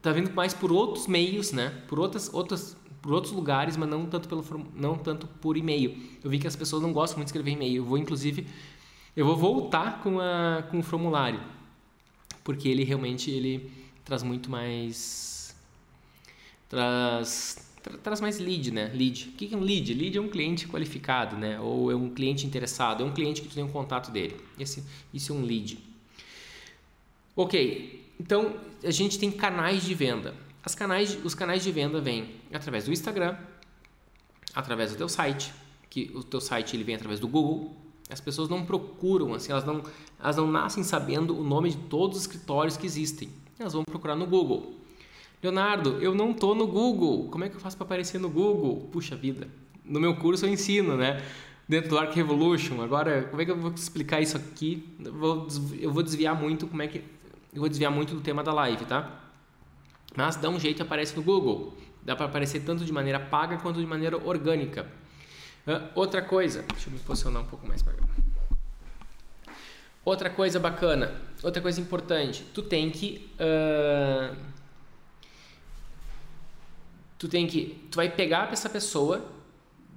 tá 0.00 0.10
vindo 0.10 0.32
mais 0.32 0.54
por 0.54 0.72
outros 0.72 1.06
meios, 1.06 1.52
né? 1.52 1.82
Por 1.86 1.98
outras 2.00 2.32
outras 2.32 2.76
por 3.02 3.12
outros 3.12 3.32
lugares, 3.32 3.76
mas 3.78 3.88
não 3.88 4.04
tanto 4.06 4.28
pelo 4.28 4.44
não 4.74 4.96
tanto 4.96 5.26
por 5.26 5.56
e-mail. 5.56 5.96
Eu 6.22 6.30
vi 6.30 6.38
que 6.38 6.46
as 6.46 6.56
pessoas 6.56 6.82
não 6.82 6.92
gostam 6.92 7.18
muito 7.18 7.26
de 7.26 7.30
escrever 7.30 7.52
e-mail. 7.52 7.76
Eu 7.76 7.84
vou 7.84 7.98
inclusive 7.98 8.46
eu 9.14 9.26
vou 9.26 9.36
voltar 9.36 10.02
com 10.02 10.18
a 10.18 10.64
com 10.70 10.78
o 10.78 10.82
formulário, 10.82 11.40
porque 12.42 12.68
ele 12.68 12.84
realmente 12.84 13.30
ele 13.30 13.70
traz 14.04 14.22
muito 14.22 14.50
mais 14.50 15.39
traz, 16.70 17.70
tra, 17.82 17.98
traz 17.98 18.20
mais 18.22 18.38
lead, 18.38 18.70
né? 18.70 18.90
Lead. 18.94 19.28
O 19.28 19.32
que 19.32 19.52
é 19.52 19.56
um 19.56 19.60
lead? 19.60 19.92
Lead 19.92 20.16
é 20.16 20.20
um 20.20 20.28
cliente 20.28 20.66
qualificado, 20.66 21.36
né? 21.36 21.60
Ou 21.60 21.90
é 21.90 21.94
um 21.94 22.08
cliente 22.08 22.46
interessado, 22.46 23.02
é 23.02 23.06
um 23.06 23.12
cliente 23.12 23.42
que 23.42 23.48
tu 23.48 23.54
tem 23.54 23.64
um 23.64 23.68
contato 23.68 24.10
dele. 24.10 24.36
Esse, 24.58 24.82
isso 25.12 25.32
é 25.32 25.36
um 25.36 25.42
lead. 25.42 25.78
Ok, 27.36 28.12
então 28.18 28.54
a 28.82 28.90
gente 28.90 29.18
tem 29.18 29.30
canais 29.30 29.84
de 29.84 29.94
venda. 29.94 30.34
As 30.62 30.74
canais, 30.74 31.18
os 31.24 31.34
canais 31.34 31.62
de 31.62 31.72
venda 31.72 32.00
vêm 32.00 32.36
através 32.52 32.84
do 32.84 32.92
Instagram, 32.92 33.36
através 34.54 34.92
do 34.92 34.96
teu 34.96 35.08
site, 35.08 35.52
que 35.88 36.10
o 36.14 36.22
teu 36.22 36.40
site 36.40 36.76
ele 36.76 36.84
vem 36.84 36.94
através 36.94 37.18
do 37.18 37.26
Google. 37.26 37.76
As 38.10 38.20
pessoas 38.20 38.48
não 38.48 38.66
procuram, 38.66 39.34
assim, 39.34 39.52
elas 39.52 39.64
não, 39.64 39.82
elas 40.18 40.36
não 40.36 40.50
nascem 40.50 40.82
sabendo 40.82 41.38
o 41.38 41.42
nome 41.42 41.70
de 41.70 41.76
todos 41.76 42.18
os 42.18 42.22
escritórios 42.24 42.76
que 42.76 42.84
existem. 42.84 43.30
Elas 43.58 43.72
vão 43.72 43.84
procurar 43.84 44.16
no 44.16 44.26
Google. 44.26 44.79
Leonardo, 45.42 45.98
eu 46.02 46.14
não 46.14 46.34
tô 46.34 46.54
no 46.54 46.66
Google. 46.66 47.28
Como 47.30 47.44
é 47.44 47.48
que 47.48 47.56
eu 47.56 47.60
faço 47.60 47.76
para 47.76 47.86
aparecer 47.86 48.18
no 48.18 48.28
Google? 48.28 48.88
Puxa 48.92 49.16
vida. 49.16 49.48
No 49.84 49.98
meu 49.98 50.16
curso 50.16 50.44
eu 50.44 50.50
ensino, 50.50 50.96
né? 50.96 51.22
Dentro 51.66 51.90
do 51.90 51.98
Arc 51.98 52.14
Revolution. 52.14 52.82
Agora, 52.82 53.24
como 53.24 53.40
é 53.40 53.44
que 53.44 53.50
eu 53.50 53.56
vou 53.56 53.72
explicar 53.72 54.20
isso 54.20 54.36
aqui? 54.36 54.96
Eu 55.80 55.92
vou, 55.92 56.02
desviar 56.02 56.38
muito 56.38 56.66
como 56.66 56.82
é 56.82 56.88
que 56.88 56.98
eu 57.52 57.60
vou 57.60 57.68
desviar 57.68 57.90
muito 57.90 58.14
do 58.14 58.20
tema 58.20 58.44
da 58.44 58.52
live, 58.52 58.84
tá? 58.84 59.18
Mas 60.14 60.36
dá 60.36 60.48
um 60.48 60.60
jeito 60.60 60.82
aparece 60.82 61.16
no 61.16 61.22
Google. 61.22 61.74
Dá 62.02 62.14
para 62.14 62.26
aparecer 62.26 62.60
tanto 62.60 62.84
de 62.84 62.92
maneira 62.92 63.18
paga 63.18 63.56
quanto 63.58 63.80
de 63.80 63.86
maneira 63.86 64.16
orgânica. 64.16 64.86
Uh, 65.66 65.88
outra 65.94 66.22
coisa, 66.22 66.64
deixa 66.70 66.88
eu 66.88 66.92
me 66.92 66.98
posicionar 66.98 67.42
um 67.42 67.46
pouco 67.46 67.66
mais 67.66 67.82
para. 67.82 67.94
Outra 70.04 70.30
coisa 70.30 70.58
bacana, 70.58 71.14
outra 71.42 71.60
coisa 71.60 71.80
importante, 71.80 72.44
tu 72.54 72.62
tem 72.62 72.90
que 72.90 73.30
uh, 73.36 74.34
tu 77.20 77.28
tem 77.28 77.46
que 77.46 77.86
tu 77.90 77.96
vai 77.96 78.08
pegar 78.08 78.50
essa 78.50 78.68
pessoa 78.68 79.22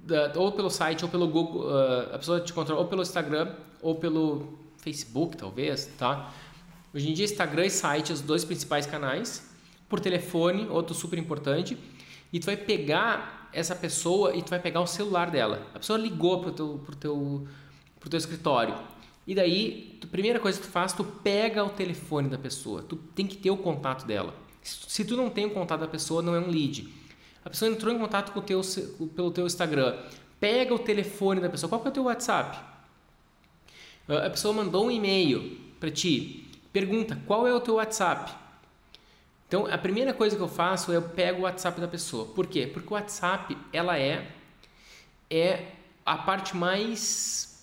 da, 0.04 0.30
ou 0.36 0.52
pelo 0.52 0.68
site 0.68 1.02
ou 1.02 1.10
pelo 1.10 1.26
Google, 1.26 1.62
uh, 1.62 2.14
a 2.14 2.18
pessoa 2.18 2.38
te 2.38 2.52
controla 2.52 2.82
ou 2.82 2.86
pelo 2.86 3.00
Instagram 3.00 3.54
ou 3.80 3.94
pelo 3.94 4.58
Facebook 4.76 5.34
talvez, 5.38 5.86
tá? 5.98 6.30
Hoje 6.94 7.10
em 7.10 7.14
dia 7.14 7.24
Instagram 7.24 7.64
e 7.64 7.70
site 7.70 8.12
os 8.12 8.20
dois 8.20 8.44
principais 8.44 8.84
canais, 8.84 9.50
por 9.88 10.00
telefone, 10.00 10.68
outro 10.68 10.94
super 10.94 11.18
importante, 11.18 11.78
e 12.30 12.38
tu 12.38 12.44
vai 12.44 12.58
pegar 12.58 13.48
essa 13.54 13.74
pessoa 13.74 14.36
e 14.36 14.42
tu 14.42 14.50
vai 14.50 14.60
pegar 14.60 14.82
o 14.82 14.86
celular 14.86 15.30
dela. 15.30 15.66
A 15.74 15.78
pessoa 15.78 15.98
ligou 15.98 16.42
pro 16.42 16.52
teu 16.52 16.80
pro 16.84 16.94
teu 16.94 17.48
pro 17.98 18.10
teu 18.10 18.18
escritório 18.18 18.76
e 19.26 19.34
daí, 19.34 19.98
a 20.02 20.06
primeira 20.06 20.38
coisa 20.38 20.60
que 20.60 20.66
tu 20.66 20.70
faz, 20.70 20.92
tu 20.92 21.02
pega 21.02 21.64
o 21.64 21.70
telefone 21.70 22.28
da 22.28 22.36
pessoa. 22.36 22.82
Tu 22.82 22.96
tem 22.96 23.26
que 23.26 23.36
ter 23.36 23.50
o 23.50 23.56
contato 23.56 24.06
dela. 24.06 24.34
Se 24.62 25.04
tu 25.04 25.16
não 25.16 25.30
tem 25.30 25.46
o 25.46 25.50
contato 25.50 25.80
da 25.80 25.88
pessoa, 25.88 26.20
não 26.20 26.34
é 26.34 26.38
um 26.38 26.50
lead. 26.50 26.86
A 27.44 27.50
pessoa 27.50 27.70
entrou 27.70 27.92
em 27.92 27.98
contato 27.98 28.32
com 28.32 28.40
o 28.40 28.42
teu, 28.42 28.60
pelo 29.14 29.30
teu 29.30 29.46
Instagram. 29.46 29.96
Pega 30.40 30.74
o 30.74 30.78
telefone 30.78 31.40
da 31.40 31.48
pessoa. 31.48 31.68
Qual 31.68 31.80
que 31.80 31.88
é 31.88 31.90
o 31.90 31.94
teu 31.94 32.04
WhatsApp? 32.04 32.58
A 34.08 34.30
pessoa 34.30 34.54
mandou 34.54 34.86
um 34.86 34.90
e-mail 34.90 35.58
para 35.78 35.90
ti. 35.90 36.50
Pergunta, 36.72 37.20
qual 37.26 37.46
é 37.46 37.54
o 37.54 37.60
teu 37.60 37.74
WhatsApp? 37.74 38.32
Então, 39.46 39.66
a 39.66 39.78
primeira 39.78 40.12
coisa 40.12 40.36
que 40.36 40.42
eu 40.42 40.48
faço 40.48 40.90
é 40.90 40.96
eu 40.96 41.02
pego 41.02 41.40
o 41.40 41.42
WhatsApp 41.42 41.80
da 41.80 41.86
pessoa. 41.86 42.26
Por 42.26 42.46
quê? 42.46 42.66
Porque 42.66 42.88
o 42.88 42.94
WhatsApp, 42.94 43.56
ela 43.72 43.98
é, 43.98 44.30
é 45.30 45.72
a 46.04 46.16
parte 46.16 46.56
mais 46.56 47.54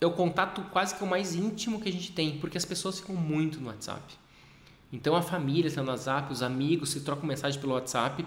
é 0.00 0.06
o 0.06 0.10
contato 0.10 0.62
quase 0.70 0.94
que 0.94 1.02
o 1.02 1.06
mais 1.06 1.34
íntimo 1.34 1.80
que 1.80 1.88
a 1.88 1.92
gente 1.92 2.12
tem, 2.12 2.38
porque 2.38 2.58
as 2.58 2.64
pessoas 2.64 2.98
ficam 3.00 3.14
muito 3.14 3.58
no 3.58 3.68
WhatsApp. 3.68 4.02
Então 4.92 5.16
a 5.16 5.22
família 5.22 5.68
está 5.68 5.82
no 5.82 5.90
WhatsApp, 5.90 6.32
os 6.32 6.42
amigos 6.42 6.90
se 6.90 7.00
trocam 7.00 7.26
mensagem 7.26 7.58
pelo 7.60 7.72
WhatsApp. 7.72 8.24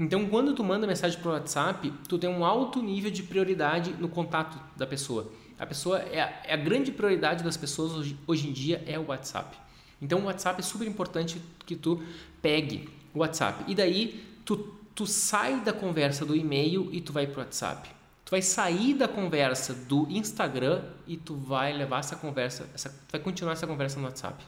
Então 0.00 0.26
quando 0.26 0.54
tu 0.54 0.64
manda 0.64 0.86
mensagem 0.86 1.20
pelo 1.20 1.34
WhatsApp, 1.34 1.92
tu 2.08 2.18
tem 2.18 2.30
um 2.30 2.42
alto 2.42 2.82
nível 2.82 3.10
de 3.10 3.22
prioridade 3.22 3.92
no 3.92 4.08
contato 4.08 4.58
da 4.74 4.86
pessoa. 4.86 5.30
A 5.58 5.66
pessoa 5.66 5.98
é 5.98 6.22
a, 6.22 6.42
é 6.46 6.54
a 6.54 6.56
grande 6.56 6.90
prioridade 6.90 7.44
das 7.44 7.58
pessoas 7.58 7.92
hoje, 7.92 8.18
hoje 8.26 8.48
em 8.48 8.52
dia 8.52 8.82
é 8.86 8.98
o 8.98 9.08
WhatsApp. 9.08 9.58
Então 10.00 10.20
o 10.20 10.24
WhatsApp 10.24 10.58
é 10.58 10.62
super 10.62 10.88
importante 10.88 11.38
que 11.66 11.76
tu 11.76 12.02
pegue 12.40 12.88
o 13.12 13.18
WhatsApp. 13.18 13.62
E 13.68 13.74
daí 13.74 14.24
tu, 14.42 14.56
tu 14.94 15.06
sai 15.06 15.60
da 15.60 15.72
conversa 15.72 16.24
do 16.24 16.34
e-mail 16.34 16.88
e 16.90 17.02
tu 17.02 17.12
vai 17.12 17.26
para 17.26 17.40
o 17.40 17.44
WhatsApp. 17.44 17.90
Tu 18.24 18.30
vai 18.30 18.40
sair 18.40 18.94
da 18.94 19.06
conversa 19.06 19.74
do 19.74 20.06
Instagram 20.08 20.82
e 21.06 21.18
tu 21.18 21.34
vai 21.34 21.74
levar 21.74 21.98
essa 21.98 22.16
conversa, 22.16 22.66
essa, 22.74 22.94
vai 23.12 23.20
continuar 23.20 23.52
essa 23.52 23.66
conversa 23.66 23.98
no 23.98 24.06
WhatsApp. 24.06 24.42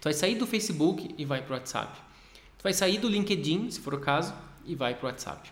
Tu 0.00 0.04
vai 0.04 0.14
sair 0.14 0.34
do 0.34 0.48
Facebook 0.48 1.14
e 1.16 1.24
vai 1.24 1.42
para 1.42 1.52
o 1.52 1.56
WhatsApp. 1.58 2.11
Tu 2.62 2.64
vai 2.64 2.72
sair 2.72 2.98
do 2.98 3.08
LinkedIn, 3.08 3.72
se 3.72 3.80
for 3.80 3.92
o 3.92 3.98
caso, 3.98 4.32
e 4.64 4.76
vai 4.76 4.94
para 4.94 5.06
o 5.06 5.10
WhatsApp. 5.10 5.50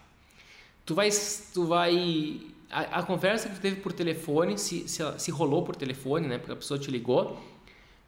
Tu 0.87 0.95
vai, 0.95 1.09
tu 1.53 1.67
vai 1.67 2.41
a, 2.71 3.01
a, 3.01 3.03
conversa 3.03 3.49
que 3.49 3.57
tu 3.57 3.61
teve 3.61 3.81
por 3.81 3.93
telefone, 3.93 4.57
se, 4.57 4.89
se, 4.89 5.03
se 5.19 5.31
rolou 5.33 5.65
por 5.65 5.75
telefone, 5.75 6.29
né, 6.29 6.39
porque 6.39 6.53
a 6.53 6.57
pessoa 6.57 6.79
te 6.79 6.89
ligou, 6.89 7.37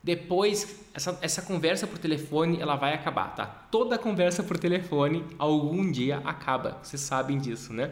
depois 0.00 0.84
essa, 0.94 1.18
essa 1.20 1.42
conversa 1.42 1.84
por 1.84 1.98
telefone 1.98 2.60
ela 2.60 2.76
vai 2.76 2.94
acabar, 2.94 3.34
tá? 3.34 3.44
Toda 3.44 3.98
conversa 3.98 4.44
por 4.44 4.56
telefone 4.56 5.24
algum 5.36 5.90
dia 5.90 6.18
acaba, 6.24 6.78
vocês 6.80 7.02
sabem 7.02 7.38
disso, 7.38 7.72
né? 7.72 7.90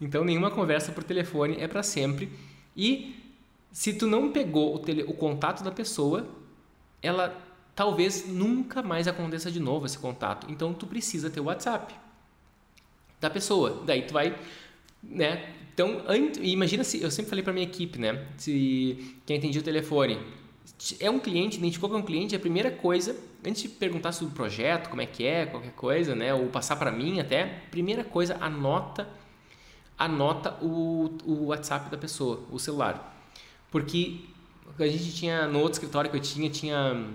Então 0.00 0.24
nenhuma 0.24 0.52
conversa 0.52 0.92
por 0.92 1.02
telefone 1.02 1.56
é 1.58 1.66
para 1.66 1.82
sempre. 1.82 2.30
E 2.76 3.16
se 3.72 3.94
tu 3.94 4.06
não 4.06 4.30
pegou 4.30 4.76
o, 4.76 4.78
tele, 4.78 5.02
o 5.02 5.12
contato 5.12 5.64
da 5.64 5.72
pessoa, 5.72 6.24
ela 7.02 7.36
talvez 7.74 8.26
nunca 8.28 8.82
mais 8.82 9.08
aconteça 9.08 9.50
de 9.50 9.60
novo 9.60 9.86
esse 9.86 9.98
contato. 9.98 10.46
Então 10.50 10.72
tu 10.72 10.86
precisa 10.86 11.30
ter 11.30 11.40
o 11.40 11.44
WhatsApp 11.44 11.94
da 13.20 13.30
pessoa. 13.30 13.82
Daí 13.84 14.02
tu 14.02 14.12
vai, 14.12 14.36
né? 15.02 15.54
Então, 15.72 16.02
imagina 16.42 16.84
se 16.84 17.00
eu 17.00 17.10
sempre 17.10 17.30
falei 17.30 17.42
para 17.42 17.52
minha 17.52 17.64
equipe, 17.64 17.98
né? 17.98 18.26
Se 18.36 19.16
quem 19.24 19.38
atendia 19.38 19.60
o 19.60 19.64
telefone 19.64 20.18
é 20.98 21.10
um 21.10 21.18
cliente, 21.18 21.58
identificou 21.58 21.88
que 21.88 21.96
é 21.96 21.98
um 21.98 22.02
cliente, 22.02 22.36
a 22.36 22.38
primeira 22.38 22.70
coisa, 22.70 23.16
antes 23.46 23.62
de 23.62 23.68
perguntar 23.68 24.12
sobre 24.12 24.32
o 24.32 24.36
projeto, 24.36 24.88
como 24.88 25.00
é 25.00 25.06
que 25.06 25.24
é, 25.26 25.46
qualquer 25.46 25.72
coisa, 25.72 26.14
né, 26.14 26.32
ou 26.34 26.46
passar 26.48 26.76
para 26.76 26.90
mim 26.90 27.20
até, 27.20 27.46
primeira 27.70 28.04
coisa, 28.04 28.36
anota 28.40 29.08
anota 30.00 30.56
o, 30.62 31.14
o 31.26 31.46
WhatsApp 31.48 31.90
da 31.90 31.98
pessoa, 31.98 32.40
o 32.50 32.58
celular. 32.58 33.14
Porque 33.70 34.20
a 34.78 34.86
gente 34.86 35.12
tinha, 35.14 35.46
no 35.46 35.58
outro 35.58 35.74
escritório 35.74 36.10
que 36.10 36.16
eu 36.16 36.20
tinha, 36.20 36.48
tinha 36.48 37.06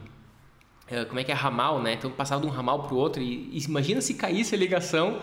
como 1.06 1.19
é 1.19 1.24
que 1.24 1.32
é 1.32 1.36
ramal, 1.36 1.82
né? 1.82 1.93
Então 1.93 2.12
passava 2.12 2.41
de 2.41 2.48
um 2.48 2.52
ramal 2.52 2.84
para 2.84 2.93
o 2.93 2.98
outro 2.98 3.21
e, 3.21 3.50
e, 3.52 3.60
imagina 3.65 4.02
se 4.02 4.13
caísse 4.13 4.54
a 4.54 4.58
ligação 4.58 5.19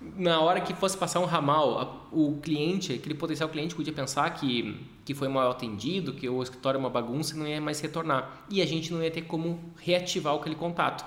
na 0.00 0.40
hora 0.40 0.60
que 0.60 0.74
fosse 0.74 0.96
passar 0.96 1.20
um 1.20 1.24
ramal, 1.24 2.08
o 2.12 2.38
cliente, 2.40 2.92
aquele 2.92 3.14
potencial 3.14 3.48
cliente 3.48 3.74
podia 3.74 3.92
pensar 3.92 4.30
que, 4.30 4.80
que 5.04 5.12
foi 5.12 5.26
mal 5.26 5.50
atendido, 5.50 6.12
que 6.12 6.28
o 6.28 6.40
escritório 6.42 6.78
é 6.78 6.80
uma 6.80 6.90
bagunça 6.90 7.34
e 7.34 7.38
não 7.38 7.46
ia 7.46 7.60
mais 7.60 7.80
retornar. 7.80 8.46
E 8.48 8.62
a 8.62 8.66
gente 8.66 8.92
não 8.92 9.02
ia 9.02 9.10
ter 9.10 9.22
como 9.22 9.60
reativar 9.76 10.34
aquele 10.34 10.54
contato. 10.54 11.04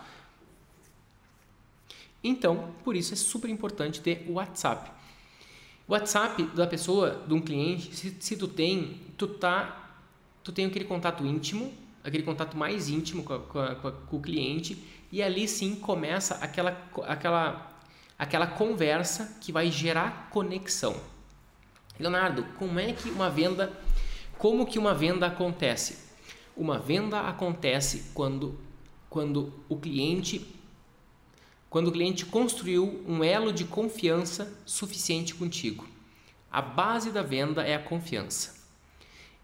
Então, 2.24 2.70
por 2.84 2.96
isso 2.96 3.14
é 3.14 3.18
super 3.18 3.50
importante 3.50 4.02
ter 4.02 4.26
o 4.28 4.34
WhatsApp. 4.34 4.92
WhatsApp 5.88 6.44
da 6.54 6.68
pessoa, 6.68 7.24
de 7.26 7.34
um 7.34 7.42
cliente, 7.42 7.96
se, 7.96 8.16
se 8.20 8.38
tu 8.38 8.48
tem, 8.48 9.00
tu 9.18 9.28
tá, 9.28 9.94
tu 10.44 10.52
tem 10.52 10.66
aquele 10.66 10.86
contato 10.86 11.26
íntimo, 11.26 11.74
aquele 12.04 12.24
contato 12.24 12.58
mais 12.58 12.90
íntimo 12.90 13.24
com, 13.24 13.34
a, 13.34 13.40
com, 13.40 13.60
a, 13.60 13.76
com 13.76 14.18
o 14.18 14.22
cliente 14.22 14.84
e 15.12 15.22
ali 15.22 15.48
sim 15.48 15.76
começa 15.76 16.36
aquela, 16.36 16.78
aquela, 17.08 17.78
aquela 18.18 18.48
conversa 18.48 19.38
que 19.42 19.52
vai 19.52 19.70
gerar 19.70 20.30
conexão. 20.30 20.96
Leonardo, 22.00 22.44
como 22.58 22.80
é 22.80 22.94
que 22.94 23.10
uma 23.10 23.30
venda, 23.30 23.72
como 24.38 24.66
que 24.66 24.80
uma 24.80 24.94
venda 24.94 25.28
acontece? 25.28 26.10
Uma 26.56 26.80
venda 26.80 27.22
acontece 27.22 28.12
quando, 28.14 28.58
quando 29.10 29.54
o 29.70 29.78
cliente 29.78 30.60
quando 31.70 31.88
o 31.88 31.92
cliente 31.94 32.26
construiu 32.26 33.02
um 33.08 33.24
elo 33.24 33.54
de 33.54 33.64
confiança 33.64 34.54
suficiente 34.66 35.34
contigo. 35.34 35.88
A 36.52 36.62
base 36.62 37.12
da 37.12 37.24
venda 37.24 37.64
é 37.64 37.74
a 37.74 37.80
confiança. 37.80 38.68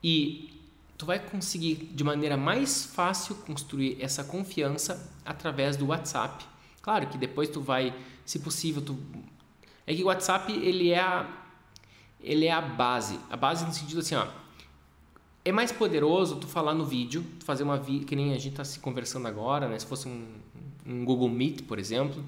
E 0.04 0.57
tu 0.98 1.06
vai 1.06 1.20
conseguir 1.20 1.76
de 1.76 2.04
maneira 2.04 2.36
mais 2.36 2.86
fácil 2.86 3.36
construir 3.36 3.98
essa 4.02 4.24
confiança 4.24 5.12
através 5.26 5.78
do 5.78 5.88
WhatsApp. 5.88 6.46
Claro 6.82 7.08
que 7.08 7.18
depois 7.18 7.50
tu 7.50 7.62
vai, 7.62 7.94
se 8.26 8.40
possível, 8.40 8.82
tu 8.82 8.98
é 9.86 9.94
que 9.94 10.04
o 10.04 10.08
WhatsApp 10.08 10.52
ele 10.52 10.90
é 10.90 11.00
a 11.00 11.44
ele 12.20 12.48
é 12.48 12.52
a 12.52 12.60
base, 12.60 13.20
a 13.30 13.38
base 13.38 13.64
no 13.64 13.72
sentido 13.72 14.00
assim, 14.00 14.16
ó, 14.16 14.28
é 15.46 15.52
mais 15.52 15.72
poderoso 15.72 16.38
tu 16.38 16.48
falar 16.48 16.74
no 16.74 16.84
vídeo, 16.84 17.24
tu 17.40 17.46
fazer 17.46 17.64
uma 17.64 17.78
vi 17.78 18.00
que 18.00 18.16
nem 18.16 18.34
a 18.34 18.38
gente 18.38 18.50
está 18.50 18.66
se 18.66 18.80
conversando 18.80 19.28
agora, 19.28 19.68
né? 19.70 19.78
Se 19.78 19.86
fosse 19.86 20.08
um, 20.08 20.28
um 20.86 21.06
Google 21.06 21.30
Meet, 21.30 21.62
por 21.64 21.78
exemplo. 21.78 22.24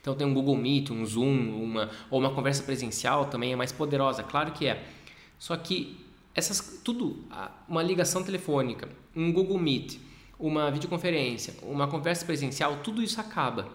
Então 0.00 0.14
tem 0.14 0.26
um 0.26 0.32
Google 0.32 0.56
Meet, 0.56 0.90
um 0.90 1.04
Zoom, 1.04 1.62
uma 1.62 1.90
ou 2.08 2.20
uma 2.20 2.30
conversa 2.30 2.62
presencial 2.62 3.26
também 3.26 3.52
é 3.52 3.56
mais 3.56 3.72
poderosa, 3.72 4.22
claro 4.22 4.52
que 4.52 4.66
é. 4.66 4.86
Só 5.38 5.56
que 5.56 6.07
essas 6.38 6.80
tudo, 6.84 7.24
uma 7.68 7.82
ligação 7.82 8.22
telefônica, 8.22 8.88
um 9.14 9.32
Google 9.32 9.58
Meet, 9.58 9.98
uma 10.38 10.70
videoconferência, 10.70 11.54
uma 11.62 11.88
conversa 11.88 12.24
presencial, 12.24 12.76
tudo 12.76 13.02
isso 13.02 13.20
acaba. 13.20 13.68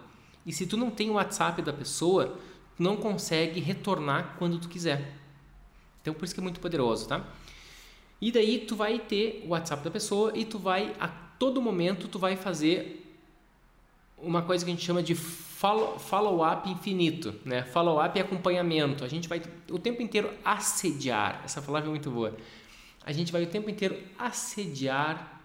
E 0.46 0.54
se 0.54 0.66
tu 0.66 0.78
não 0.78 0.90
tem 0.90 1.10
o 1.10 1.14
WhatsApp 1.14 1.62
da 1.62 1.74
pessoa, 1.74 2.40
não 2.80 2.96
consegue 2.96 3.60
retornar 3.60 4.36
quando 4.40 4.60
tu 4.60 4.70
quiser. 4.70 5.14
Então 6.02 6.14
por 6.14 6.24
isso 6.24 6.34
que 6.34 6.40
é 6.40 6.44
muito 6.44 6.62
poderoso, 6.62 7.08
tá? 7.08 7.26
E 8.22 8.32
daí 8.32 8.60
tu 8.60 8.76
vai 8.76 8.98
ter 8.98 9.44
o 9.46 9.50
WhatsApp 9.50 9.84
da 9.84 9.92
pessoa 9.92 10.32
e 10.34 10.46
tu 10.46 10.58
vai 10.58 10.96
a 11.00 11.08
todo 11.08 11.62
momento 11.62 12.08
tu 12.08 12.18
vai 12.18 12.38
fazer 12.38 13.06
uma 14.18 14.42
coisa 14.42 14.64
que 14.64 14.72
a 14.72 14.74
gente 14.74 14.86
chama 14.86 15.04
de 15.04 15.14
follow-up 15.64 16.02
follow 16.02 16.46
infinito, 16.66 17.34
né? 17.46 17.64
Follow-up 17.64 18.20
e 18.20 18.22
acompanhamento. 18.22 19.06
A 19.06 19.08
gente 19.08 19.30
vai 19.30 19.42
o 19.72 19.80
tempo 19.80 20.02
inteiro 20.02 20.30
assediar. 20.44 21.42
Essa 21.46 21.62
palavra 21.62 21.88
é 21.88 21.90
muito 21.90 22.12
boa. 22.12 22.36
A 23.06 23.14
gente 23.14 23.32
vai 23.32 23.44
o 23.44 23.48
tempo 23.48 23.70
inteiro 23.70 23.98
assediar 24.20 25.42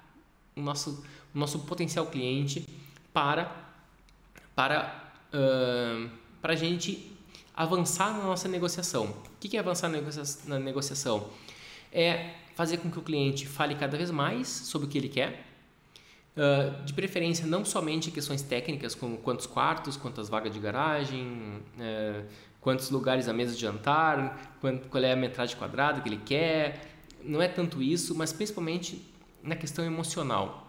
o 0.57 0.61
nosso, 0.61 1.05
o 1.33 1.39
nosso 1.39 1.61
potencial 1.61 2.07
cliente 2.07 2.67
para 3.13 3.69
para 4.57 5.13
uh, 5.33 6.11
para 6.43 6.53
a 6.53 6.57
gente 6.57 7.13
avançar 7.55 8.13
na 8.13 8.25
nossa 8.25 8.49
negociação. 8.49 9.07
O 9.07 9.39
que 9.39 9.57
é 9.57 9.61
avançar 9.61 9.89
na 9.89 10.59
negociação? 10.59 11.29
É 11.93 12.35
fazer 12.57 12.79
com 12.79 12.91
que 12.91 12.99
o 12.99 13.03
cliente 13.03 13.47
fale 13.47 13.77
cada 13.77 13.97
vez 13.97 14.11
mais 14.11 14.49
sobre 14.49 14.89
o 14.89 14.91
que 14.91 14.99
ele 14.99 15.09
quer, 15.09 15.47
uh, 16.39 16.85
de 16.85 16.93
preferência 16.93 17.47
não 17.47 17.65
somente 17.65 18.11
questões 18.11 18.41
técnicas 18.43 18.95
como 18.95 19.19
quantos 19.19 19.47
quartos, 19.47 19.97
quantas 19.97 20.29
vagas 20.29 20.53
de 20.53 20.61
garagem, 20.61 21.63
uh, 21.77 22.25
quantos 22.61 22.91
lugares 22.91 23.29
a 23.29 23.33
mesa 23.33 23.55
de 23.55 23.61
jantar, 23.61 24.57
qual 24.91 25.03
é 25.03 25.13
a 25.13 25.17
metragem 25.17 25.57
quadrada 25.57 26.01
que 26.01 26.09
ele 26.09 26.21
quer, 26.25 26.87
não 27.23 27.43
é 27.43 27.49
tanto 27.49 27.83
isso, 27.83 28.15
mas 28.15 28.33
principalmente 28.33 29.05
na 29.43 29.57
questão 29.57 29.85
emocional. 29.85 30.67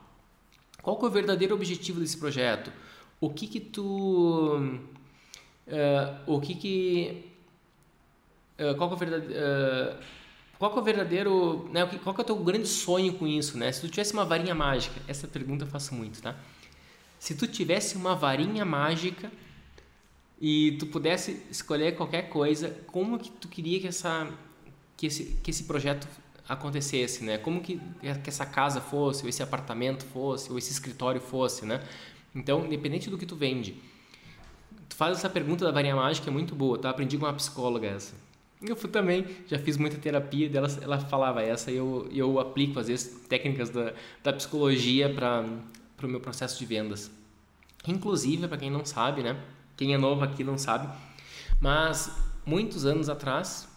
Qual 0.82 0.97
que 0.97 1.05
é 1.05 1.08
o 1.08 1.12
verdadeiro 1.12 1.53
objetivo 1.55 1.99
desse 1.99 2.17
projeto? 2.17 2.71
O 3.19 3.29
que 3.29 3.47
que 3.47 3.60
tu... 3.60 4.58
Uh, 5.67 6.15
o 6.25 6.39
que 6.39 6.55
que... 6.55 7.25
Uh, 8.58 8.75
qual 8.75 8.89
que 8.89 8.93
é 8.93 8.95
o 8.95 8.99
verdadeiro... 8.99 9.36
Qual 10.59 10.75
é 10.75 10.79
o 10.79 10.83
verdadeiro... 10.83 11.69
Né, 11.71 11.85
qual 12.03 12.15
é 12.15 12.21
o 12.21 12.23
teu 12.23 12.35
grande 12.35 12.67
sonho 12.67 13.13
com 13.13 13.25
isso, 13.25 13.57
né? 13.57 13.71
Se 13.71 13.81
tu 13.81 13.87
tivesse 13.87 14.13
uma 14.13 14.25
varinha 14.25 14.53
mágica, 14.53 15.01
essa 15.07 15.27
pergunta 15.27 15.63
eu 15.63 15.67
faço 15.67 15.95
muito, 15.95 16.21
tá? 16.21 16.35
Se 17.17 17.33
tu 17.33 17.47
tivesse 17.47 17.95
uma 17.95 18.13
varinha 18.15 18.65
mágica 18.65 19.31
e 20.39 20.73
tu 20.79 20.85
pudesse 20.85 21.41
escolher 21.49 21.95
qualquer 21.95 22.29
coisa, 22.29 22.77
como 22.87 23.17
que 23.17 23.31
tu 23.31 23.47
queria 23.47 23.79
que 23.79 23.87
essa 23.87 24.31
que 24.95 25.07
esse 25.07 25.23
que 25.41 25.49
esse 25.49 25.63
projeto 25.63 26.07
acontecesse, 26.47 27.23
né? 27.23 27.37
Como 27.37 27.61
que, 27.61 27.79
que 28.23 28.29
essa 28.29 28.45
casa 28.45 28.81
fosse, 28.81 29.23
ou 29.23 29.29
esse 29.29 29.43
apartamento 29.43 30.03
fosse, 30.03 30.51
ou 30.51 30.57
esse 30.57 30.71
escritório 30.71 31.21
fosse, 31.21 31.65
né? 31.65 31.81
Então, 32.33 32.65
independente 32.65 33.09
do 33.09 33.17
que 33.17 33.25
tu 33.25 33.35
vende, 33.35 33.75
tu 34.89 34.95
faz 34.95 35.17
essa 35.17 35.29
pergunta 35.29 35.63
da 35.63 35.71
varinha 35.71 35.95
mágica 35.95 36.29
é 36.29 36.33
muito 36.33 36.55
boa, 36.55 36.77
tá? 36.77 36.89
Aprendi 36.89 37.17
com 37.17 37.25
uma 37.25 37.33
psicóloga 37.33 37.87
essa. 37.87 38.15
Eu 38.61 38.75
também 38.75 39.25
já 39.47 39.57
fiz 39.57 39.77
muita 39.77 39.97
terapia 39.97 40.49
dela, 40.49 40.67
ela 40.81 40.99
falava 40.99 41.41
essa 41.41 41.71
e 41.71 41.77
eu, 41.77 42.09
eu 42.11 42.39
aplico 42.39 42.77
às 42.79 42.87
vezes 42.87 43.25
técnicas 43.27 43.69
da, 43.69 43.93
da 44.21 44.33
psicologia 44.33 45.13
para 45.13 45.45
o 46.03 46.07
meu 46.07 46.19
processo 46.19 46.59
de 46.59 46.65
vendas. 46.65 47.09
Inclusive, 47.87 48.47
para 48.47 48.57
quem 48.57 48.69
não 48.69 48.83
sabe, 48.83 49.23
né? 49.23 49.41
Quem 49.77 49.93
é 49.93 49.97
novo 49.97 50.23
aqui 50.25 50.43
não 50.43 50.57
sabe, 50.57 50.93
mas 51.61 52.11
muitos 52.45 52.85
anos 52.85 53.07
atrás, 53.07 53.69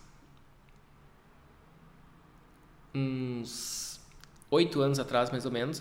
uns 2.92 4.00
oito 4.50 4.80
anos 4.80 4.98
atrás 4.98 5.30
mais 5.30 5.46
ou 5.46 5.52
menos, 5.52 5.80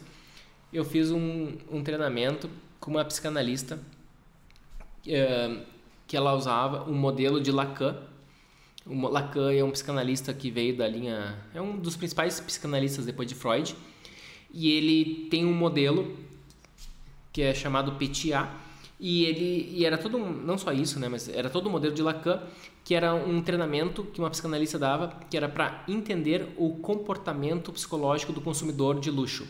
eu 0.71 0.85
fiz 0.85 1.11
um, 1.11 1.57
um 1.69 1.83
treinamento 1.83 2.49
com 2.79 2.91
uma 2.91 3.03
psicanalista 3.03 3.79
uh, 5.07 5.65
que 6.07 6.15
ela 6.15 6.33
usava 6.33 6.89
um 6.89 6.93
modelo 6.93 7.41
de 7.41 7.51
Lacan. 7.51 7.97
O 8.85 9.07
Lacan 9.07 9.53
é 9.53 9.63
um 9.63 9.69
psicanalista 9.69 10.33
que 10.33 10.49
veio 10.49 10.75
da 10.75 10.87
linha, 10.87 11.37
é 11.53 11.61
um 11.61 11.77
dos 11.77 11.95
principais 11.95 12.39
psicanalistas 12.39 13.05
depois 13.05 13.27
de 13.27 13.35
Freud, 13.35 13.75
e 14.51 14.71
ele 14.71 15.27
tem 15.29 15.45
um 15.45 15.53
modelo 15.53 16.17
que 17.31 17.43
é 17.43 17.53
chamado 17.53 17.91
PTA, 17.93 18.49
e 18.99 19.25
ele 19.25 19.69
e 19.71 19.85
era 19.85 19.97
todo 19.97 20.17
um, 20.17 20.31
não 20.31 20.57
só 20.57 20.73
isso, 20.73 20.99
né, 20.99 21.07
mas 21.07 21.29
era 21.29 21.49
todo 21.49 21.67
o 21.67 21.69
um 21.69 21.71
modelo 21.71 21.93
de 21.93 22.01
Lacan, 22.01 22.41
que 22.83 22.95
era 22.95 23.13
um 23.13 23.41
treinamento 23.41 24.03
que 24.03 24.19
uma 24.19 24.31
psicanalista 24.31 24.79
dava, 24.79 25.15
que 25.29 25.37
era 25.37 25.47
para 25.47 25.83
entender 25.87 26.49
o 26.57 26.71
comportamento 26.77 27.71
psicológico 27.71 28.33
do 28.33 28.41
consumidor 28.41 28.99
de 28.99 29.11
luxo. 29.11 29.47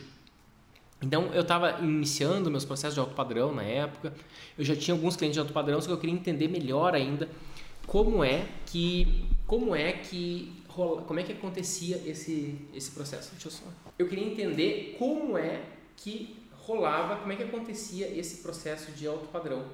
Então 1.02 1.30
eu 1.32 1.40
estava 1.40 1.80
iniciando 1.80 2.50
meus 2.50 2.64
processos 2.64 2.94
de 2.94 3.00
alto 3.00 3.14
padrão 3.14 3.52
na 3.52 3.62
época. 3.62 4.14
Eu 4.56 4.64
já 4.64 4.76
tinha 4.76 4.94
alguns 4.94 5.16
clientes 5.16 5.34
de 5.34 5.40
alto 5.40 5.52
padrão, 5.52 5.80
só 5.80 5.88
que 5.88 5.92
eu 5.92 5.98
queria 5.98 6.14
entender 6.14 6.46
melhor 6.46 6.94
ainda 6.94 7.28
como 7.86 8.24
é 8.24 8.48
que 8.66 9.26
como 9.46 9.74
é 9.74 9.92
que 9.92 10.52
rola, 10.68 11.02
como 11.02 11.20
é 11.20 11.22
que 11.22 11.32
acontecia 11.32 11.96
esse 12.06 12.58
esse 12.74 12.90
processo. 12.92 13.30
Deixa 13.32 13.48
eu 13.48 13.52
só. 13.52 13.64
Eu 13.98 14.08
queria 14.08 14.26
entender 14.26 14.96
como 14.98 15.36
é 15.36 15.64
que 15.96 16.36
rolava, 16.52 17.16
como 17.16 17.32
é 17.32 17.36
que 17.36 17.42
acontecia 17.42 18.08
esse 18.08 18.42
processo 18.42 18.92
de 18.92 19.06
alto 19.06 19.28
padrão. 19.28 19.64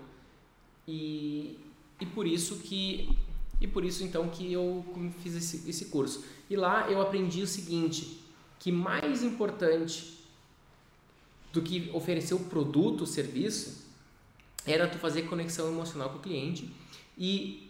E, 0.87 1.59
e 2.01 2.07
por 2.07 2.27
isso 2.27 2.57
que 2.61 3.17
e 3.61 3.67
por 3.67 3.85
isso 3.85 4.05
então 4.05 4.29
que 4.29 4.53
eu 4.53 4.85
fiz 5.23 5.35
esse, 5.35 5.69
esse 5.69 5.87
curso. 5.87 6.25
E 6.49 6.57
lá 6.57 6.91
eu 6.91 7.01
aprendi 7.01 7.43
o 7.43 7.47
seguinte, 7.47 8.21
que 8.59 8.73
mais 8.73 9.23
importante 9.23 10.19
do 11.53 11.61
que 11.63 11.91
oferecer 11.93 12.35
o 12.35 12.41
produto, 12.41 13.03
o 13.03 13.07
serviço, 13.07 13.87
era 14.67 14.87
tu 14.87 14.99
fazer 14.99 15.23
conexão 15.23 15.69
emocional 15.69 16.11
com 16.11 16.19
o 16.19 16.21
cliente 16.21 16.71
e, 17.17 17.68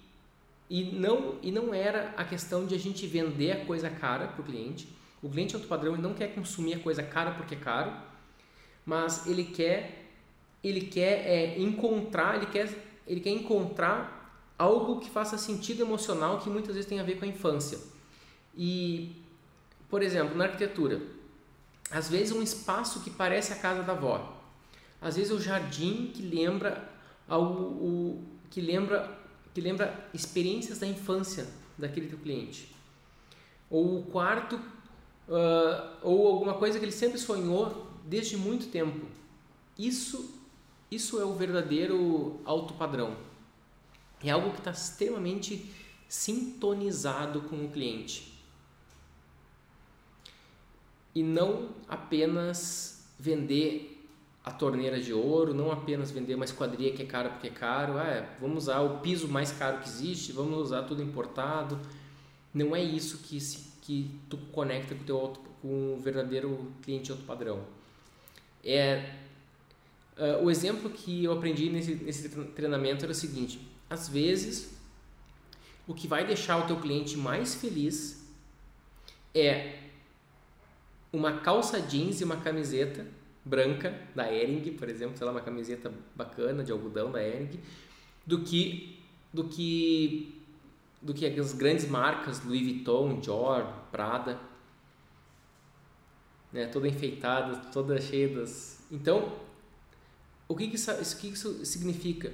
e, 0.70 0.85
não, 0.92 1.37
e 1.42 1.50
não 1.50 1.72
era 1.72 2.12
a 2.16 2.24
questão 2.24 2.66
de 2.66 2.74
a 2.74 2.78
gente 2.78 3.07
vender 3.07 3.52
a 3.52 3.64
coisa 3.64 3.88
cara 3.88 4.28
para 4.28 4.42
o 4.42 4.44
cliente. 4.44 4.88
O 5.22 5.28
cliente 5.28 5.54
alto 5.54 5.66
padrão 5.66 5.94
ele 5.94 6.02
não 6.02 6.14
quer 6.14 6.35
consumir 6.35 6.74
a 6.74 6.78
coisa 6.78 7.02
cara 7.02 7.33
porque 7.33 7.54
é 7.54 7.59
caro, 7.59 7.92
mas 8.85 9.26
ele 9.26 9.44
quer 9.44 10.07
ele 10.62 10.83
quer 10.83 11.26
é, 11.26 11.59
encontrar 11.61 12.37
ele 12.37 12.46
quer 12.46 12.68
ele 13.07 13.20
quer 13.20 13.31
encontrar 13.31 14.42
algo 14.59 14.98
que 14.98 15.09
faça 15.09 15.38
sentido 15.38 15.83
emocional 15.83 16.38
que 16.38 16.50
muitas 16.50 16.74
vezes 16.74 16.88
tem 16.88 16.98
a 16.98 17.04
ver 17.04 17.16
com 17.16 17.24
a 17.24 17.28
infância 17.28 17.78
e 18.57 19.14
por 19.88 20.02
exemplo 20.02 20.37
na 20.37 20.44
arquitetura 20.44 21.00
às 21.90 22.09
vezes 22.09 22.33
um 22.33 22.42
espaço 22.42 23.04
que 23.04 23.11
parece 23.11 23.52
a 23.52 23.57
casa 23.57 23.83
da 23.83 23.92
avó 23.92 24.37
às 25.00 25.16
vezes 25.16 25.31
o 25.31 25.40
jardim 25.40 26.11
que 26.12 26.22
lembra 26.22 26.90
ao, 27.28 27.44
o, 27.44 28.24
que 28.50 28.61
lembra 28.61 29.17
que 29.54 29.61
lembra 29.61 30.08
experiências 30.12 30.78
da 30.78 30.87
infância 30.87 31.46
daquele 31.76 32.08
teu 32.08 32.18
cliente 32.18 32.78
ou 33.70 33.98
o 33.98 34.02
quarto 34.04 34.56
uh, 34.56 35.96
ou 36.02 36.26
alguma 36.26 36.54
coisa 36.54 36.78
que 36.78 36.84
ele 36.84 36.92
sempre 36.92 37.18
sonhou 37.18 37.87
desde 38.04 38.37
muito 38.37 38.68
tempo. 38.70 39.06
Isso, 39.78 40.34
isso 40.90 41.20
é 41.20 41.24
o 41.24 41.34
verdadeiro 41.34 42.40
alto 42.44 42.74
padrão. 42.74 43.16
É 44.22 44.30
algo 44.30 44.50
que 44.50 44.58
está 44.58 44.70
extremamente 44.70 45.70
sintonizado 46.08 47.42
com 47.42 47.64
o 47.64 47.68
cliente. 47.68 48.32
E 51.14 51.22
não 51.22 51.70
apenas 51.87 53.04
vender 53.18 53.97
a 54.48 54.50
torneira 54.50 54.98
de 54.98 55.12
ouro, 55.12 55.52
não 55.52 55.70
apenas 55.70 56.11
vender 56.11 56.34
uma 56.34 56.44
esquadria 56.46 56.90
que 56.94 57.02
é 57.02 57.04
cara 57.04 57.28
porque 57.28 57.48
é 57.48 57.50
caro, 57.50 57.98
ah, 57.98 58.06
é, 58.06 58.37
vamos 58.40 58.64
usar 58.64 58.80
o 58.80 59.00
piso 59.00 59.28
mais 59.28 59.52
caro 59.52 59.80
que 59.80 59.87
existe, 59.87 60.32
vamos 60.32 60.58
usar 60.58 60.84
tudo 60.84 61.02
importado. 61.02 61.78
Não 62.54 62.74
é 62.74 62.82
isso 62.82 63.18
que, 63.18 63.38
se, 63.38 63.58
que 63.82 64.11
tu 64.30 64.38
conecta 64.50 64.94
com 64.94 65.04
teu 65.04 65.32
com 65.61 65.96
o 65.96 66.00
verdadeiro 66.00 66.72
cliente 66.82 67.12
alto 67.12 67.24
padrão. 67.24 67.62
É, 68.64 69.12
uh, 70.16 70.42
o 70.42 70.50
exemplo 70.50 70.88
que 70.88 71.24
eu 71.24 71.32
aprendi 71.32 71.68
nesse, 71.68 71.96
nesse 71.96 72.30
treinamento 72.30 73.04
era 73.04 73.12
o 73.12 73.14
seguinte: 73.14 73.61
às 73.90 74.08
vezes, 74.08 74.78
o 75.87 75.92
que 75.92 76.08
vai 76.08 76.26
deixar 76.26 76.56
o 76.56 76.66
teu 76.66 76.80
cliente 76.80 77.18
mais 77.18 77.54
feliz 77.54 78.26
é 79.34 79.78
uma 81.12 81.40
calça 81.40 81.82
jeans 81.82 82.22
e 82.22 82.24
uma 82.24 82.38
camiseta 82.38 83.17
branca 83.48 83.98
da 84.14 84.32
Ering, 84.32 84.72
por 84.74 84.88
exemplo, 84.88 85.16
sei 85.16 85.26
lá, 85.26 85.32
uma 85.32 85.40
camiseta 85.40 85.92
bacana 86.14 86.62
de 86.62 86.70
algodão 86.70 87.11
da 87.11 87.22
Ering, 87.22 87.58
do 88.26 88.42
que 88.42 88.98
do 89.32 89.44
que 89.44 90.34
do 91.00 91.14
que 91.14 91.26
as 91.26 91.52
grandes 91.52 91.88
marcas 91.88 92.44
Louis 92.44 92.62
Vuitton, 92.62 93.20
Dior, 93.20 93.64
Prada 93.90 94.38
né, 96.52 96.66
toda 96.66 96.88
enfeitada, 96.88 97.56
toda 97.72 98.00
cheia 98.00 98.28
das. 98.28 98.80
Então, 98.90 99.32
o 100.46 100.56
que, 100.56 100.68
que, 100.68 100.76
isso, 100.76 101.16
que 101.18 101.28
isso 101.28 101.64
significa? 101.64 102.32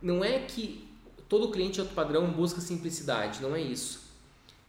Não 0.00 0.24
é 0.24 0.40
que 0.40 0.86
todo 1.28 1.50
cliente 1.50 1.80
alto 1.80 1.94
padrão 1.94 2.30
busca 2.30 2.60
simplicidade, 2.60 3.40
não 3.42 3.56
é 3.56 3.60
isso. 3.60 4.03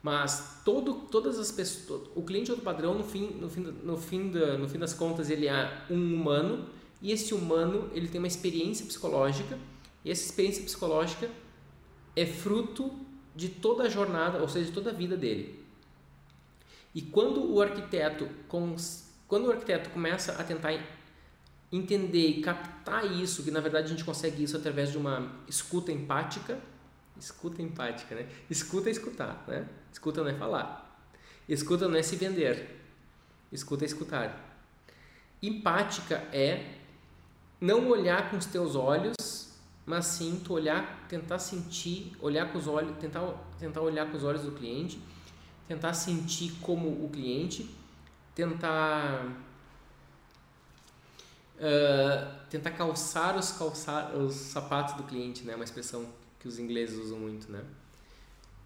Mas 0.06 0.62
todo, 0.63 0.94
todas 1.10 1.39
as 1.39 1.52
pessoas, 1.52 2.04
o 2.13 2.22
cliente 2.22 2.52
alto 2.52 2.62
padrão 2.62 2.94
no 2.94 3.04
fim, 3.04 3.26
no 3.41 3.50
fim, 3.50 3.62
no 3.62 3.98
fim, 3.98 4.30
da, 4.30 4.56
no 4.56 4.70
fim 4.70 4.78
das 4.78 4.94
contas 4.94 5.32
ele 5.32 5.48
é 5.48 5.82
um 5.89 5.96
humano 5.96 6.70
e 7.02 7.12
esse 7.12 7.34
humano 7.34 7.89
ele 7.91 8.08
tem 8.08 8.20
uma 8.20 8.28
experiência 8.28 8.86
psicológica 8.86 9.58
e 10.04 10.12
essa 10.12 10.24
experiência 10.24 10.63
psicológica 10.63 11.28
é 12.15 12.24
fruto 12.24 12.94
de 13.36 13.50
toda 13.50 13.86
a 13.86 13.89
jornada, 13.89 14.38
ou 14.44 14.48
seja, 14.48 14.68
de 14.68 14.72
toda 14.74 14.91
a 14.91 14.94
vida 14.94 15.18
dele. 15.18 15.60
E 16.94 17.02
quando 17.02 17.52
o 17.52 17.60
arquiteto, 17.60 18.30
quando 19.28 19.48
o 19.48 19.52
arquiteto 19.52 19.89
começa 19.89 20.34
a 20.34 20.44
tentar 20.44 20.80
entender 21.72 22.28
e 22.28 22.41
captar 22.44 23.12
isso, 23.12 23.41
que 23.41 23.50
na 23.50 23.60
verdade 23.60 23.88
a 23.88 23.89
gente 23.89 24.06
consegue 24.06 24.44
isso 24.44 24.56
através 24.56 24.91
de 24.91 25.00
uma 25.00 25.32
escuta 25.48 25.91
empática, 25.91 26.60
escuta 27.17 27.62
empática, 27.62 28.15
né? 28.15 28.28
Escuta 28.49 28.89
é 28.89 28.91
escutar, 28.91 29.43
né? 29.47 29.67
Escuta 29.91 30.21
não 30.21 30.30
é 30.30 30.34
falar. 30.34 31.08
Escuta 31.47 31.88
não 31.88 31.97
é 31.97 32.04
se 32.04 32.15
vender. 32.15 32.82
Escuta 33.51 33.86
é 33.86 33.88
escutar. 33.88 34.60
Empática 35.41 36.15
é 36.34 36.75
não 37.60 37.89
olhar 37.89 38.30
com 38.30 38.38
os 38.38 38.45
teus 38.45 38.75
olhos, 38.75 39.15
mas 39.86 40.06
sim 40.06 40.41
tu 40.43 40.54
olhar, 40.54 41.06
tentar 41.08 41.39
sentir, 41.39 42.15
olhar 42.19 42.51
com 42.51 42.58
os 42.58 42.67
olhos, 42.67 42.97
tentar 42.97 43.21
tentar 43.60 43.82
olhar 43.82 44.10
com 44.10 44.17
os 44.17 44.23
olhos 44.23 44.43
do 44.43 44.51
cliente 44.51 44.99
tentar 45.67 45.93
sentir 45.93 46.54
como 46.62 46.89
o 47.06 47.10
cliente, 47.10 47.69
tentar 48.34 49.25
uh, 51.56 52.49
tentar 52.49 52.71
calçar 52.71 53.36
os 53.38 53.51
calçar 53.51 54.15
os 54.15 54.34
sapatos 54.34 54.95
do 54.95 55.04
cliente, 55.04 55.43
né? 55.43 55.56
Uma 55.56 55.63
expressão 55.63 56.08
que 56.46 56.50
os 56.50 56.60
ingleses 56.60 57.00
usam 57.00 57.18
muito, 57.18 57.52
né? 57.52 57.66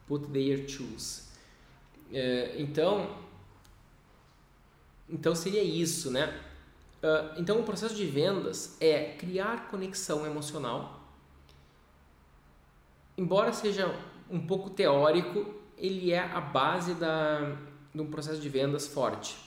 Put 0.05 0.27
their 0.33 0.67
shoes. 0.67 1.29
Uh, 2.09 2.59
então 2.59 3.17
então 5.07 5.33
seria 5.33 5.63
isso, 5.63 6.11
né? 6.11 6.27
Uh, 7.01 7.39
então 7.39 7.61
o 7.61 7.63
processo 7.63 7.95
de 7.95 8.05
vendas 8.05 8.75
é 8.81 9.15
criar 9.17 9.69
conexão 9.69 10.25
emocional. 10.25 11.01
Embora 13.17 13.53
seja 13.53 13.87
um 14.29 14.45
pouco 14.45 14.69
teórico, 14.69 15.55
ele 15.77 16.11
é 16.11 16.19
a 16.19 16.41
base 16.41 16.93
da, 16.95 17.55
de 17.95 18.01
um 18.01 18.11
processo 18.11 18.41
de 18.41 18.49
vendas 18.49 18.87
forte. 18.87 19.37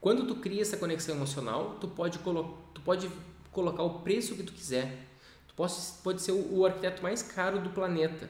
Quando 0.00 0.26
tu 0.26 0.34
cria 0.34 0.62
essa 0.62 0.76
conexão 0.76 1.14
emocional, 1.14 1.76
tu 1.80 1.86
pode, 1.86 2.18
colo 2.18 2.58
tu 2.74 2.80
pode 2.80 3.08
colocar 3.52 3.84
o 3.84 4.00
preço 4.00 4.34
que 4.34 4.42
tu 4.42 4.52
quiser. 4.52 5.11
Tu 5.54 5.62
pode, 6.02 6.22
ser 6.22 6.32
o, 6.32 6.64
arquiteto 6.64 7.02
mais 7.02 7.22
caro 7.22 7.60
do 7.60 7.70
planeta. 7.70 8.28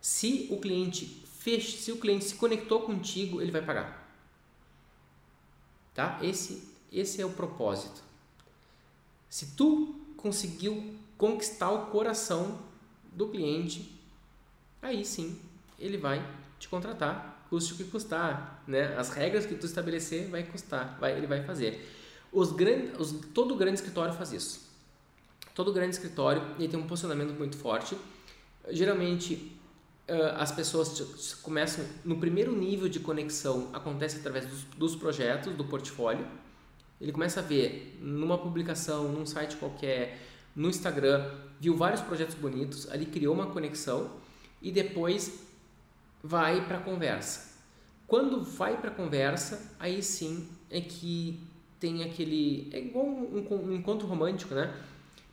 Se 0.00 0.48
o 0.50 0.58
cliente 0.58 1.24
fech, 1.38 1.78
se 1.78 1.92
o 1.92 1.98
cliente 1.98 2.24
se 2.24 2.34
conectou 2.34 2.82
contigo, 2.82 3.40
ele 3.40 3.52
vai 3.52 3.62
pagar. 3.62 4.08
Tá? 5.94 6.18
Esse, 6.22 6.68
esse 6.92 7.22
é 7.22 7.26
o 7.26 7.30
propósito. 7.30 8.02
Se 9.28 9.54
tu 9.54 9.94
conseguiu 10.16 10.94
conquistar 11.16 11.70
o 11.70 11.86
coração 11.86 12.60
do 13.12 13.28
cliente, 13.28 13.96
aí 14.82 15.04
sim 15.04 15.40
ele 15.78 15.96
vai 15.96 16.24
te 16.58 16.68
contratar, 16.68 17.46
custe 17.48 17.72
o 17.72 17.76
que 17.76 17.84
custar, 17.84 18.62
né? 18.66 18.96
As 18.96 19.10
regras 19.10 19.46
que 19.46 19.54
tu 19.54 19.66
estabelecer 19.66 20.28
vai 20.28 20.42
custar, 20.42 20.98
vai, 20.98 21.16
ele 21.16 21.26
vai 21.26 21.44
fazer. 21.44 21.88
Os 22.32 22.52
grande, 22.52 22.92
os, 23.00 23.12
todo 23.32 23.54
grande 23.56 23.76
escritório 23.76 24.12
faz 24.14 24.32
isso. 24.32 24.67
Todo 25.58 25.72
grande 25.72 25.96
escritório 25.96 26.40
ele 26.56 26.68
tem 26.68 26.78
um 26.78 26.86
posicionamento 26.86 27.36
muito 27.36 27.56
forte. 27.56 27.98
Geralmente 28.70 29.58
as 30.36 30.52
pessoas 30.52 31.34
começam 31.42 31.84
no 32.04 32.16
primeiro 32.20 32.54
nível 32.54 32.88
de 32.88 33.00
conexão 33.00 33.68
acontece 33.72 34.18
através 34.18 34.46
dos, 34.46 34.62
dos 34.76 34.94
projetos 34.94 35.56
do 35.56 35.64
portfólio. 35.64 36.24
Ele 37.00 37.10
começa 37.10 37.40
a 37.40 37.42
ver 37.42 37.98
numa 38.00 38.38
publicação, 38.38 39.08
num 39.08 39.26
site 39.26 39.56
qualquer, 39.56 40.20
no 40.54 40.68
Instagram, 40.68 41.28
viu 41.58 41.76
vários 41.76 42.02
projetos 42.02 42.36
bonitos, 42.36 42.88
ali 42.92 43.06
criou 43.06 43.34
uma 43.34 43.48
conexão 43.48 44.12
e 44.62 44.70
depois 44.70 45.40
vai 46.22 46.68
para 46.68 46.78
conversa. 46.78 47.58
Quando 48.06 48.44
vai 48.44 48.80
para 48.80 48.92
conversa, 48.92 49.74
aí 49.80 50.04
sim 50.04 50.48
é 50.70 50.80
que 50.80 51.40
tem 51.80 52.04
aquele. 52.04 52.70
É 52.72 52.78
igual 52.78 53.06
um, 53.06 53.44
um, 53.50 53.74
encontro 53.74 54.06
romântico, 54.06 54.54
né? 54.54 54.72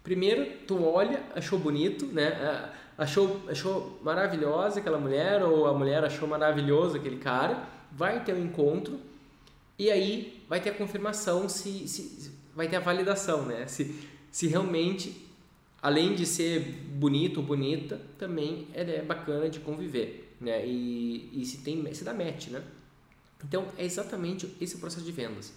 Primeiro, 0.05 0.47
tu 0.65 0.81
olha, 0.81 1.21
achou 1.35 1.59
bonito, 1.59 2.05
né? 2.05 2.71
Achou, 2.97 3.41
achou 3.49 3.99
maravilhosa 4.01 4.79
aquela 4.79 4.97
mulher, 4.97 5.43
ou 5.43 5.67
a 5.67 5.73
mulher 5.73 6.05
achou 6.05 6.25
maravilhoso 6.25 6.95
aquele 6.95 7.17
cara, 7.17 7.67
vai 7.91 8.23
ter 8.23 8.31
o 8.31 8.37
um 8.37 8.45
encontro, 8.45 8.97
e 9.77 9.91
aí 9.91 10.41
vai 10.47 10.61
ter 10.61 10.69
a 10.69 10.73
confirmação 10.73 11.49
se, 11.49 11.85
se 11.89 12.31
vai 12.55 12.69
ter 12.69 12.77
a 12.77 12.79
validação, 12.79 13.45
né? 13.45 13.67
Se, 13.67 13.99
se 14.31 14.47
realmente, 14.47 15.27
além 15.81 16.15
de 16.15 16.25
ser 16.25 16.61
bonito 16.61 17.41
ou 17.41 17.43
bonita, 17.43 17.99
também 18.17 18.69
é 18.73 19.01
bacana 19.01 19.49
de 19.49 19.59
conviver 19.59 20.25
né? 20.39 20.65
E, 20.65 21.29
e 21.33 21.45
se 21.45 21.57
tem 21.59 21.93
se 21.93 22.03
dá 22.03 22.13
match, 22.13 22.47
né? 22.47 22.61
Então 23.43 23.67
é 23.77 23.85
exatamente 23.85 24.49
esse 24.59 24.77
processo 24.77 25.05
de 25.05 25.11
vendas. 25.11 25.53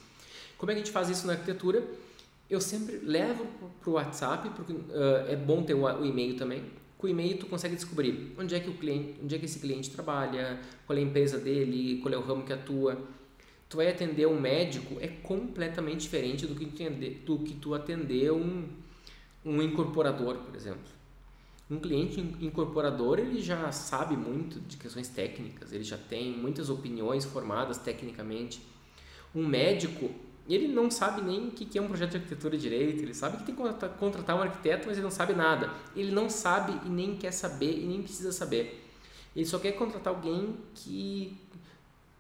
Como 0.57 0.71
é 0.71 0.75
que 0.75 0.81
a 0.81 0.85
gente 0.85 0.93
faz 0.93 1.09
isso 1.09 1.27
na 1.27 1.35
arquitetura? 1.35 1.85
Eu 2.51 2.61
sempre 2.61 2.97
levo 2.99 3.47
para 3.81 3.91
o 3.91 3.93
WhatsApp, 3.95 4.49
porque 4.51 4.73
uh, 4.73 5.29
é 5.29 5.37
bom 5.37 5.63
ter 5.63 5.75
o, 5.75 5.83
o 5.83 6.07
e-mail 6.07 6.37
também. 6.37 6.63
Com 6.97 7.07
o 7.07 7.11
e-mail 7.11 7.39
tu 7.39 7.47
consegue 7.47 7.77
descobrir 7.77 8.35
onde 8.39 8.55
é 8.55 8.61
que 8.61 8.71
o 8.71 8.75
cliente, 8.75 9.21
onde 9.23 9.35
é 9.35 9.39
que 9.39 9.45
esse 9.45 9.59
cliente 9.59 9.91
trabalha, 9.91 10.59
qual 10.87 10.99
é 10.99 11.03
a 11.03 11.05
empresa 11.05 11.39
dele, 11.39 12.01
qual 12.01 12.13
é 12.13 12.17
o 12.17 12.23
ramo 12.23 12.45
que 12.45 12.53
atua. 12.53 12.99
Tu 13.69 13.77
vai 13.77 13.89
atender 13.89 14.27
um 14.27 14.41
médico 14.41 14.97
é 14.99 15.09
completamente 15.09 16.01
diferente 16.01 16.47
do 16.47 16.55
que 16.55 16.65
tu 16.65 16.75
atender, 16.75 17.23
do 17.25 17.39
que 17.39 17.55
tu 17.55 17.75
atender 17.75 18.33
um, 18.33 18.67
um 19.45 19.63
incorporador, 19.63 20.39
por 20.39 20.57
exemplo. 20.57 20.99
Um 21.71 21.79
cliente 21.79 22.19
incorporador 22.41 23.19
ele 23.19 23.43
já 23.43 23.71
sabe 23.71 24.17
muito 24.17 24.59
de 24.59 24.79
questões 24.79 25.09
técnicas, 25.09 25.71
ele 25.71 25.85
já 25.85 25.99
tem 25.99 26.33
muitas 26.33 26.71
opiniões 26.71 27.27
formadas 27.27 27.77
tecnicamente. 27.77 28.63
Um 29.35 29.47
médico 29.47 30.11
ele 30.55 30.69
não 30.69 30.91
sabe 30.91 31.21
nem 31.21 31.49
o 31.49 31.51
que 31.51 31.79
é 31.79 31.83
um 31.83 31.89
projeto 31.89 32.13
de 32.13 32.17
arquitetura 32.19 32.57
direito, 32.57 33.03
ele 33.03 33.15
sabe 33.15 33.37
que 33.37 33.45
tem 33.45 33.55
que 33.55 33.63
contratar 33.99 34.37
um 34.37 34.43
arquiteto, 34.43 34.87
mas 34.87 34.97
ele 34.97 35.05
não 35.05 35.11
sabe 35.11 35.35
nada. 35.35 35.71
Ele 35.95 36.11
não 36.11 36.31
sabe 36.31 36.73
e 36.87 36.89
nem 36.89 37.17
quer 37.17 37.33
saber 37.33 37.79
e 37.79 37.87
nem 37.87 38.03
precisa 38.03 38.33
saber. 38.33 38.85
Ele 39.37 39.45
só 39.45 39.59
quer 39.59 39.73
contratar 39.73 40.15
alguém 40.15 40.57
que 40.75 41.37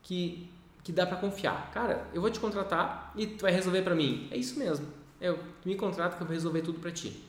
que, 0.08 0.48
que 0.82 0.90
dá 0.90 1.04
para 1.04 1.18
confiar. 1.18 1.70
Cara, 1.70 2.06
eu 2.14 2.20
vou 2.22 2.30
te 2.30 2.40
contratar 2.40 3.12
e 3.14 3.26
tu 3.26 3.42
vai 3.42 3.52
resolver 3.52 3.82
para 3.82 3.94
mim. 3.94 4.26
É 4.30 4.38
isso 4.38 4.58
mesmo. 4.58 4.86
Eu 5.20 5.38
me 5.64 5.74
contrata 5.74 6.16
que 6.16 6.22
eu 6.22 6.26
vou 6.26 6.34
resolver 6.34 6.62
tudo 6.62 6.80
para 6.80 6.90
ti. 6.90 7.22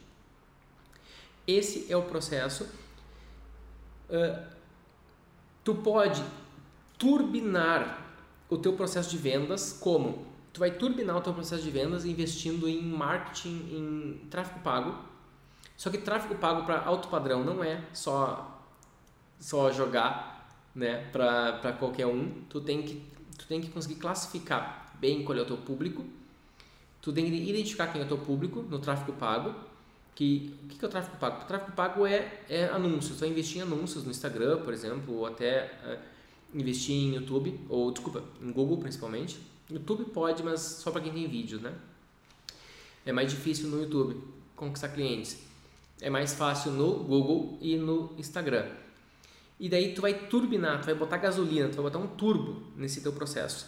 Esse 1.45 1.91
é 1.91 1.97
o 1.97 2.03
processo. 2.03 2.63
Uh, 4.09 4.41
tu 5.61 5.75
pode 5.75 6.23
turbinar 6.97 8.05
o 8.49 8.57
teu 8.57 8.73
processo 8.73 9.09
de 9.09 9.17
vendas 9.17 9.73
como? 9.73 10.28
Tu 10.53 10.59
vai 10.59 10.71
turbinar 10.71 11.17
o 11.17 11.21
teu 11.21 11.33
processo 11.33 11.63
de 11.63 11.69
vendas 11.69 12.05
investindo 12.05 12.67
em 12.67 12.81
marketing, 12.81 13.49
em 13.71 14.21
tráfego 14.29 14.59
pago. 14.61 14.97
Só 15.77 15.89
que 15.89 15.97
tráfego 15.97 16.35
pago 16.35 16.65
para 16.65 16.81
alto 16.81 17.07
padrão 17.07 17.43
não 17.43 17.63
é 17.63 17.83
só 17.93 18.55
só 19.39 19.71
jogar, 19.71 20.49
né, 20.75 21.07
para 21.11 21.73
qualquer 21.79 22.05
um. 22.05 22.41
Tu 22.49 22.59
tem 22.61 22.81
que 22.81 23.01
tu 23.37 23.47
tem 23.47 23.61
que 23.61 23.69
conseguir 23.69 23.95
classificar 23.95 24.93
bem 24.99 25.23
qual 25.23 25.37
é 25.37 25.41
o 25.41 25.45
teu 25.45 25.57
público. 25.57 26.05
Tu 27.01 27.13
tem 27.13 27.25
que 27.25 27.49
identificar 27.49 27.87
quem 27.87 28.01
é 28.01 28.05
o 28.05 28.07
teu 28.07 28.17
público 28.17 28.61
no 28.63 28.79
tráfego 28.79 29.13
pago 29.13 29.55
que 30.19 30.53
o 30.65 30.67
que 30.67 30.83
é 30.83 30.87
o 30.87 30.91
tráfego 30.91 31.15
pago? 31.15 31.41
O 31.43 31.45
tráfego 31.45 31.71
pago 31.71 32.05
é, 32.05 32.41
é 32.49 32.65
anúncios. 32.65 33.17
Você 33.17 33.21
vai 33.21 33.29
investir 33.29 33.59
em 33.59 33.61
anúncios 33.61 34.03
no 34.03 34.11
Instagram, 34.11 34.57
por 34.63 34.73
exemplo, 34.73 35.15
ou 35.15 35.25
até 35.25 35.71
é, 35.85 35.97
investir 36.53 36.93
em 36.93 37.15
YouTube, 37.15 37.57
ou 37.69 37.89
desculpa, 37.89 38.21
em 38.41 38.51
Google 38.51 38.77
principalmente. 38.79 39.39
YouTube 39.69 40.05
pode, 40.05 40.43
mas 40.43 40.59
só 40.61 40.91
para 40.91 41.01
quem 41.01 41.13
tem 41.13 41.27
vídeos, 41.27 41.61
né? 41.61 41.73
É 43.05 43.11
mais 43.11 43.31
difícil 43.31 43.69
no 43.69 43.81
YouTube 43.81 44.21
conquistar 44.55 44.89
clientes. 44.89 45.37
É 46.01 46.09
mais 46.09 46.33
fácil 46.33 46.71
no 46.71 47.03
Google 47.03 47.57
e 47.61 47.77
no 47.77 48.13
Instagram. 48.17 48.69
E 49.59 49.67
daí 49.67 49.93
tu 49.93 50.01
vai 50.01 50.13
turbinar, 50.13 50.79
tu 50.81 50.85
vai 50.85 50.95
botar 50.95 51.17
gasolina, 51.17 51.67
tu 51.67 51.75
vai 51.75 51.83
botar 51.83 51.99
um 51.99 52.07
turbo 52.07 52.63
nesse 52.75 53.01
teu 53.01 53.11
processo. 53.11 53.67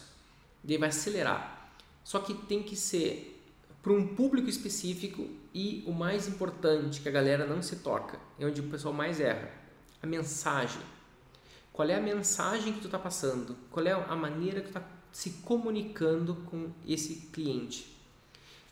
E 0.64 0.66
daí 0.66 0.78
vai 0.78 0.88
acelerar. 0.88 1.70
Só 2.02 2.18
que 2.20 2.34
tem 2.34 2.62
que 2.62 2.74
ser 2.74 3.40
para 3.82 3.92
um 3.92 4.14
público 4.14 4.48
específico 4.48 5.28
e 5.52 5.82
o 5.86 5.92
mais 5.92 6.28
importante, 6.28 7.00
que 7.00 7.08
a 7.08 7.12
galera 7.12 7.46
não 7.46 7.60
se 7.60 7.76
toca, 7.76 8.18
é 8.38 8.46
onde 8.46 8.60
o 8.60 8.64
pessoal 8.64 8.94
mais 8.94 9.20
erra, 9.20 9.50
a 10.02 10.06
mensagem. 10.06 10.80
Qual 11.72 11.88
é 11.88 11.96
a 11.96 12.00
mensagem 12.00 12.72
que 12.72 12.80
tu 12.80 12.86
está 12.86 12.98
passando? 12.98 13.56
Qual 13.70 13.84
é 13.86 13.92
a 13.92 14.16
maneira 14.16 14.60
que 14.60 14.70
tu 14.70 14.78
está 14.78 14.80
se 15.12 15.30
comunicando 15.44 16.34
com 16.46 16.70
esse 16.88 17.28
cliente? 17.32 17.86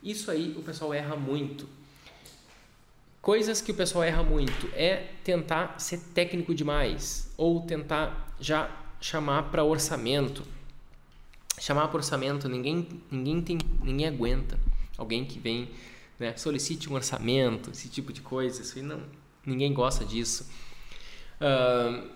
Isso 0.03 0.31
aí 0.31 0.55
o 0.57 0.63
pessoal 0.63 0.95
erra 0.95 1.15
muito. 1.15 1.69
Coisas 3.21 3.61
que 3.61 3.71
o 3.71 3.75
pessoal 3.75 4.03
erra 4.03 4.23
muito 4.23 4.71
é 4.75 5.13
tentar 5.23 5.79
ser 5.79 5.99
técnico 6.15 6.55
demais 6.55 7.31
ou 7.37 7.61
tentar 7.61 8.35
já 8.41 8.75
chamar 8.99 9.51
para 9.51 9.63
orçamento. 9.63 10.43
Chamar 11.59 11.89
para 11.89 11.99
orçamento, 11.99 12.49
ninguém, 12.49 12.89
ninguém, 13.11 13.43
tem, 13.43 13.59
ninguém 13.83 14.09
aguenta 14.09 14.59
alguém 14.97 15.27
que 15.27 15.39
vem, 15.39 15.69
né, 16.19 16.35
solicite 16.37 16.91
um 16.91 16.95
orçamento, 16.95 17.71
esse 17.71 17.89
tipo 17.89 18.13
de 18.13 18.23
coisa, 18.23 18.63
isso 18.63 18.79
aí 18.79 18.85
não, 18.85 19.03
ninguém 19.45 19.73
gosta 19.73 20.05
disso. 20.05 20.49
Uh, 21.41 22.09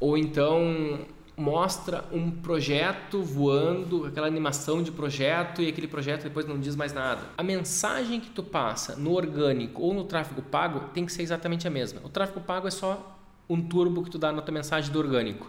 ou 0.00 0.16
então 0.16 1.06
mostra 1.38 2.04
um 2.12 2.30
projeto 2.30 3.22
voando, 3.22 4.04
aquela 4.06 4.26
animação 4.26 4.82
de 4.82 4.90
projeto 4.90 5.62
e 5.62 5.68
aquele 5.68 5.86
projeto 5.86 6.24
depois 6.24 6.44
não 6.46 6.58
diz 6.58 6.74
mais 6.74 6.92
nada. 6.92 7.22
A 7.38 7.42
mensagem 7.42 8.20
que 8.20 8.28
tu 8.30 8.42
passa 8.42 8.96
no 8.96 9.12
orgânico 9.12 9.80
ou 9.82 9.94
no 9.94 10.04
tráfego 10.04 10.42
pago 10.42 10.88
tem 10.92 11.06
que 11.06 11.12
ser 11.12 11.22
exatamente 11.22 11.66
a 11.66 11.70
mesma. 11.70 12.00
O 12.04 12.08
tráfego 12.08 12.40
pago 12.40 12.66
é 12.66 12.70
só 12.70 13.16
um 13.48 13.62
turbo 13.62 14.02
que 14.02 14.10
tu 14.10 14.18
dá 14.18 14.32
na 14.32 14.42
tua 14.42 14.52
mensagem 14.52 14.92
do 14.92 14.98
orgânico. 14.98 15.46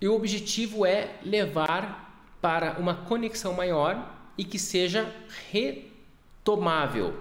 E 0.00 0.08
o 0.08 0.14
objetivo 0.14 0.84
é 0.84 1.14
levar 1.24 2.26
para 2.40 2.78
uma 2.78 2.94
conexão 2.94 3.52
maior 3.52 4.12
e 4.36 4.44
que 4.44 4.58
seja 4.58 5.14
retomável. 5.52 7.14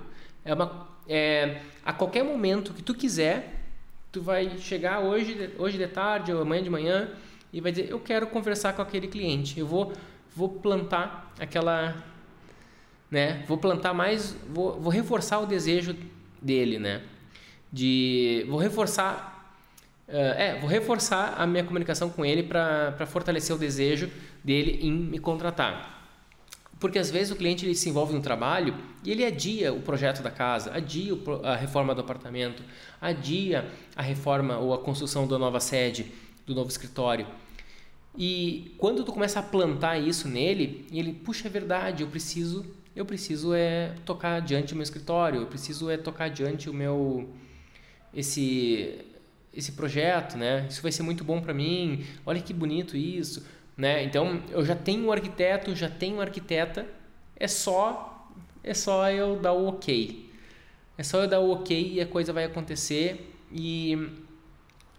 É 0.43 0.53
uma, 0.53 0.87
é, 1.07 1.61
a 1.85 1.93
qualquer 1.93 2.23
momento 2.23 2.73
que 2.73 2.81
tu 2.81 2.95
quiser, 2.95 3.58
tu 4.11 4.21
vai 4.21 4.57
chegar 4.57 4.99
hoje, 4.99 5.53
hoje 5.57 5.77
de 5.77 5.87
tarde 5.87 6.31
ou 6.33 6.41
amanhã 6.41 6.63
de 6.63 6.69
manhã 6.69 7.09
e 7.51 7.61
vai 7.61 7.71
dizer: 7.71 7.89
Eu 7.89 7.99
quero 7.99 8.27
conversar 8.27 8.73
com 8.73 8.81
aquele 8.81 9.07
cliente. 9.07 9.59
Eu 9.59 9.67
vou, 9.67 9.93
vou 10.35 10.49
plantar 10.49 11.33
aquela. 11.39 11.95
Né? 13.09 13.43
Vou 13.47 13.57
plantar 13.57 13.93
mais, 13.93 14.35
vou, 14.47 14.79
vou 14.79 14.91
reforçar 14.91 15.39
o 15.39 15.45
desejo 15.45 15.95
dele, 16.41 16.77
né? 16.77 17.01
De, 17.71 18.45
vou 18.47 18.59
reforçar 18.59 19.39
é, 20.11 20.57
vou 20.59 20.67
reforçar 20.67 21.35
a 21.37 21.45
minha 21.45 21.63
comunicação 21.63 22.09
com 22.09 22.25
ele 22.25 22.41
para 22.41 23.05
fortalecer 23.05 23.55
o 23.55 23.59
desejo 23.59 24.09
dele 24.43 24.79
em 24.81 24.91
me 24.91 25.19
contratar. 25.19 25.98
Porque 26.79 26.97
às 26.97 27.11
vezes 27.11 27.31
o 27.31 27.35
cliente 27.35 27.65
ele 27.65 27.75
se 27.75 27.89
envolve 27.89 28.13
no 28.13 28.21
trabalho 28.21 28.73
e 29.03 29.11
ele 29.11 29.25
adia 29.25 29.73
o 29.73 29.81
projeto 29.81 30.23
da 30.23 30.31
casa, 30.31 30.71
adia 30.73 31.13
a 31.43 31.55
reforma 31.55 31.93
do 31.93 32.01
apartamento, 32.01 32.63
adia 33.01 33.69
a 33.95 34.01
reforma 34.01 34.57
ou 34.57 34.73
a 34.73 34.79
construção 34.79 35.27
da 35.27 35.37
nova 35.37 35.59
sede, 35.59 36.11
do 36.45 36.55
novo 36.55 36.69
escritório. 36.69 37.27
E 38.17 38.73
quando 38.77 39.03
tu 39.03 39.11
começa 39.11 39.39
a 39.39 39.43
plantar 39.43 39.97
isso 39.97 40.27
nele, 40.27 40.87
ele, 40.91 41.13
puxa, 41.13 41.47
é 41.47 41.51
verdade, 41.51 42.01
eu 42.03 42.07
preciso, 42.07 42.65
eu 42.95 43.05
preciso 43.05 43.53
é 43.53 43.95
tocar 44.05 44.37
adiante 44.37 44.73
o 44.73 44.75
meu 44.75 44.83
escritório, 44.83 45.41
eu 45.41 45.47
preciso 45.47 45.89
é 45.89 45.97
tocar 45.97 46.25
adiante 46.25 46.69
o 46.69 46.73
meu 46.73 47.29
esse 48.13 49.05
esse 49.53 49.71
projeto, 49.73 50.37
né? 50.37 50.67
Isso 50.69 50.81
vai 50.81 50.91
ser 50.91 51.03
muito 51.03 51.23
bom 51.23 51.41
para 51.41 51.53
mim. 51.53 52.05
Olha 52.25 52.39
que 52.39 52.53
bonito 52.53 52.95
isso. 52.95 53.45
Né? 53.79 54.03
Então 54.03 54.43
eu 54.49 54.65
já 54.65 54.75
tenho 54.75 55.05
um 55.05 55.11
arquiteto, 55.11 55.73
já 55.73 55.89
tenho 55.89 56.15
uma 56.15 56.23
arquiteta, 56.23 56.85
é 57.37 57.47
só 57.47 58.29
é 58.61 58.73
só 58.73 59.09
eu 59.09 59.39
dar 59.39 59.53
o 59.53 59.69
ok. 59.69 60.29
É 60.97 61.01
só 61.01 61.23
eu 61.23 61.29
dar 61.29 61.39
o 61.39 61.49
ok 61.51 61.93
e 61.93 62.01
a 62.01 62.05
coisa 62.05 62.33
vai 62.33 62.43
acontecer 62.43 63.33
e 63.49 63.97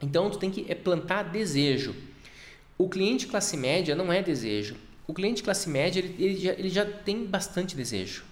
então 0.01 0.31
tu 0.31 0.39
tem 0.39 0.51
que 0.51 0.65
é 0.67 0.75
plantar 0.75 1.25
desejo. 1.25 1.95
O 2.79 2.89
cliente 2.89 3.27
classe 3.27 3.55
média 3.55 3.95
não 3.95 4.11
é 4.11 4.23
desejo. 4.23 4.77
O 5.07 5.13
cliente 5.13 5.43
classe 5.43 5.69
média 5.69 6.01
ele, 6.01 6.17
ele, 6.19 6.37
já, 6.39 6.53
ele 6.53 6.71
já 6.71 6.87
tem 6.87 7.27
bastante 7.27 7.77
desejo. 7.77 8.25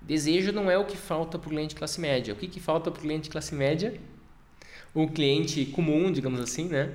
Desejo 0.00 0.50
não 0.50 0.70
é 0.70 0.78
o 0.78 0.86
que 0.86 0.96
falta 0.96 1.38
para 1.38 1.48
o 1.48 1.50
cliente 1.50 1.74
classe 1.74 2.00
média. 2.00 2.32
O 2.32 2.36
que, 2.38 2.48
que 2.48 2.58
falta 2.58 2.90
para 2.90 3.00
o 3.00 3.02
cliente 3.02 3.28
classe 3.28 3.54
média? 3.54 4.00
O 4.94 5.06
cliente 5.08 5.66
comum, 5.66 6.10
digamos 6.10 6.40
assim, 6.40 6.68
né? 6.68 6.94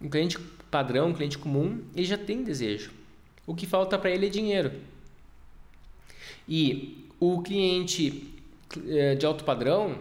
O 0.00 0.08
cliente 0.08 0.38
padrão, 0.72 1.10
um 1.10 1.14
cliente 1.14 1.36
comum, 1.36 1.82
ele 1.94 2.06
já 2.06 2.16
tem 2.16 2.42
desejo. 2.42 2.90
O 3.46 3.54
que 3.54 3.66
falta 3.66 3.98
para 3.98 4.10
ele 4.10 4.26
é 4.26 4.30
dinheiro. 4.30 4.72
E 6.48 7.06
o 7.20 7.42
cliente 7.42 8.32
eh, 8.88 9.14
de 9.14 9.26
alto 9.26 9.44
padrão, 9.44 9.98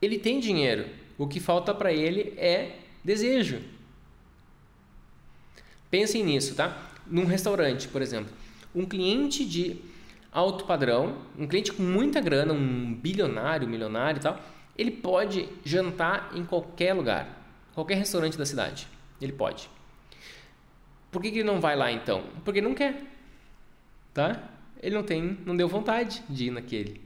ele 0.00 0.18
tem 0.18 0.38
dinheiro. 0.38 0.86
O 1.18 1.26
que 1.26 1.40
falta 1.40 1.74
para 1.74 1.92
ele 1.92 2.32
é 2.38 2.76
desejo. 3.04 3.60
Pensem 5.90 6.24
nisso, 6.24 6.54
tá? 6.54 6.90
Num 7.06 7.24
restaurante, 7.24 7.88
por 7.88 8.00
exemplo, 8.00 8.32
um 8.74 8.86
cliente 8.86 9.44
de 9.44 9.76
alto 10.30 10.64
padrão, 10.64 11.16
um 11.36 11.46
cliente 11.46 11.72
com 11.72 11.82
muita 11.82 12.20
grana, 12.20 12.52
um 12.52 12.94
bilionário, 12.94 13.66
milionário 13.66 14.18
e 14.18 14.22
tal, 14.22 14.40
ele 14.76 14.92
pode 14.92 15.48
jantar 15.64 16.30
em 16.36 16.44
qualquer 16.44 16.94
lugar, 16.94 17.26
qualquer 17.74 17.96
restaurante 17.96 18.38
da 18.38 18.46
cidade. 18.46 18.86
Ele 19.20 19.32
pode. 19.32 19.68
Por 21.10 21.22
que, 21.22 21.30
que 21.30 21.38
ele 21.38 21.46
não 21.46 21.60
vai 21.60 21.74
lá 21.74 21.90
então? 21.90 22.22
Porque 22.44 22.60
não 22.60 22.74
quer. 22.74 23.02
Tá? 24.12 24.42
Ele 24.82 24.94
não 24.94 25.02
tem, 25.02 25.38
não 25.44 25.56
deu 25.56 25.68
vontade 25.68 26.22
de 26.28 26.46
ir 26.46 26.50
naquele. 26.50 27.00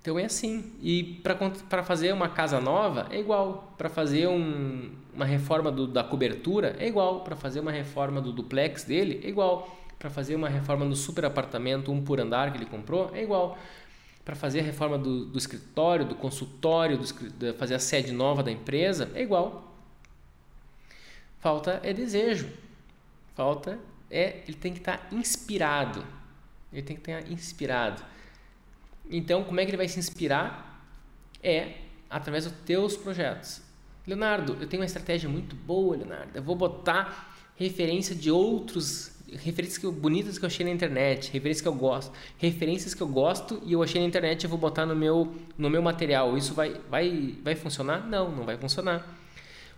Então 0.00 0.18
é 0.18 0.24
assim. 0.24 0.72
E 0.82 1.20
para 1.22 1.82
fazer 1.82 2.12
uma 2.12 2.28
casa 2.28 2.60
nova 2.60 3.06
é 3.10 3.20
igual. 3.20 3.72
Para 3.78 3.88
fazer 3.88 4.26
um, 4.26 4.90
uma 5.14 5.24
reforma 5.24 5.70
do, 5.70 5.86
da 5.86 6.02
cobertura 6.02 6.76
é 6.78 6.88
igual. 6.88 7.20
Para 7.20 7.36
fazer 7.36 7.60
uma 7.60 7.70
reforma 7.70 8.20
do 8.20 8.32
duplex 8.32 8.82
dele 8.84 9.20
é 9.22 9.28
igual. 9.28 9.78
Para 9.98 10.10
fazer 10.10 10.34
uma 10.34 10.48
reforma 10.48 10.84
no 10.84 10.96
super 10.96 11.24
apartamento, 11.24 11.92
um 11.92 12.02
por 12.02 12.20
andar 12.20 12.50
que 12.50 12.58
ele 12.58 12.66
comprou, 12.66 13.12
é 13.14 13.22
igual. 13.22 13.56
Para 14.24 14.34
fazer 14.34 14.60
a 14.60 14.62
reforma 14.64 14.98
do, 14.98 15.26
do 15.26 15.38
escritório, 15.38 16.04
do 16.04 16.16
consultório, 16.16 16.98
do, 16.98 17.54
fazer 17.54 17.76
a 17.76 17.78
sede 17.78 18.10
nova 18.10 18.42
da 18.42 18.50
empresa, 18.50 19.10
é 19.14 19.22
igual. 19.22 19.71
Falta 21.42 21.80
é 21.82 21.92
desejo. 21.92 22.48
Falta 23.34 23.76
é 24.08 24.42
ele 24.46 24.56
tem 24.56 24.72
que 24.72 24.78
estar 24.78 24.96
tá 24.96 25.14
inspirado. 25.14 26.06
Ele 26.72 26.82
tem 26.82 26.96
que 26.96 27.10
estar 27.10 27.30
inspirado. 27.30 28.00
Então, 29.10 29.42
como 29.42 29.58
é 29.58 29.64
que 29.64 29.70
ele 29.70 29.76
vai 29.76 29.88
se 29.88 29.98
inspirar? 29.98 30.86
É 31.42 31.78
através 32.08 32.44
dos 32.44 32.54
teus 32.64 32.96
projetos. 32.96 33.60
Leonardo, 34.06 34.56
eu 34.60 34.68
tenho 34.68 34.80
uma 34.82 34.86
estratégia 34.86 35.28
muito 35.28 35.56
boa, 35.56 35.96
Leonardo. 35.96 36.30
Eu 36.32 36.42
vou 36.44 36.54
botar 36.54 37.34
referência 37.56 38.14
de 38.14 38.30
outros 38.30 39.10
referências 39.32 39.78
que 39.78 39.90
bonitas 39.90 40.38
que 40.38 40.44
eu 40.44 40.46
achei 40.46 40.64
na 40.64 40.70
internet, 40.70 41.32
referências 41.32 41.62
que 41.62 41.68
eu 41.68 41.74
gosto, 41.74 42.12
referências 42.36 42.94
que 42.94 43.02
eu 43.02 43.08
gosto 43.08 43.62
e 43.64 43.72
eu 43.72 43.82
achei 43.82 44.00
na 44.00 44.06
internet, 44.06 44.44
eu 44.44 44.50
vou 44.50 44.58
botar 44.58 44.84
no 44.86 44.94
meu 44.94 45.34
no 45.58 45.68
meu 45.68 45.82
material. 45.82 46.36
Isso 46.36 46.54
vai 46.54 46.74
vai 46.88 47.34
vai 47.42 47.56
funcionar? 47.56 48.06
Não, 48.06 48.30
não 48.30 48.44
vai 48.44 48.56
funcionar. 48.56 49.21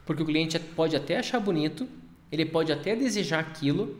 Porque 0.05 0.23
o 0.23 0.27
cliente 0.27 0.59
pode 0.59 0.95
até 0.95 1.19
achar 1.19 1.41
bonito, 1.41 1.89
ele 2.31 2.45
pode 2.45 2.73
até 2.73 2.95
desejar 2.95 3.41
aquilo, 3.41 3.99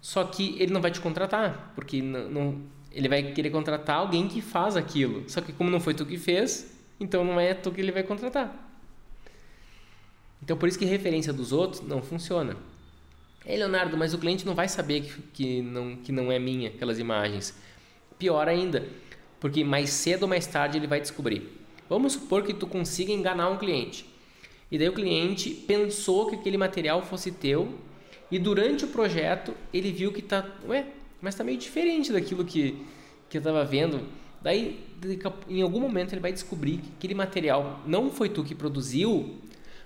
só 0.00 0.24
que 0.24 0.56
ele 0.60 0.72
não 0.72 0.80
vai 0.80 0.90
te 0.90 1.00
contratar, 1.00 1.72
porque 1.74 2.00
não, 2.02 2.28
não, 2.30 2.62
ele 2.92 3.08
vai 3.08 3.22
querer 3.32 3.50
contratar 3.50 3.96
alguém 3.96 4.28
que 4.28 4.40
faz 4.40 4.76
aquilo. 4.76 5.24
Só 5.28 5.40
que 5.40 5.52
como 5.52 5.70
não 5.70 5.80
foi 5.80 5.94
tu 5.94 6.06
que 6.06 6.16
fez, 6.18 6.76
então 6.98 7.24
não 7.24 7.40
é 7.40 7.54
tu 7.54 7.70
que 7.70 7.80
ele 7.80 7.92
vai 7.92 8.02
contratar. 8.02 8.54
Então 10.42 10.56
por 10.56 10.68
isso 10.68 10.78
que 10.78 10.84
referência 10.84 11.32
dos 11.32 11.52
outros 11.52 11.80
não 11.82 12.02
funciona. 12.02 12.56
Ei, 13.46 13.56
Leonardo, 13.58 13.96
mas 13.96 14.14
o 14.14 14.18
cliente 14.18 14.46
não 14.46 14.54
vai 14.54 14.68
saber 14.68 15.02
que, 15.02 15.22
que, 15.32 15.62
não, 15.62 15.96
que 15.96 16.10
não 16.10 16.32
é 16.32 16.38
minha 16.38 16.70
aquelas 16.70 16.98
imagens. 16.98 17.54
Pior 18.18 18.48
ainda, 18.48 18.86
porque 19.38 19.62
mais 19.62 19.90
cedo 19.90 20.22
ou 20.22 20.28
mais 20.28 20.46
tarde 20.46 20.78
ele 20.78 20.86
vai 20.86 21.00
descobrir. 21.00 21.60
Vamos 21.88 22.14
supor 22.14 22.42
que 22.42 22.54
tu 22.54 22.66
consiga 22.66 23.12
enganar 23.12 23.50
um 23.50 23.58
cliente. 23.58 24.06
E 24.70 24.78
daí 24.78 24.88
o 24.88 24.92
cliente 24.92 25.50
pensou 25.50 26.26
que 26.28 26.36
aquele 26.36 26.56
material 26.56 27.02
fosse 27.02 27.30
teu 27.30 27.74
e 28.30 28.38
durante 28.38 28.84
o 28.84 28.88
projeto 28.88 29.54
ele 29.72 29.92
viu 29.92 30.12
que 30.12 30.22
tá, 30.22 30.44
ué, 30.66 30.86
mas 31.20 31.34
tá 31.34 31.44
meio 31.44 31.58
diferente 31.58 32.12
daquilo 32.12 32.44
que 32.44 32.84
que 33.28 33.38
eu 33.38 33.40
estava 33.40 33.64
vendo. 33.64 34.06
Daí 34.40 34.78
em 35.48 35.62
algum 35.62 35.80
momento 35.80 36.12
ele 36.12 36.20
vai 36.20 36.32
descobrir 36.32 36.78
que 36.78 36.90
aquele 36.98 37.14
material 37.14 37.80
não 37.86 38.10
foi 38.10 38.28
tu 38.28 38.44
que 38.44 38.54
produziu. 38.54 39.38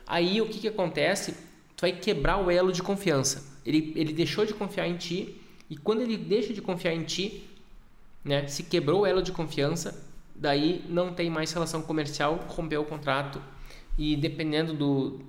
Aí 0.07 0.41
o 0.41 0.47
que 0.47 0.59
que 0.59 0.69
acontece? 0.69 1.33
Tu 1.77 1.83
vai 1.83 1.93
quebrar 1.93 2.39
o 2.39 2.51
elo 2.51 2.73
de 2.73 2.83
confiança. 2.83 3.59
Ele 3.65 3.93
ele 3.97 4.13
deixou 4.13 4.45
de 4.45 4.53
confiar 4.53 4.87
em 4.87 4.97
ti 4.97 5.41
e 5.71 5.77
quando 5.77 6.03
ele 6.03 6.17
deixa 6.17 6.53
de 6.53 6.61
confiar 6.61 6.95
em 6.95 7.05
ti, 7.05 7.45
né, 8.25 8.47
se 8.49 8.63
quebrou 8.63 9.03
o 9.03 9.07
elo 9.07 9.23
de 9.23 9.33
confiança, 9.33 10.03
daí 10.35 10.85
não 10.89 11.13
tem 11.13 11.31
mais 11.31 11.53
relação 11.53 11.83
comercial, 11.83 12.45
rompeu 12.49 12.83
o 12.83 12.85
contrato 12.85 13.41
e 13.99 14.17
dependendo 14.17 14.73
do, 14.73 15.21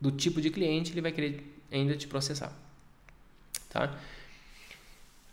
do 0.00 0.12
tipo 0.12 0.40
de 0.40 0.48
cliente, 0.48 0.92
ele 0.92 1.00
vai 1.00 1.10
querer 1.10 1.44
ainda 1.70 1.96
te 1.96 2.06
processar. 2.06 2.52
Tá? 3.68 3.92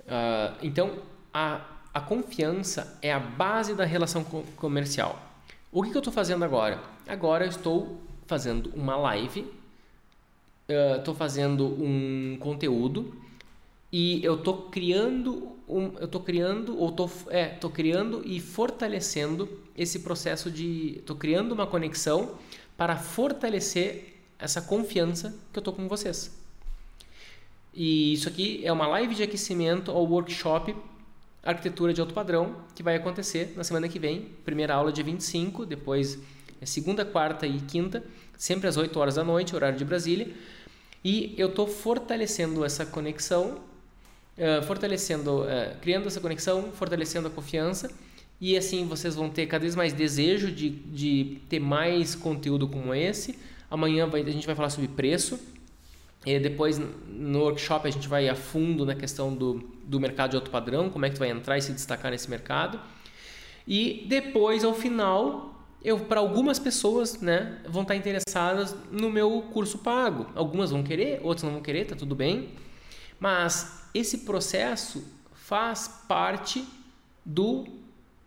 Uh, 0.02 0.58
então, 0.64 0.98
a, 1.32 1.62
a 1.94 2.02
confiança 2.02 2.98
é 3.02 3.14
a 3.14 3.20
base 3.20 3.76
da 3.76 3.86
relação 3.86 4.24
comercial. 4.24 5.22
O 5.72 5.84
que, 5.84 5.92
que 5.92 5.98
eu 5.98 6.00
estou 6.00 6.14
fazendo 6.14 6.44
agora? 6.44 6.82
Agora 7.08 7.46
eu 7.46 7.50
estou 7.50 8.02
fazendo 8.26 8.72
uma 8.76 8.96
live, 8.96 9.46
estou 10.98 11.14
uh, 11.14 11.18
fazendo 11.18 11.66
um 11.66 12.38
conteúdo 12.40 13.14
e 13.92 14.24
eu 14.24 14.36
estou 14.36 14.70
criando 14.70 15.60
um, 15.68 15.98
eu 16.00 16.06
estou 16.06 16.22
criando 16.22 16.78
ou 16.78 16.92
tô, 16.92 17.10
é, 17.30 17.46
tô 17.46 17.70
criando 17.70 18.24
e 18.26 18.40
fortalecendo 18.40 19.48
esse 19.78 20.00
processo 20.00 20.50
de 20.50 20.98
estou 20.98 21.16
criando 21.16 21.52
uma 21.52 21.68
conexão 21.68 22.36
para 22.80 22.96
fortalecer 22.96 24.16
essa 24.40 24.62
confiança 24.62 25.38
que 25.52 25.60
eu 25.60 25.60
estou 25.60 25.74
com 25.74 25.86
vocês. 25.90 26.32
E 27.74 28.14
isso 28.14 28.30
aqui 28.30 28.66
é 28.66 28.72
uma 28.72 28.88
live 28.88 29.14
de 29.16 29.22
aquecimento 29.22 29.92
ao 29.92 30.06
workshop 30.06 30.74
Arquitetura 31.44 31.94
de 31.94 32.00
Alto 32.00 32.14
Padrão, 32.14 32.56
que 32.74 32.82
vai 32.82 32.96
acontecer 32.96 33.52
na 33.58 33.66
semana 33.66 33.90
que 33.90 34.00
vem. 34.00 34.30
Primeira 34.46 34.76
aula 34.76 34.94
dia 34.94 35.04
25, 35.04 35.66
depois 35.66 36.20
é 36.62 36.66
segunda, 36.66 37.04
quarta 37.04 37.46
e 37.46 37.60
quinta, 37.60 38.02
sempre 38.38 38.70
às 38.70 38.78
8 38.78 38.98
horas 38.98 39.16
da 39.16 39.26
noite, 39.26 39.54
horário 39.54 39.78
de 39.78 39.84
Brasília. 39.84 40.34
E 41.04 41.36
eu 41.38 41.50
estou 41.50 41.68
fortalecendo 41.68 42.64
essa 42.64 42.86
conexão, 42.86 43.60
uh, 44.38 44.64
fortalecendo, 44.66 45.42
uh, 45.42 45.78
criando 45.82 46.08
essa 46.08 46.22
conexão, 46.22 46.72
fortalecendo 46.72 47.28
a 47.28 47.32
confiança 47.32 47.92
e 48.42 48.56
assim 48.56 48.86
vocês 48.86 49.16
vão 49.16 49.30
ter 49.30 49.46
cada 49.48 49.62
vez 49.62 49.76
mais 49.76 49.92
desejo 49.92 50.52
de, 50.52 50.70
de 50.70 51.42
ter 51.50 51.60
mais 51.60 52.16
conteúdo 52.16 52.68
como 52.68 52.94
esse. 52.94 53.38
Amanhã 53.70 54.08
vai, 54.08 54.22
a 54.22 54.32
gente 54.32 54.46
vai 54.46 54.56
falar 54.56 54.70
sobre 54.70 54.88
preço. 54.88 55.40
E 56.26 56.38
depois 56.40 56.80
no 57.08 57.40
workshop 57.40 57.88
a 57.88 57.92
gente 57.92 58.08
vai 58.08 58.28
a 58.30 58.36
fundo 58.36 58.86
na 58.86 58.96
questão 58.96 59.34
do, 59.34 59.64
do 59.84 60.00
mercado 60.00 60.32
de 60.32 60.36
alto 60.36 60.50
padrão, 60.50 60.90
como 60.90 61.06
é 61.06 61.10
que 61.10 61.16
tu 61.16 61.20
vai 61.20 61.30
entrar 61.30 61.58
e 61.58 61.62
se 61.62 61.72
destacar 61.72 62.12
nesse 62.12 62.30
mercado. 62.30 62.80
E 63.68 64.06
depois, 64.08 64.64
ao 64.64 64.74
final, 64.74 65.66
eu 65.84 66.00
para 66.00 66.20
algumas 66.20 66.60
pessoas, 66.60 67.22
né, 67.22 67.60
vão 67.68 67.84
estar 67.84 67.96
interessadas 67.96 68.76
no 68.92 69.10
meu 69.10 69.44
curso 69.54 69.78
pago. 69.78 70.28
Algumas 70.36 70.72
vão 70.72 70.84
querer, 70.84 71.20
outras 71.24 71.44
não 71.44 71.52
vão 71.52 71.62
querer, 71.62 71.86
tá 71.86 71.96
tudo 71.96 72.16
bem. 72.16 72.50
Mas 73.20 73.84
esse 73.94 74.20
processo 74.20 75.06
faz 75.34 76.04
parte 76.08 76.66
do 77.26 77.79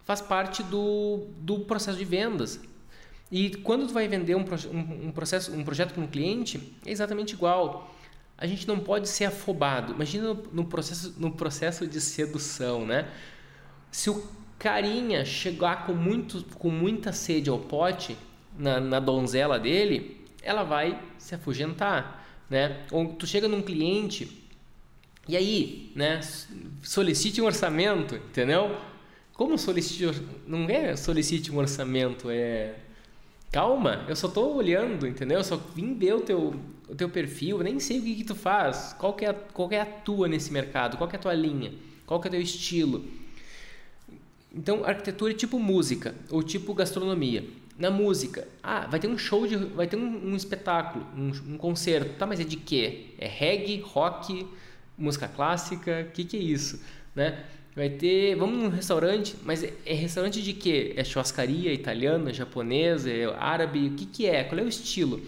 faz 0.05 0.21
parte 0.21 0.63
do, 0.63 1.27
do 1.39 1.61
processo 1.61 1.99
de 1.99 2.05
vendas. 2.05 2.61
E 3.31 3.51
quando 3.57 3.87
tu 3.87 3.95
vai 3.95 4.07
vender 4.09 4.35
um, 4.35 4.45
um, 4.73 5.11
processo, 5.11 5.53
um 5.55 5.65
projeto 5.65 5.95
para 5.95 6.03
um 6.03 6.07
cliente, 6.07 6.77
é 6.85 6.91
exatamente 6.91 7.33
igual. 7.33 7.95
A 8.37 8.47
gente 8.47 8.69
não 8.69 8.79
pode 8.79 9.09
ser 9.09 9.25
afobado. 9.25 9.95
Imagina 9.95 10.35
no, 10.35 10.43
no, 10.53 10.65
processo, 10.67 11.15
no 11.17 11.33
processo 11.33 11.87
de 11.87 12.01
sedução, 12.01 12.85
né? 12.85 13.09
Se 13.91 14.11
o 14.11 14.29
carinha 14.59 15.25
chegar 15.25 15.87
com, 15.87 15.95
muito, 15.95 16.45
com 16.57 16.69
muita 16.69 17.13
sede 17.13 17.49
ao 17.49 17.59
pote 17.59 18.17
na, 18.57 18.79
na 18.79 19.01
donzela 19.01 19.59
dele, 19.59 20.25
ela 20.43 20.63
vai 20.63 21.01
se 21.17 21.35
afugentar, 21.35 22.27
né? 22.51 22.85
Ou 22.91 23.15
tu 23.15 23.27
chega 23.27 23.49
num 23.49 23.63
cliente 23.63 24.43
e 25.27 25.37
aí, 25.37 25.93
né? 25.95 26.21
Solicite 26.83 27.41
um 27.41 27.47
orçamento, 27.47 28.17
entendeu? 28.17 28.77
Como 29.35 29.57
solicite 29.57 30.23
não 30.47 30.69
é 30.69 30.95
solicite 30.97 31.51
um 31.51 31.59
orçamento, 31.59 32.29
é 32.31 32.75
calma, 33.51 34.05
eu 34.09 34.17
só 34.17 34.29
estou 34.29 34.57
olhando, 34.57 35.07
entendeu? 35.07 35.39
Eu 35.39 35.45
só 35.45 35.57
vim 35.57 35.95
ver 35.95 36.15
o 36.15 36.21
teu, 36.21 36.55
o 36.89 36.95
teu 36.95 37.09
perfil, 37.09 37.59
eu 37.59 37.65
nem 37.65 37.79
sei 37.79 37.99
o 37.99 38.03
que, 38.03 38.15
que 38.17 38.25
tu 38.25 38.35
faz, 38.35 38.95
qual 38.99 39.17
é, 39.21 39.33
qual 39.33 39.69
que 39.69 39.75
é 39.75 39.81
a 39.83 39.87
tua 39.87 40.27
nesse 40.27 40.53
mercado, 40.53 40.97
qual 40.97 41.09
é 41.11 41.17
a 41.17 41.19
tua 41.19 41.35
linha, 41.35 41.73
qual 42.07 42.23
é 42.23 42.27
o 42.27 42.31
teu 42.31 42.41
estilo. 42.41 43.05
Então, 44.55 44.85
arquitetura 44.85 45.33
é 45.33 45.37
tipo 45.37 45.59
música 45.59 46.15
ou 46.31 46.43
tipo 46.43 46.75
gastronomia. 46.75 47.45
Na 47.79 47.91
música, 47.91 48.47
ah, 48.63 48.87
vai 48.87 49.01
ter 49.01 49.09
um 49.09 49.17
show 49.17 49.47
de, 49.47 49.57
vai 49.57 49.87
ter 49.87 49.97
um, 49.97 50.33
um 50.33 50.37
espetáculo, 50.37 51.07
um, 51.17 51.55
um, 51.55 51.57
concerto. 51.57 52.15
Tá, 52.19 52.27
mas 52.27 52.39
é 52.39 52.45
de 52.45 52.57
quê? 52.57 53.07
É 53.19 53.27
reggae, 53.27 53.81
rock, 53.81 54.47
música 54.97 55.27
clássica? 55.27 56.07
O 56.09 56.13
que 56.13 56.25
que 56.25 56.37
é 56.37 56.41
isso, 56.41 56.83
né? 57.15 57.45
Vai 57.75 57.89
ter, 57.89 58.35
vamos 58.35 58.59
num 58.59 58.69
restaurante, 58.69 59.35
mas 59.43 59.65
é, 59.65 59.73
é 59.87 59.95
restaurante 59.95 60.43
de 60.43 60.53
quê? 60.53 60.93
É 60.95 61.03
churrascaria 61.03 61.73
italiana, 61.73 62.33
japonesa, 62.33 63.11
é 63.11 63.25
árabe? 63.39 63.87
O 63.89 63.95
que 63.95 64.05
que 64.05 64.27
é? 64.27 64.45
Qual 64.45 64.59
é 64.59 64.63
o 64.63 64.69
estilo? 64.69 65.23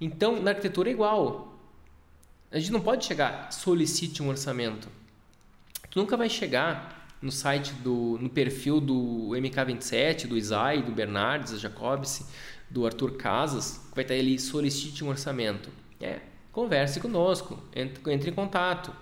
Então, 0.00 0.40
na 0.40 0.52
arquitetura 0.52 0.88
é 0.88 0.92
igual. 0.92 1.58
A 2.50 2.58
gente 2.60 2.70
não 2.70 2.80
pode 2.80 3.04
chegar, 3.04 3.52
solicite 3.52 4.22
um 4.22 4.28
orçamento. 4.28 4.88
Tu 5.90 5.98
nunca 5.98 6.16
vai 6.16 6.28
chegar 6.28 7.08
no 7.20 7.32
site 7.32 7.72
do 7.74 8.16
no 8.20 8.30
perfil 8.30 8.80
do 8.80 9.30
MK27, 9.32 10.28
do 10.28 10.36
Isai, 10.36 10.82
do 10.82 10.92
Bernardes, 10.92 11.60
da 11.60 11.70
do 12.70 12.86
Arthur 12.86 13.16
Casas, 13.16 13.80
que 13.88 13.94
vai 13.96 14.04
estar 14.04 14.14
ali 14.14 14.38
solicite 14.38 15.02
um 15.02 15.08
orçamento. 15.08 15.70
É, 16.00 16.20
converse 16.52 17.00
conosco, 17.00 17.58
entre, 17.74 18.12
entre 18.12 18.30
em 18.30 18.34
contato. 18.34 18.92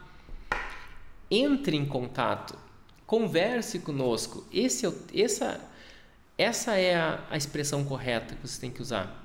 Entre 1.30 1.76
em 1.76 1.84
contato, 1.84 2.58
converse 3.06 3.80
conosco. 3.80 4.46
Esse 4.52 4.86
é, 4.86 4.92
essa, 5.14 5.60
essa 6.38 6.74
é 6.76 6.94
a, 6.94 7.24
a 7.30 7.36
expressão 7.36 7.84
correta 7.84 8.34
que 8.34 8.46
você 8.46 8.60
tem 8.60 8.70
que 8.70 8.82
usar. 8.82 9.24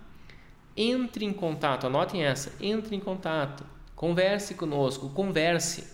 Entre 0.75 1.25
em 1.25 1.33
contato, 1.33 1.87
anotem 1.87 2.23
essa. 2.23 2.53
Entre 2.59 2.95
em 2.95 2.99
contato, 2.99 3.65
converse 3.95 4.53
conosco, 4.55 5.09
converse. 5.09 5.85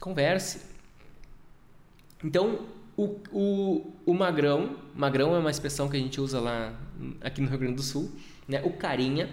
Converse 0.00 0.68
então, 2.22 2.66
o, 2.96 3.16
o, 3.30 3.92
o 4.04 4.14
magrão, 4.14 4.76
magrão 4.94 5.34
é 5.36 5.38
uma 5.38 5.50
expressão 5.50 5.88
que 5.88 5.96
a 5.96 6.00
gente 6.00 6.20
usa 6.20 6.40
lá 6.40 6.74
aqui 7.20 7.40
no 7.40 7.48
Rio 7.48 7.58
Grande 7.58 7.76
do 7.76 7.82
Sul, 7.82 8.10
né? 8.46 8.60
O 8.64 8.72
carinha, 8.72 9.30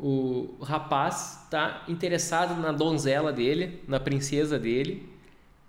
o, 0.00 0.56
o 0.58 0.64
rapaz 0.64 1.42
está 1.44 1.84
interessado 1.86 2.58
na 2.58 2.72
donzela 2.72 3.30
dele, 3.30 3.82
na 3.86 4.00
princesa 4.00 4.58
dele. 4.58 5.06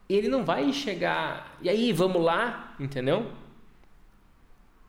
Ele 0.07 0.29
não 0.29 0.45
vai 0.45 0.71
chegar, 0.71 1.57
e 1.61 1.69
aí, 1.69 1.91
vamos 1.91 2.21
lá, 2.21 2.75
entendeu? 2.79 3.29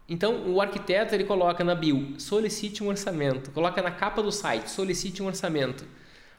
Então, 0.08 0.48
o 0.48 0.60
arquiteto 0.60 1.14
ele 1.14 1.24
coloca 1.24 1.64
na 1.64 1.74
bio, 1.74 2.14
solicite 2.20 2.84
um 2.84 2.88
orçamento. 2.88 3.50
Coloca 3.50 3.82
na 3.82 3.90
capa 3.90 4.22
do 4.22 4.30
site, 4.30 4.70
solicite 4.70 5.22
um 5.22 5.26
orçamento. 5.26 5.84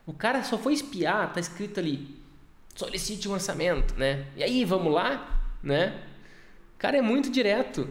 O 0.05 0.13
cara 0.13 0.43
só 0.43 0.57
foi 0.57 0.73
espiar, 0.73 1.33
tá 1.33 1.39
escrito 1.39 1.79
ali, 1.79 2.17
solicite 2.75 3.27
um 3.27 3.33
orçamento, 3.33 3.95
né? 3.95 4.27
E 4.37 4.43
aí, 4.43 4.63
vamos 4.63 4.93
lá, 4.93 5.41
né? 5.61 6.01
Cara, 6.77 6.97
é 6.97 7.01
muito 7.01 7.29
direto. 7.29 7.89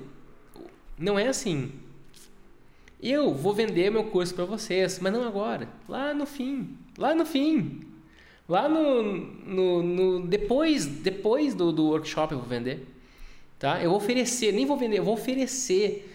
Não 0.99 1.19
é 1.19 1.29
assim. 1.29 1.73
Eu 3.03 3.35
vou 3.35 3.53
vender 3.53 3.91
meu 3.91 4.05
curso 4.05 4.35
para 4.35 4.45
vocês, 4.45 5.01
mas 5.01 5.13
não 5.13 5.27
agora. 5.27 5.69
Lá 5.89 6.15
no 6.15 6.25
fim. 6.25 6.79
Lá 6.97 7.15
no 7.15 7.27
fim. 7.27 7.81
Lá 8.49 8.69
no, 8.69 9.03
no, 9.03 9.83
no 9.83 10.27
depois, 10.27 10.87
depois 10.87 11.55
do, 11.55 11.73
do 11.73 11.87
workshop 11.87 12.33
eu 12.33 12.39
vou 12.39 12.49
vender. 12.49 12.87
Tá? 13.59 13.83
Eu 13.83 13.91
vou 13.91 13.99
oferecer, 13.99 14.53
nem 14.53 14.67
vou 14.67 14.77
vender, 14.77 14.99
eu 14.99 15.05
vou 15.05 15.15
oferecer. 15.15 16.09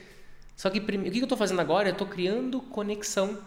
Só 0.56 0.70
que 0.70 0.80
o 0.80 0.86
que 0.86 1.20
eu 1.20 1.24
estou 1.24 1.38
fazendo 1.38 1.60
agora? 1.60 1.90
Eu 1.90 1.94
estou 1.94 2.08
criando 2.08 2.62
conexão 2.62 3.38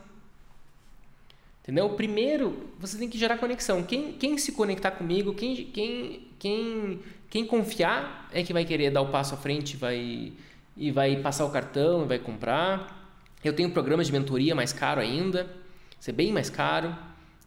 Entendeu? 1.63 1.89
Primeiro, 1.91 2.71
você 2.81 2.99
tem 2.99 3.09
que 3.09 3.17
gerar 3.17 3.39
conexão. 3.39 3.83
Quem, 3.83 4.13
quem 4.15 4.37
se 4.39 4.51
conectar 4.51 4.91
comigo, 4.91 5.35
quem, 5.35 5.67
quem, 5.67 6.27
quem, 6.37 7.01
quem 7.29 7.47
confiar 7.47 8.29
é 8.33 8.43
que 8.43 8.53
vai 8.53 8.65
querer 8.65 8.91
dar 8.91 9.03
o 9.03 9.09
passo 9.09 9.35
à 9.35 9.37
frente 9.37 9.77
vai, 9.77 10.33
e 10.77 10.91
vai 10.91 11.17
passar 11.17 11.45
o 11.45 11.51
cartão 11.51 12.07
vai 12.07 12.19
comprar. 12.19 13.00
Eu 13.43 13.55
tenho 13.55 13.71
programas 13.71 14.07
de 14.07 14.13
mentoria 14.13 14.55
mais 14.55 14.73
caro 14.73 15.01
ainda, 15.01 15.51
ser 15.99 16.13
bem 16.13 16.33
mais 16.33 16.51
caro. 16.51 16.97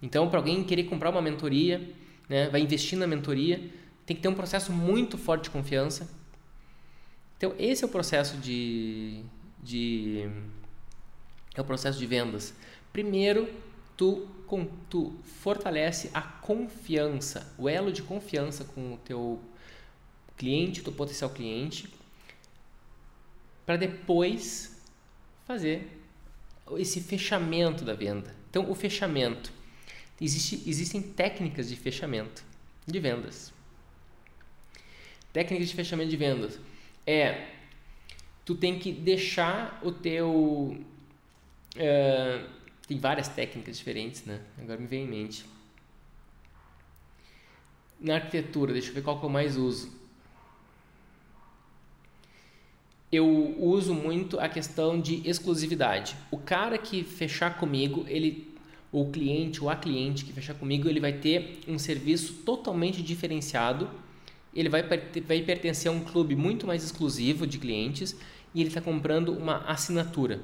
Então, 0.02 0.30
para 0.30 0.40
alguém 0.40 0.64
querer 0.64 0.84
comprar 0.86 1.10
uma 1.10 1.22
mentoria, 1.22 1.90
né, 2.28 2.50
vai 2.50 2.62
investir 2.62 2.98
na 2.98 3.08
mentoria, 3.08 3.70
tem 4.06 4.16
que 4.16 4.22
ter 4.22 4.28
um 4.28 4.34
processo 4.34 4.72
muito 4.72 5.18
forte 5.18 5.44
de 5.44 5.50
confiança. 5.50 6.10
Então, 7.38 7.54
esse 7.60 7.84
é 7.84 7.88
o 7.88 7.90
processo 7.90 8.38
de, 8.38 9.22
de 9.62 10.30
é 11.56 11.62
o 11.62 11.64
processo 11.64 12.00
de 12.00 12.06
vendas. 12.06 12.54
Primeiro, 12.92 13.48
tu, 13.96 14.28
com, 14.48 14.66
tu 14.90 15.14
fortalece 15.42 16.10
a 16.14 16.22
confiança, 16.22 17.54
o 17.58 17.70
elo 17.70 17.92
de 17.92 18.02
confiança 18.02 18.64
com 18.64 18.94
o 18.94 18.98
teu 18.98 19.40
cliente, 20.38 20.82
o 20.82 20.84
teu 20.84 20.94
potencial 20.94 21.30
cliente, 21.30 21.88
para 23.66 23.78
depois 23.78 24.73
fazer 25.46 26.00
esse 26.78 27.02
fechamento 27.02 27.84
da 27.84 27.94
venda. 27.94 28.36
Então, 28.50 28.70
o 28.70 28.76
fechamento. 28.76 29.52
Existe, 30.20 30.64
existem 30.68 31.02
técnicas 31.02 31.70
de 31.70 31.76
fechamento 31.76 32.44
de 32.86 33.00
vendas. 33.00 33.52
Técnicas 35.34 35.68
de 35.68 35.76
fechamento 35.76 36.10
de 36.10 36.18
vendas. 36.18 36.60
É, 37.06 37.48
tu 38.46 38.56
tem 38.56 38.80
que 38.80 38.92
deixar 38.92 39.80
o 39.84 39.92
teu... 39.92 40.78
Uh, 41.76 42.50
tem 42.88 43.00
várias 43.00 43.28
técnicas 43.28 43.78
diferentes, 43.78 44.24
né? 44.26 44.42
Agora 44.60 44.80
me 44.80 44.86
vem 44.86 45.06
em 45.06 45.08
mente. 45.08 45.46
Na 48.00 48.16
arquitetura, 48.16 48.74
deixa 48.74 48.90
eu 48.90 48.94
ver 48.94 49.02
qual 49.02 49.20
que 49.20 49.26
eu 49.26 49.30
mais 49.30 49.58
uso. 49.58 49.92
Eu 53.14 53.56
uso 53.60 53.94
muito 53.94 54.40
a 54.40 54.50
questão 54.50 55.00
de 55.00 55.22
exclusividade. 55.24 56.16
O 56.32 56.38
cara 56.40 56.80
que 56.80 57.04
fechar 57.04 57.60
comigo, 57.60 58.04
ele 58.08 58.52
o 58.92 59.12
cliente 59.12 59.62
ou 59.62 59.70
a 59.70 59.76
cliente 59.76 60.26
que 60.26 60.34
fechar 60.34 60.56
comigo, 60.56 60.90
ele 60.90 61.00
vai 61.00 61.14
ter 61.14 61.60
um 61.68 61.78
serviço 61.78 62.34
totalmente 62.44 63.04
diferenciado. 63.04 63.88
Ele 64.52 64.68
vai, 64.68 64.82
vai 64.82 65.42
pertencer 65.44 65.92
a 65.92 65.94
um 65.94 66.00
clube 66.00 66.36
muito 66.36 66.66
mais 66.66 66.84
exclusivo 66.84 67.46
de 67.46 67.60
clientes 67.60 68.16
e 68.52 68.62
ele 68.62 68.70
está 68.70 68.82
comprando 68.82 69.30
uma 69.30 69.58
assinatura. 69.66 70.42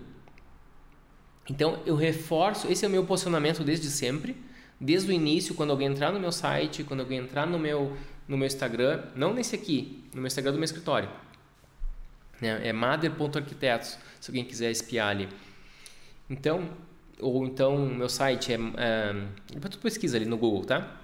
Então 1.49 1.79
eu 1.87 1.95
reforço, 1.95 2.71
esse 2.71 2.85
é 2.85 2.87
o 2.87 2.91
meu 2.91 3.03
posicionamento 3.03 3.63
desde 3.63 3.89
sempre, 3.89 4.35
desde 4.79 5.09
o 5.09 5.11
início, 5.11 5.55
quando 5.55 5.71
alguém 5.71 5.87
entrar 5.87 6.11
no 6.11 6.19
meu 6.19 6.31
site, 6.31 6.83
quando 6.83 6.99
alguém 6.99 7.17
entrar 7.17 7.47
no 7.47 7.57
meu, 7.57 7.97
no 8.27 8.37
meu 8.37 8.45
Instagram, 8.45 9.05
não 9.15 9.33
nesse 9.33 9.55
aqui, 9.55 10.03
no 10.13 10.21
meu 10.21 10.27
Instagram 10.27 10.51
do 10.51 10.59
meu 10.59 10.65
escritório. 10.65 11.09
Né? 12.41 12.67
É 12.67 12.73
mader.arquitetos, 12.73 13.97
se 14.19 14.29
alguém 14.29 14.45
quiser 14.45 14.71
espiar 14.71 15.09
ali. 15.09 15.29
Então, 16.29 16.69
ou 17.19 17.45
então 17.45 17.77
meu 17.87 18.07
site 18.07 18.53
é, 18.53 18.55
é 18.55 19.13
depois 19.53 19.75
tu 19.75 19.79
pesquisa 19.79 20.17
ali 20.17 20.25
no 20.25 20.37
Google, 20.37 20.63
tá? 20.65 20.99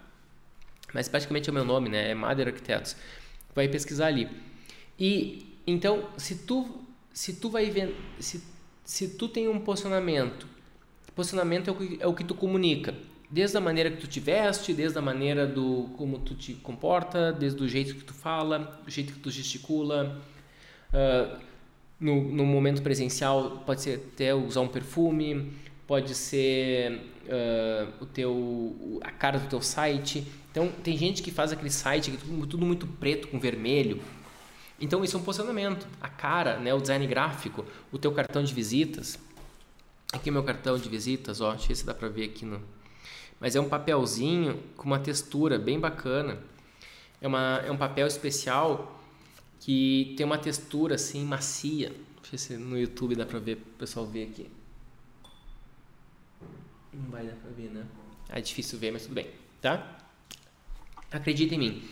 Mas 0.93 1.09
praticamente 1.09 1.49
é 1.49 1.51
o 1.51 1.53
meu 1.53 1.65
nome, 1.65 1.89
né? 1.89 2.11
É 2.11 2.13
Mader 2.13 2.47
Arquitetos. 2.47 2.95
Vai 3.53 3.67
pesquisar 3.67 4.07
ali. 4.07 4.29
E 4.97 5.59
então, 5.67 6.09
se 6.17 6.35
tu 6.45 6.83
se 7.11 7.33
tu 7.33 7.49
vai 7.49 7.69
ver, 7.69 7.95
se 8.19 8.41
se 8.83 9.09
tu 9.09 9.27
tem 9.27 9.47
um 9.47 9.59
posicionamento, 9.59 10.47
posicionamento 11.15 11.69
é 11.69 11.71
o 11.71 11.75
que, 11.75 11.97
é 12.01 12.07
o 12.07 12.13
que 12.13 12.23
tu 12.23 12.35
comunica, 12.35 12.93
desde 13.31 13.57
a 13.57 13.61
maneira 13.61 13.89
que 13.89 13.97
tu 13.97 14.07
te 14.07 14.19
veste, 14.19 14.73
desde 14.73 14.97
a 14.99 15.01
maneira 15.01 15.47
do 15.47 15.89
como 15.97 16.19
tu 16.19 16.35
te 16.35 16.53
comporta, 16.53 17.33
desde 17.33 17.61
o 17.63 17.67
jeito 17.67 17.95
que 17.95 18.03
tu 18.03 18.13
fala, 18.13 18.79
o 18.85 18.89
jeito 18.89 19.13
que 19.13 19.19
tu 19.19 19.31
gesticula. 19.31 20.21
Uh, 20.93 21.45
no, 21.99 22.21
no 22.23 22.45
momento 22.45 22.81
presencial 22.81 23.63
pode 23.65 23.81
ser 23.81 24.03
até 24.13 24.33
usar 24.33 24.61
um 24.61 24.67
perfume, 24.67 25.53
pode 25.87 26.13
ser 26.13 27.01
uh, 27.25 28.03
o 28.03 28.05
teu 28.05 28.99
a 29.03 29.11
cara 29.11 29.39
do 29.39 29.47
teu 29.47 29.61
site. 29.61 30.25
Então 30.51 30.69
tem 30.83 30.97
gente 30.97 31.21
que 31.21 31.31
faz 31.31 31.51
aquele 31.51 31.69
site 31.69 32.11
que 32.11 32.17
tudo, 32.17 32.47
tudo 32.47 32.65
muito 32.65 32.87
preto 32.87 33.27
com 33.27 33.39
vermelho, 33.39 34.01
Então 34.79 35.03
isso 35.03 35.15
é 35.15 35.19
um 35.19 35.23
posicionamento, 35.23 35.87
a 36.01 36.09
cara, 36.09 36.57
né, 36.59 36.73
o 36.73 36.79
design 36.79 37.05
gráfico, 37.07 37.65
o 37.91 37.97
teu 37.97 38.11
cartão 38.11 38.43
de 38.43 38.53
visitas. 38.53 39.17
Aqui 40.11 40.29
é 40.29 40.31
meu 40.31 40.43
cartão 40.43 40.77
de 40.77 40.87
visitas, 40.89 41.41
ó, 41.41 41.51
deixa 41.51 41.65
eu 41.65 41.67
ver 41.69 41.75
se 41.75 41.85
dá 41.85 41.93
para 41.93 42.09
ver 42.09 42.25
aqui 42.25 42.45
no. 42.45 42.61
Mas 43.39 43.55
é 43.55 43.59
um 43.59 43.67
papelzinho 43.67 44.59
com 44.77 44.85
uma 44.85 44.99
textura 44.99 45.57
bem 45.57 45.79
bacana. 45.79 46.37
É, 47.21 47.27
uma, 47.27 47.61
é 47.65 47.71
um 47.71 47.77
papel 47.77 48.07
especial 48.07 49.01
que 49.59 50.13
tem 50.17 50.25
uma 50.25 50.37
textura 50.37 50.95
assim 50.95 51.23
macia. 51.23 51.89
Deixa 51.89 52.27
eu 52.27 52.31
ver 52.31 52.37
se 52.37 52.57
no 52.57 52.77
YouTube 52.77 53.15
dá 53.15 53.25
para 53.25 53.39
ver, 53.39 53.57
o 53.57 53.77
pessoal 53.79 54.05
ver 54.05 54.29
aqui. 54.29 54.49
Não 56.93 57.09
vai 57.11 57.25
dar 57.25 57.35
para 57.35 57.51
ver, 57.51 57.69
né? 57.69 57.85
É 58.29 58.41
difícil 58.41 58.79
ver, 58.79 58.91
mas 58.91 59.03
tudo 59.03 59.15
bem, 59.15 59.29
tá? 59.61 59.97
Acredita 61.11 61.55
em 61.55 61.59
mim. 61.59 61.83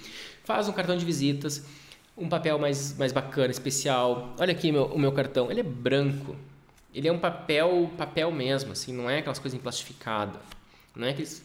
Faz 0.43 0.67
um 0.67 0.73
cartão 0.73 0.97
de 0.97 1.05
visitas 1.05 1.65
um 2.17 2.29
papel 2.29 2.59
mais, 2.59 2.95
mais 2.97 3.11
bacana, 3.11 3.51
especial. 3.51 4.35
Olha 4.37 4.51
aqui 4.51 4.71
meu, 4.71 4.85
o 4.85 4.99
meu 4.99 5.11
cartão, 5.11 5.51
ele 5.51 5.59
é 5.59 5.63
branco. 5.63 6.35
Ele 6.93 7.07
é 7.07 7.11
um 7.11 7.17
papel, 7.17 7.91
papel 7.97 8.31
mesmo, 8.31 8.71
assim, 8.71 8.93
não 8.93 9.09
é 9.09 9.19
aquelas 9.19 9.39
coisas 9.39 9.59
plastificadas. 9.59 10.41
Não 10.95 11.07
é 11.07 11.11
aqueles... 11.11 11.43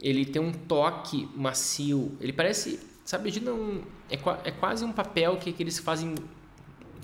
Ele 0.00 0.24
tem 0.24 0.40
um 0.40 0.52
toque 0.52 1.28
macio. 1.34 2.16
Ele 2.20 2.32
parece, 2.32 2.80
sabe, 3.04 3.40
não 3.40 3.82
é, 4.10 4.16
é 4.44 4.50
quase 4.50 4.84
um 4.84 4.92
papel 4.92 5.36
que, 5.36 5.52
que 5.52 5.62
eles 5.62 5.78
fazem 5.78 6.14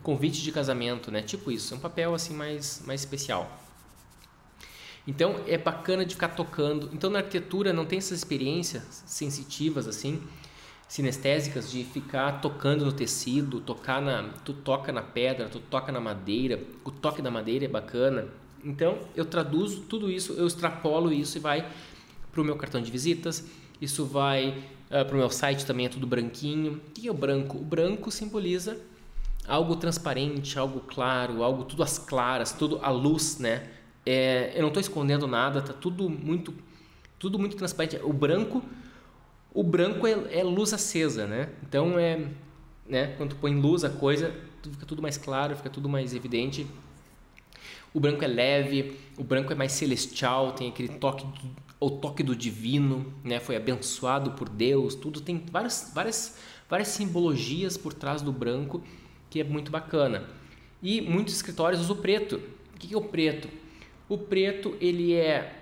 convite 0.03 0.43
de 0.43 0.53
casamento, 0.53 1.11
né? 1.11 1.23
Tipo 1.23 1.51
isso, 1.51 1.75
é 1.75 1.77
um 1.77 1.81
papel 1.81 2.15
assim 2.15 2.35
mais 2.35 2.83
mais 2.87 3.01
especial. 3.01 3.51
Então 5.07 5.41
é 5.47 5.57
bacana 5.57 6.05
de 6.05 6.15
ficar 6.15 6.29
tocando. 6.29 6.91
Então 6.93 7.11
na 7.11 7.19
arquitetura 7.19 7.73
não 7.73 7.85
tem 7.87 7.99
essas 7.99 8.19
experiências 8.19 9.03
sensitivas 9.07 9.87
assim 9.89 10.23
sinestésicas 10.89 11.71
de 11.71 11.85
ficar 11.85 12.41
tocando 12.41 12.87
no 12.87 12.93
tecido, 12.93 13.61
tocar 13.61 14.01
na, 14.01 14.31
tu 14.43 14.55
toca 14.55 14.91
na 14.91 15.03
pedra, 15.03 15.47
tu 15.47 15.61
toca 15.61 15.93
na 15.93 16.01
madeira, 16.01 16.63
o 16.83 16.91
toque 16.91 17.21
da 17.21 17.31
madeira 17.31 17.67
é 17.67 17.69
bacana. 17.69 18.27
Então 18.65 18.99
eu 19.15 19.27
traduzo 19.27 19.83
tudo 19.83 20.11
isso, 20.11 20.33
eu 20.33 20.47
extrapolo 20.47 21.13
isso 21.13 21.37
e 21.37 21.41
vai 21.41 21.71
para 22.33 22.41
o 22.41 22.45
meu 22.45 22.57
cartão 22.57 22.81
de 22.81 22.91
visitas, 22.91 23.47
isso 23.81 24.07
vai 24.07 24.65
ah, 24.91 25.05
para 25.05 25.15
o 25.15 25.19
meu 25.19 25.31
site 25.31 25.67
também 25.67 25.87
é 25.87 25.89
tudo 25.89 26.07
branquinho. 26.07 26.75
O 26.75 26.91
que 26.93 27.09
é 27.09 27.11
o 27.11 27.15
branco? 27.15 27.59
O 27.59 27.63
branco 27.63 28.11
simboliza 28.11 28.79
algo 29.47 29.77
transparente, 29.77 30.59
algo 30.59 30.81
claro, 30.81 31.43
algo 31.43 31.65
tudo 31.65 31.83
às 31.83 31.99
claras, 31.99 32.53
tudo 32.53 32.79
à 32.83 32.91
luz, 32.91 33.39
né? 33.39 33.69
É, 34.05 34.53
eu 34.55 34.61
não 34.61 34.69
estou 34.69 34.81
escondendo 34.81 35.27
nada, 35.27 35.61
tá 35.61 35.73
tudo 35.73 36.09
muito, 36.09 36.55
tudo 37.19 37.39
muito 37.39 37.57
transparente. 37.57 37.99
O 38.03 38.13
branco 38.13 38.63
o 39.53 39.63
branco 39.63 40.07
é, 40.07 40.13
é 40.39 40.45
luz 40.45 40.73
acesa, 40.73 41.27
né? 41.27 41.49
Então 41.63 41.99
é, 41.99 42.29
né? 42.87 43.15
Quando 43.17 43.31
tu 43.31 43.37
põe 43.37 43.55
luz 43.55 43.85
a 43.85 43.91
coisa, 43.91 44.33
fica 44.63 44.87
tudo 44.87 45.03
mais 45.03 45.17
claro, 45.17 45.57
fica 45.57 45.71
tudo 45.71 45.89
mais 45.89 46.15
evidente. 46.15 46.67
O 47.93 48.01
branco 48.01 48.23
é 48.23 48.27
leve, 48.27 48.97
o 49.17 49.25
branco 49.25 49.53
é 49.53 49.57
mais 49.57 49.73
celestial, 49.73 50.53
tem 50.53 50.69
aquele 50.69 50.89
toque, 50.89 51.27
o 51.81 51.91
toque 51.91 52.23
do 52.23 52.35
divino, 52.35 53.13
né? 53.23 53.39
Foi 53.41 53.57
abençoado 53.57 54.33
por 54.33 54.49
Deus, 54.49 54.95
tudo 54.95 55.21
tem 55.21 55.45
várias, 55.51 55.93
várias, 55.95 56.39
várias 56.69 56.89
simbologias 56.89 57.77
por 57.77 57.93
trás 57.93 58.23
do 58.23 58.33
branco 58.33 58.83
que 59.31 59.41
é 59.41 59.45
muito 59.45 59.71
bacana. 59.71 60.29
E 60.83 61.01
muitos 61.01 61.35
escritórios 61.35 61.81
usam 61.81 61.97
o 61.97 61.99
preto. 62.01 62.41
O 62.75 62.79
que 62.79 62.95
é 62.95 62.97
o 62.97 63.03
preto? 63.03 63.49
O 64.09 64.17
preto 64.17 64.77
ele 64.81 65.15
é 65.15 65.55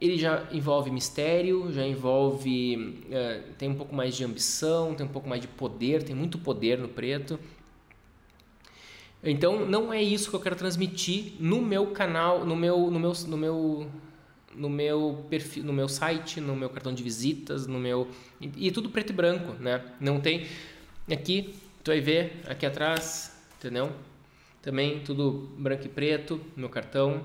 ele 0.00 0.16
já 0.16 0.46
envolve 0.52 0.90
mistério, 0.90 1.72
já 1.72 1.84
envolve. 1.84 2.76
Uh, 2.76 3.52
tem 3.58 3.68
um 3.68 3.74
pouco 3.74 3.94
mais 3.94 4.16
de 4.16 4.24
ambição, 4.24 4.94
tem 4.94 5.04
um 5.04 5.08
pouco 5.08 5.28
mais 5.28 5.40
de 5.40 5.48
poder, 5.48 6.02
tem 6.02 6.14
muito 6.14 6.38
poder 6.38 6.78
no 6.78 6.88
preto. 6.88 7.38
Então 9.22 9.66
não 9.66 9.92
é 9.92 10.00
isso 10.00 10.30
que 10.30 10.36
eu 10.36 10.40
quero 10.40 10.54
transmitir 10.54 11.32
no 11.40 11.60
meu 11.60 11.88
canal, 11.88 12.44
no 12.44 12.54
meu, 12.54 12.90
no 12.90 13.00
meu, 13.00 13.12
no 13.26 13.36
meu, 13.36 13.90
no 14.58 14.68
meu 14.68 15.24
perfil, 15.30 15.64
no 15.64 15.72
meu 15.72 15.88
site, 15.88 16.40
no 16.40 16.56
meu 16.56 16.68
cartão 16.68 16.92
de 16.92 17.02
visitas, 17.02 17.66
no 17.66 17.78
meu 17.78 18.08
e, 18.40 18.68
e 18.68 18.70
tudo 18.70 18.90
preto 18.90 19.10
e 19.10 19.12
branco, 19.12 19.52
né? 19.60 19.84
Não 20.00 20.20
tem 20.20 20.46
aqui, 21.10 21.54
tu 21.82 21.90
vai 21.90 22.00
ver 22.00 22.42
aqui 22.46 22.66
atrás, 22.66 23.32
entendeu? 23.56 23.92
Também 24.60 25.00
tudo 25.00 25.48
branco 25.56 25.86
e 25.86 25.88
preto, 25.88 26.40
meu 26.56 26.68
cartão. 26.68 27.24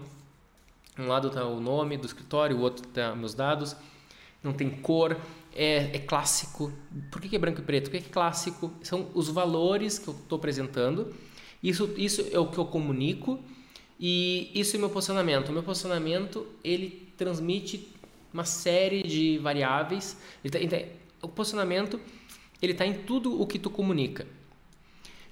Um 0.97 1.07
lado 1.07 1.29
está 1.29 1.45
o 1.45 1.59
nome 1.59 1.97
do 1.97 2.05
escritório, 2.05 2.55
o 2.55 2.61
outro 2.61 2.87
está 2.87 3.15
meus 3.15 3.33
dados. 3.33 3.75
Não 4.43 4.53
tem 4.53 4.69
cor, 4.69 5.17
é, 5.55 5.95
é 5.95 5.99
clássico. 5.99 6.71
Por 7.11 7.19
que, 7.19 7.29
que 7.29 7.35
é 7.35 7.39
branco 7.39 7.61
e 7.61 7.63
preto? 7.63 7.89
Porque 7.89 8.05
é 8.05 8.09
clássico. 8.09 8.71
São 8.83 9.09
os 9.13 9.29
valores 9.29 9.97
que 9.97 10.07
eu 10.07 10.13
estou 10.13 10.37
apresentando. 10.37 11.13
Isso, 11.63 11.89
isso 11.97 12.27
é 12.31 12.37
o 12.37 12.47
que 12.47 12.57
eu 12.57 12.65
comunico 12.65 13.39
e 13.99 14.51
isso 14.53 14.75
é 14.75 14.79
meu 14.79 14.89
posicionamento. 14.89 15.49
O 15.49 15.53
meu 15.53 15.63
posicionamento 15.63 16.45
ele 16.63 17.07
transmite 17.23 17.87
uma 18.33 18.45
série 18.45 19.03
de 19.03 19.37
variáveis. 19.37 20.19
Ele 20.43 20.67
tá, 20.67 20.77
o 21.21 21.27
posicionamento 21.27 21.99
ele 22.61 22.71
está 22.73 22.85
em 22.85 22.93
tudo 22.93 23.41
o 23.41 23.45
que 23.45 23.59
tu 23.59 23.69
comunica. 23.69 24.25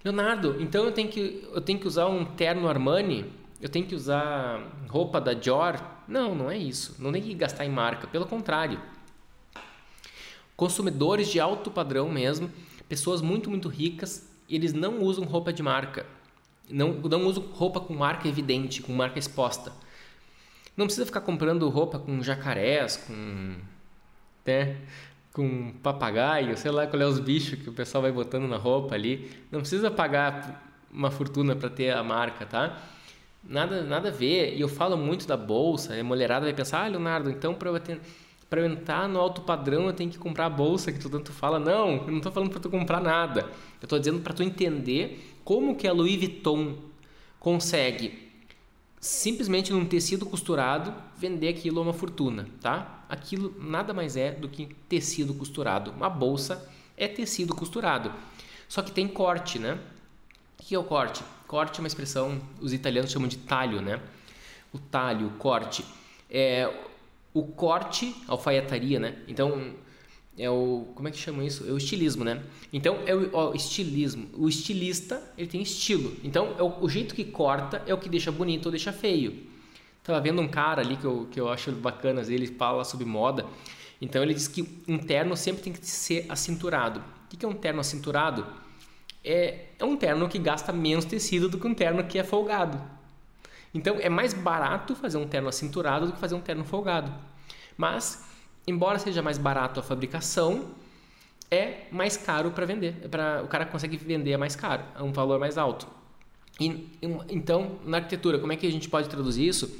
Leonardo, 0.03 0.57
então 0.59 0.83
eu 0.85 0.91
tenho 0.91 1.09
que 1.09 1.47
eu 1.53 1.61
tenho 1.61 1.79
que 1.79 1.87
usar 1.87 2.07
um 2.07 2.25
terno 2.25 2.67
Armani 2.67 3.41
eu 3.61 3.69
tenho 3.69 3.85
que 3.85 3.93
usar 3.93 4.59
roupa 4.89 5.21
da 5.21 5.33
Dior. 5.33 5.79
Não, 6.07 6.33
não 6.33 6.49
é 6.49 6.57
isso. 6.57 6.95
Não 6.97 7.11
tem 7.11 7.21
que 7.21 7.33
gastar 7.35 7.63
em 7.63 7.69
marca. 7.69 8.07
Pelo 8.07 8.25
contrário. 8.25 8.81
Consumidores 10.57 11.29
de 11.29 11.39
alto 11.39 11.69
padrão 11.69 12.09
mesmo, 12.09 12.51
pessoas 12.89 13.21
muito, 13.21 13.49
muito 13.49 13.67
ricas, 13.69 14.27
eles 14.49 14.73
não 14.73 14.99
usam 15.01 15.25
roupa 15.25 15.53
de 15.53 15.61
marca. 15.61 16.05
Não, 16.69 16.93
não 16.93 17.25
usam 17.25 17.43
roupa 17.51 17.79
com 17.79 17.93
marca 17.93 18.27
evidente, 18.27 18.81
com 18.81 18.93
marca 18.93 19.19
exposta. 19.19 19.71
Não 20.81 20.87
precisa 20.87 21.05
ficar 21.05 21.21
comprando 21.21 21.69
roupa 21.69 21.99
com 21.99 22.23
jacarés, 22.23 22.97
com. 22.97 23.55
Né, 24.43 24.77
com 25.31 25.73
papagaio, 25.83 26.57
sei 26.57 26.71
lá 26.71 26.87
qual 26.87 26.99
é 27.03 27.05
os 27.05 27.19
bichos 27.19 27.61
que 27.61 27.69
o 27.69 27.71
pessoal 27.71 28.01
vai 28.01 28.11
botando 28.11 28.47
na 28.47 28.57
roupa 28.57 28.95
ali. 28.95 29.29
Não 29.51 29.59
precisa 29.59 29.91
pagar 29.91 30.73
uma 30.91 31.11
fortuna 31.11 31.55
para 31.55 31.69
ter 31.69 31.91
a 31.91 32.03
marca, 32.03 32.47
tá? 32.47 32.81
Nada, 33.43 33.83
nada 33.83 34.09
a 34.09 34.11
ver. 34.11 34.55
E 34.55 34.59
eu 34.59 34.67
falo 34.67 34.97
muito 34.97 35.27
da 35.27 35.37
bolsa. 35.37 35.93
A 35.93 36.03
mulherada 36.03 36.45
vai 36.45 36.53
pensar, 36.53 36.83
ah, 36.83 36.87
Leonardo, 36.87 37.29
então 37.29 37.53
para 37.53 37.69
eu, 37.69 37.79
eu 38.51 38.65
entrar 38.65 39.07
no 39.07 39.19
alto 39.19 39.41
padrão 39.41 39.85
eu 39.85 39.93
tenho 39.93 40.09
que 40.09 40.17
comprar 40.17 40.47
a 40.47 40.49
bolsa 40.49 40.91
que 40.91 40.97
tu 40.97 41.11
tanto 41.11 41.31
fala. 41.31 41.59
Não, 41.59 41.97
eu 41.97 42.07
não 42.07 42.17
estou 42.17 42.31
falando 42.31 42.49
para 42.49 42.59
tu 42.59 42.71
comprar 42.71 42.99
nada. 42.99 43.41
Eu 43.79 43.85
estou 43.85 43.99
dizendo 43.99 44.19
para 44.19 44.33
tu 44.33 44.41
entender 44.41 45.37
como 45.45 45.75
que 45.75 45.87
a 45.87 45.93
Louis 45.93 46.17
Vuitton 46.17 46.75
consegue 47.39 48.30
simplesmente 49.01 49.73
num 49.73 49.83
tecido 49.83 50.27
costurado 50.27 50.93
vender 51.17 51.47
aquilo 51.47 51.79
a 51.79 51.81
uma 51.81 51.93
fortuna, 51.93 52.47
tá? 52.61 53.03
Aquilo 53.09 53.53
nada 53.59 53.95
mais 53.95 54.15
é 54.15 54.31
do 54.31 54.47
que 54.47 54.67
tecido 54.87 55.33
costurado. 55.33 55.89
Uma 55.91 56.07
bolsa 56.07 56.69
é 56.95 57.07
tecido 57.07 57.55
costurado. 57.55 58.13
Só 58.69 58.83
que 58.83 58.91
tem 58.91 59.07
corte, 59.07 59.57
né? 59.57 59.79
O 60.59 60.63
que 60.63 60.75
é 60.75 60.79
o 60.79 60.83
corte? 60.83 61.23
Corte 61.47 61.79
é 61.79 61.81
uma 61.81 61.87
expressão, 61.87 62.39
os 62.61 62.73
italianos 62.73 63.11
chamam 63.11 63.27
de 63.27 63.37
talho, 63.37 63.81
né? 63.81 63.99
O 64.71 64.77
talho, 64.77 65.27
o 65.27 65.31
corte. 65.31 65.83
É, 66.29 66.71
o 67.33 67.43
corte, 67.43 68.15
alfaiataria, 68.27 68.99
né? 68.99 69.17
Então, 69.27 69.73
é 70.37 70.49
o... 70.49 70.87
Como 70.95 71.07
é 71.07 71.11
que 71.11 71.17
chama 71.17 71.43
isso? 71.43 71.67
É 71.67 71.71
o 71.71 71.77
estilismo, 71.77 72.23
né? 72.23 72.41
Então, 72.71 72.99
é 73.05 73.15
o, 73.15 73.51
o 73.51 73.55
estilismo. 73.55 74.27
O 74.33 74.47
estilista, 74.47 75.21
ele 75.37 75.47
tem 75.47 75.61
estilo. 75.61 76.15
Então, 76.23 76.55
é 76.57 76.63
o, 76.63 76.81
o, 76.81 76.89
jeito 76.89 77.13
que 77.13 77.23
corta 77.23 77.81
é 77.85 77.93
o 77.93 77.97
que 77.97 78.09
deixa 78.09 78.31
bonito 78.31 78.65
ou 78.67 78.71
deixa 78.71 78.91
feio. 78.91 79.45
Tava 80.03 80.19
vendo 80.19 80.41
um 80.41 80.47
cara 80.47 80.81
ali 80.81 80.97
que 80.97 81.05
eu, 81.05 81.27
que 81.29 81.39
eu 81.39 81.49
acho 81.49 81.71
bacana, 81.73 82.21
ele 82.21 82.47
fala 82.47 82.83
sobre 82.83 83.05
moda. 83.05 83.45
Então, 84.01 84.23
ele 84.23 84.33
diz 84.33 84.47
que 84.47 84.67
um 84.87 84.97
terno 84.97 85.37
sempre 85.37 85.61
tem 85.61 85.73
que 85.73 85.85
ser 85.85 86.25
acinturado. 86.29 87.03
O 87.31 87.37
que 87.37 87.45
é 87.45 87.47
um 87.47 87.53
terno 87.53 87.79
acinturado? 87.79 88.45
é, 89.23 89.65
é 89.77 89.85
um 89.85 89.95
terno 89.95 90.27
que 90.27 90.39
gasta 90.39 90.71
menos 90.71 91.05
tecido 91.05 91.47
do 91.47 91.59
que 91.59 91.67
um 91.67 91.73
terno 91.73 92.03
que 92.03 92.17
é 92.17 92.23
folgado. 92.23 92.81
Então 93.73 93.97
é 93.99 94.09
mais 94.09 94.33
barato 94.33 94.95
fazer 94.95 95.17
um 95.17 95.27
terno 95.27 95.47
acinturado 95.47 96.07
do 96.07 96.13
que 96.13 96.19
fazer 96.19 96.35
um 96.35 96.41
terno 96.41 96.63
folgado. 96.63 97.13
Mas, 97.77 98.25
embora 98.67 98.99
seja 98.99 99.21
mais 99.21 99.37
barato 99.37 99.79
a 99.79 99.83
fabricação, 99.83 100.71
é 101.49 101.85
mais 101.91 102.15
caro 102.17 102.51
para 102.51 102.65
vender. 102.65 102.95
É 103.03 103.07
pra, 103.07 103.43
o 103.43 103.47
cara 103.47 103.65
consegue 103.65 103.97
vender 103.97 104.37
mais 104.37 104.55
caro, 104.55 104.83
a 104.95 105.03
um 105.03 105.11
valor 105.11 105.39
mais 105.39 105.57
alto. 105.57 105.87
E, 106.59 106.89
então, 107.29 107.79
na 107.85 107.97
arquitetura, 107.97 108.37
como 108.39 108.53
é 108.53 108.55
que 108.55 108.67
a 108.67 108.71
gente 108.71 108.87
pode 108.87 109.09
traduzir 109.09 109.47
isso? 109.47 109.75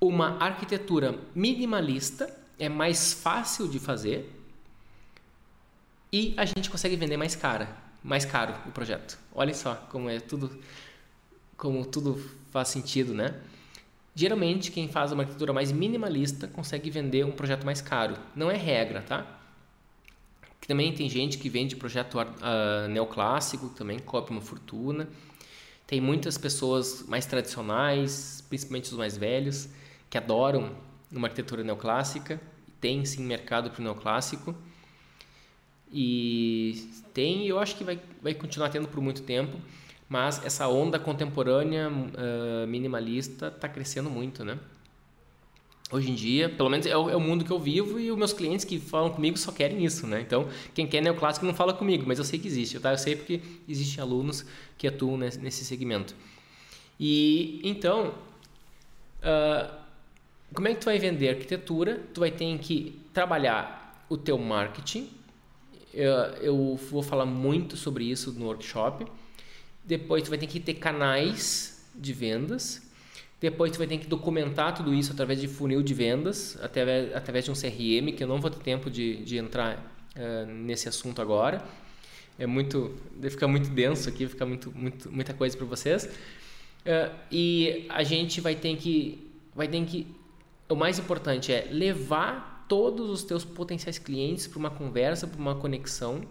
Uma 0.00 0.36
arquitetura 0.38 1.18
minimalista 1.34 2.34
é 2.58 2.68
mais 2.68 3.12
fácil 3.12 3.68
de 3.68 3.78
fazer 3.78 4.30
e 6.12 6.34
a 6.36 6.44
gente 6.44 6.70
consegue 6.70 6.94
vender 6.94 7.16
mais 7.16 7.34
cara 7.34 7.84
mais 8.04 8.26
caro 8.26 8.54
o 8.66 8.70
projeto. 8.70 9.18
Olha 9.34 9.54
só 9.54 9.74
como 9.90 10.10
é 10.10 10.20
tudo 10.20 10.50
como 11.56 11.86
tudo 11.86 12.22
faz 12.50 12.68
sentido, 12.68 13.14
né? 13.14 13.34
Geralmente 14.14 14.70
quem 14.70 14.88
faz 14.88 15.12
uma 15.12 15.22
arquitetura 15.22 15.52
mais 15.52 15.72
minimalista 15.72 16.46
consegue 16.46 16.88
vender 16.90 17.24
um 17.24 17.32
projeto 17.32 17.64
mais 17.64 17.80
caro. 17.80 18.16
Não 18.34 18.50
é 18.50 18.56
regra, 18.56 19.02
tá? 19.02 19.40
também 20.66 20.92
tem 20.92 21.08
gente 21.08 21.38
que 21.38 21.48
vende 21.48 21.76
projeto 21.76 22.18
uh, 22.18 22.88
neoclássico, 22.88 23.68
também 23.70 23.98
cobra 23.98 24.32
uma 24.32 24.40
fortuna. 24.40 25.08
Tem 25.86 26.00
muitas 26.00 26.38
pessoas 26.38 27.04
mais 27.06 27.26
tradicionais, 27.26 28.42
principalmente 28.48 28.90
os 28.90 28.96
mais 28.96 29.16
velhos, 29.16 29.68
que 30.08 30.16
adoram 30.16 30.74
uma 31.12 31.28
arquitetura 31.28 31.62
neoclássica. 31.62 32.40
Tem 32.80 33.04
sim 33.04 33.24
mercado 33.24 33.70
para 33.70 33.80
o 33.80 33.84
neoclássico. 33.84 34.54
E 35.92 36.90
tem, 37.12 37.46
eu 37.46 37.58
acho 37.58 37.76
que 37.76 37.84
vai, 37.84 38.00
vai 38.22 38.34
continuar 38.34 38.70
tendo 38.70 38.88
por 38.88 39.00
muito 39.00 39.22
tempo, 39.22 39.58
mas 40.08 40.44
essa 40.44 40.68
onda 40.68 40.98
contemporânea 40.98 41.88
uh, 41.88 42.66
minimalista 42.66 43.48
está 43.48 43.68
crescendo 43.68 44.10
muito, 44.10 44.44
né? 44.44 44.58
Hoje 45.90 46.10
em 46.10 46.14
dia, 46.14 46.48
pelo 46.48 46.68
menos 46.68 46.86
é 46.86 46.96
o, 46.96 47.10
é 47.10 47.16
o, 47.16 47.20
mundo 47.20 47.44
que 47.44 47.50
eu 47.50 47.58
vivo 47.58 48.00
e 48.00 48.10
os 48.10 48.16
meus 48.16 48.32
clientes 48.32 48.64
que 48.64 48.80
falam 48.80 49.10
comigo 49.10 49.38
só 49.38 49.52
querem 49.52 49.84
isso, 49.84 50.06
né? 50.06 50.20
Então, 50.20 50.48
quem 50.74 50.86
quer 50.86 51.00
neoclássico 51.02 51.44
não 51.46 51.54
fala 51.54 51.72
comigo, 51.72 52.04
mas 52.06 52.18
eu 52.18 52.24
sei 52.24 52.38
que 52.38 52.48
existe, 52.48 52.80
tá? 52.80 52.92
Eu 52.92 52.98
sei 52.98 53.14
porque 53.16 53.40
existem 53.68 54.02
alunos 54.02 54.44
que 54.78 54.88
atuam 54.88 55.16
nesse, 55.16 55.38
nesse 55.38 55.64
segmento. 55.64 56.14
E, 56.98 57.60
então, 57.62 58.14
uh, 59.20 59.74
como 60.52 60.68
é 60.68 60.74
que 60.74 60.80
tu 60.80 60.86
vai 60.86 60.98
vender 60.98 61.28
arquitetura? 61.28 62.00
Tu 62.12 62.20
vai 62.20 62.30
ter 62.30 62.58
que 62.58 62.98
trabalhar 63.12 64.04
o 64.08 64.16
teu 64.16 64.38
marketing, 64.38 65.08
eu, 65.92 66.12
eu 66.40 66.76
vou 66.90 67.02
falar 67.02 67.24
muito 67.24 67.76
sobre 67.76 68.04
isso 68.04 68.32
no 68.32 68.46
workshop. 68.46 69.06
Depois 69.84 70.22
tu 70.22 70.30
vai 70.30 70.38
ter 70.38 70.46
que 70.46 70.58
ter 70.60 70.74
canais 70.74 71.84
de 71.94 72.12
vendas. 72.12 72.82
Depois 73.40 73.70
tu 73.70 73.78
vai 73.78 73.86
ter 73.86 73.98
que 73.98 74.06
documentar 74.06 74.74
tudo 74.74 74.94
isso 74.94 75.12
através 75.12 75.40
de 75.40 75.46
funil 75.46 75.82
de 75.82 75.92
vendas, 75.92 76.58
através, 76.62 77.14
através 77.14 77.44
de 77.44 77.50
um 77.50 77.54
CRM, 77.54 78.16
que 78.16 78.24
eu 78.24 78.28
não 78.28 78.40
vou 78.40 78.50
ter 78.50 78.60
tempo 78.60 78.88
de, 78.90 79.16
de 79.16 79.36
entrar 79.36 79.76
uh, 80.16 80.46
nesse 80.46 80.88
assunto 80.88 81.20
agora. 81.20 81.62
É 82.38 82.46
muito, 82.46 82.94
fica 83.22 83.46
muito 83.46 83.68
denso 83.68 84.08
aqui, 84.08 84.26
fica 84.26 84.46
muito, 84.46 84.72
muito 84.74 85.12
muita 85.12 85.34
coisa 85.34 85.56
para 85.56 85.66
vocês. 85.66 86.04
Uh, 86.04 87.14
e 87.30 87.86
a 87.90 88.02
gente 88.02 88.40
vai 88.40 88.54
ter 88.54 88.76
que, 88.76 89.30
vai 89.54 89.68
ter 89.68 89.84
que, 89.84 90.06
o 90.68 90.74
mais 90.74 90.98
importante 90.98 91.52
é 91.52 91.68
levar 91.70 92.64
todos 92.68 93.10
os 93.10 93.22
teus 93.22 93.44
potenciais 93.44 93.98
clientes 93.98 94.46
para 94.46 94.58
uma 94.58 94.70
conversa, 94.70 95.26
para 95.26 95.38
uma 95.38 95.54
conexão, 95.54 96.22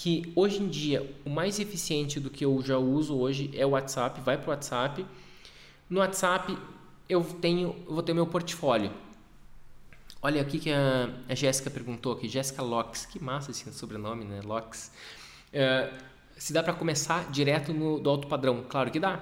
que 0.00 0.32
hoje 0.34 0.62
em 0.62 0.68
dia 0.68 1.14
o 1.26 1.28
mais 1.28 1.60
eficiente 1.60 2.18
do 2.18 2.30
que 2.30 2.42
eu 2.42 2.62
já 2.62 2.78
uso 2.78 3.18
hoje 3.18 3.50
é 3.54 3.66
o 3.66 3.70
WhatsApp, 3.70 4.18
vai 4.22 4.38
para 4.38 4.46
o 4.46 4.50
WhatsApp. 4.50 5.04
No 5.90 6.00
WhatsApp 6.00 6.56
eu 7.06 7.22
tenho, 7.22 7.76
eu 7.86 7.92
vou 7.92 8.02
ter 8.02 8.14
meu 8.14 8.26
portfólio. 8.26 8.90
Olha 10.22 10.40
aqui 10.40 10.58
que 10.58 10.72
a, 10.72 11.10
a 11.28 11.34
Jéssica 11.34 11.68
perguntou 11.68 12.14
aqui, 12.14 12.28
Jéssica 12.28 12.62
Locks, 12.62 13.04
que 13.04 13.22
massa 13.22 13.50
esse 13.50 13.70
sobrenome, 13.74 14.24
né? 14.24 14.40
Locks. 14.42 14.90
Uh, 15.52 15.94
se 16.34 16.54
dá 16.54 16.62
para 16.62 16.72
começar 16.72 17.30
direto 17.30 17.74
no, 17.74 18.00
do 18.00 18.08
alto 18.08 18.26
padrão? 18.26 18.64
Claro 18.66 18.90
que 18.90 18.98
dá, 18.98 19.20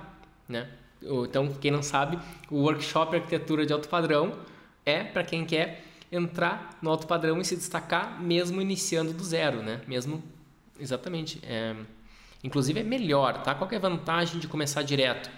né? 0.48 0.70
Então, 1.02 1.52
quem 1.54 1.72
não 1.72 1.82
sabe, 1.82 2.20
o 2.48 2.62
workshop 2.62 3.16
Arquitetura 3.16 3.66
de 3.66 3.72
Alto 3.72 3.88
Padrão 3.88 4.36
é 4.84 5.02
para 5.02 5.24
quem 5.24 5.44
quer 5.44 5.84
entrar 6.10 6.78
no 6.80 6.90
alto 6.90 7.06
padrão 7.06 7.40
e 7.40 7.44
se 7.44 7.54
destacar 7.54 8.20
mesmo 8.20 8.60
iniciando 8.60 9.12
do 9.12 9.22
zero, 9.22 9.62
né? 9.62 9.80
Mesmo, 9.86 10.22
exatamente. 10.78 11.40
É, 11.42 11.74
inclusive 12.42 12.80
é 12.80 12.82
melhor, 12.82 13.42
tá? 13.42 13.54
Qual 13.54 13.70
é 13.70 13.76
a 13.76 13.80
vantagem 13.80 14.38
de 14.38 14.48
começar 14.48 14.82
direto? 14.82 15.30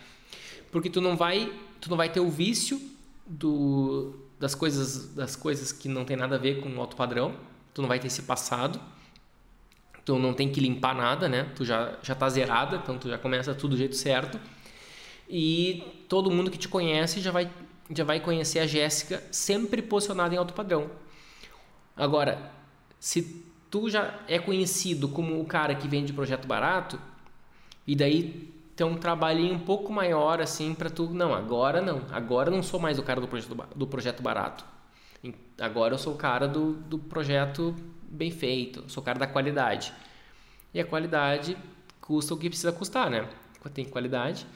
Porque 0.70 0.88
tu 0.88 1.00
não 1.00 1.16
vai, 1.16 1.52
tu 1.80 1.90
não 1.90 1.96
vai 1.96 2.08
ter 2.08 2.20
o 2.20 2.30
vício 2.30 2.80
do, 3.26 4.14
das 4.38 4.54
coisas, 4.54 5.14
das 5.14 5.36
coisas 5.36 5.72
que 5.72 5.88
não 5.88 6.04
tem 6.04 6.16
nada 6.16 6.36
a 6.36 6.38
ver 6.38 6.60
com 6.60 6.68
o 6.68 6.80
alto 6.80 6.96
padrão. 6.96 7.34
Tu 7.74 7.82
não 7.82 7.88
vai 7.88 7.98
ter 7.98 8.06
esse 8.06 8.22
passado. 8.22 8.80
Tu 10.04 10.18
não 10.18 10.32
tem 10.32 10.50
que 10.50 10.60
limpar 10.60 10.94
nada, 10.94 11.28
né? 11.28 11.50
Tu 11.54 11.64
já 11.64 11.98
já 12.02 12.14
tá 12.14 12.28
zerada, 12.28 12.76
então 12.76 12.98
tu 12.98 13.08
já 13.08 13.18
começa 13.18 13.54
tudo 13.54 13.72
do 13.72 13.76
jeito 13.76 13.96
certo. 13.96 14.40
E 15.28 15.84
todo 16.08 16.30
mundo 16.30 16.50
que 16.50 16.58
te 16.58 16.68
conhece 16.68 17.20
já 17.20 17.30
vai 17.30 17.50
já 17.94 18.04
vai 18.04 18.20
conhecer 18.20 18.60
a 18.60 18.66
Jéssica 18.66 19.22
sempre 19.30 19.82
posicionada 19.82 20.34
em 20.34 20.38
alto 20.38 20.54
padrão. 20.54 20.90
Agora, 21.96 22.50
se 22.98 23.44
tu 23.70 23.88
já 23.88 24.18
é 24.26 24.38
conhecido 24.38 25.08
como 25.08 25.40
o 25.40 25.44
cara 25.44 25.74
que 25.74 25.86
vende 25.86 26.12
projeto 26.12 26.46
barato, 26.46 27.00
e 27.86 27.94
daí 27.94 28.52
tem 28.74 28.86
um 28.86 28.96
trabalhinho 28.96 29.54
um 29.54 29.58
pouco 29.58 29.92
maior 29.92 30.40
assim 30.40 30.74
para 30.74 30.90
tu, 30.90 31.10
não, 31.10 31.34
agora 31.34 31.80
não, 31.80 32.02
agora 32.10 32.50
não 32.50 32.62
sou 32.62 32.80
mais 32.80 32.98
o 32.98 33.02
cara 33.02 33.20
do 33.20 33.28
projeto, 33.28 33.54
do 33.76 33.86
projeto 33.86 34.22
barato. 34.22 34.64
Agora 35.60 35.94
eu 35.94 35.98
sou 35.98 36.14
o 36.14 36.16
cara 36.16 36.48
do, 36.48 36.72
do 36.72 36.98
projeto 36.98 37.76
bem 38.08 38.30
feito, 38.30 38.84
sou 38.88 39.02
o 39.02 39.04
cara 39.04 39.18
da 39.18 39.26
qualidade. 39.26 39.92
E 40.72 40.80
a 40.80 40.84
qualidade 40.84 41.56
custa 42.00 42.32
o 42.32 42.38
que 42.38 42.48
precisa 42.48 42.72
custar, 42.72 43.10
né? 43.10 43.28
Tem 43.74 43.84
qualidade. 43.84 44.46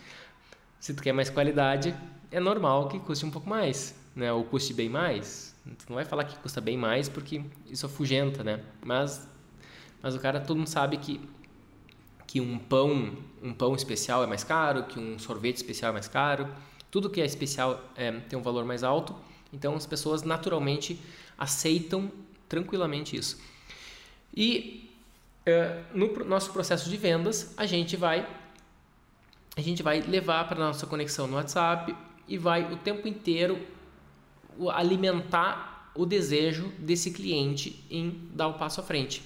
Se 0.80 0.94
tu 0.94 1.02
quer 1.02 1.12
mais 1.12 1.28
qualidade, 1.28 1.94
é 2.30 2.40
normal 2.40 2.88
que 2.88 2.98
custe 2.98 3.26
um 3.26 3.30
pouco 3.30 3.48
mais, 3.48 3.94
né? 4.16 4.32
Ou 4.32 4.42
custe 4.44 4.72
bem 4.72 4.88
mais. 4.88 5.53
Tu 5.64 5.86
não 5.88 5.96
vai 5.96 6.04
falar 6.04 6.24
que 6.24 6.36
custa 6.38 6.60
bem 6.60 6.76
mais 6.76 7.08
porque 7.08 7.42
isso 7.66 7.86
afugenta, 7.86 8.44
né? 8.44 8.62
Mas, 8.84 9.28
mas 10.02 10.14
o 10.14 10.20
cara, 10.20 10.40
todo 10.40 10.56
mundo 10.56 10.68
sabe 10.68 10.98
que 10.98 11.20
que 12.26 12.40
um 12.40 12.58
pão, 12.58 13.16
um 13.40 13.54
pão 13.54 13.76
especial 13.76 14.24
é 14.24 14.26
mais 14.26 14.42
caro, 14.42 14.84
que 14.84 14.98
um 14.98 15.18
sorvete 15.20 15.56
especial 15.56 15.90
é 15.90 15.92
mais 15.92 16.08
caro. 16.08 16.48
Tudo 16.90 17.08
que 17.08 17.20
é 17.20 17.24
especial 17.24 17.80
é, 17.94 18.10
tem 18.10 18.36
um 18.36 18.42
valor 18.42 18.64
mais 18.64 18.82
alto. 18.82 19.14
Então 19.52 19.76
as 19.76 19.86
pessoas 19.86 20.24
naturalmente 20.24 21.00
aceitam 21.38 22.10
tranquilamente 22.48 23.16
isso. 23.16 23.40
E 24.36 24.90
é, 25.46 25.82
no 25.94 26.24
nosso 26.24 26.52
processo 26.52 26.90
de 26.90 26.96
vendas, 26.96 27.54
a 27.56 27.66
gente 27.66 27.96
vai 27.96 28.26
a 29.56 29.60
gente 29.60 29.84
vai 29.84 30.00
levar 30.00 30.48
para 30.48 30.58
nossa 30.58 30.84
conexão 30.88 31.28
no 31.28 31.36
WhatsApp 31.36 31.94
e 32.26 32.36
vai 32.36 32.72
o 32.72 32.76
tempo 32.76 33.06
inteiro 33.06 33.64
alimentar 34.72 35.90
o 35.94 36.04
desejo 36.04 36.72
desse 36.78 37.10
cliente 37.10 37.84
em 37.90 38.28
dar 38.32 38.48
o 38.48 38.54
passo 38.54 38.80
à 38.80 38.84
frente. 38.84 39.22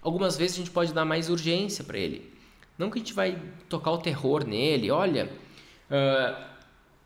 Algumas 0.00 0.36
vezes 0.36 0.56
a 0.56 0.58
gente 0.60 0.70
pode 0.70 0.92
dar 0.92 1.04
mais 1.04 1.28
urgência 1.28 1.84
para 1.84 1.98
ele. 1.98 2.32
Não 2.78 2.90
que 2.90 2.98
a 2.98 3.00
gente 3.00 3.12
vai 3.12 3.40
tocar 3.68 3.90
o 3.90 3.98
terror 3.98 4.46
nele, 4.46 4.90
olha, 4.90 5.30
uh, 5.90 6.48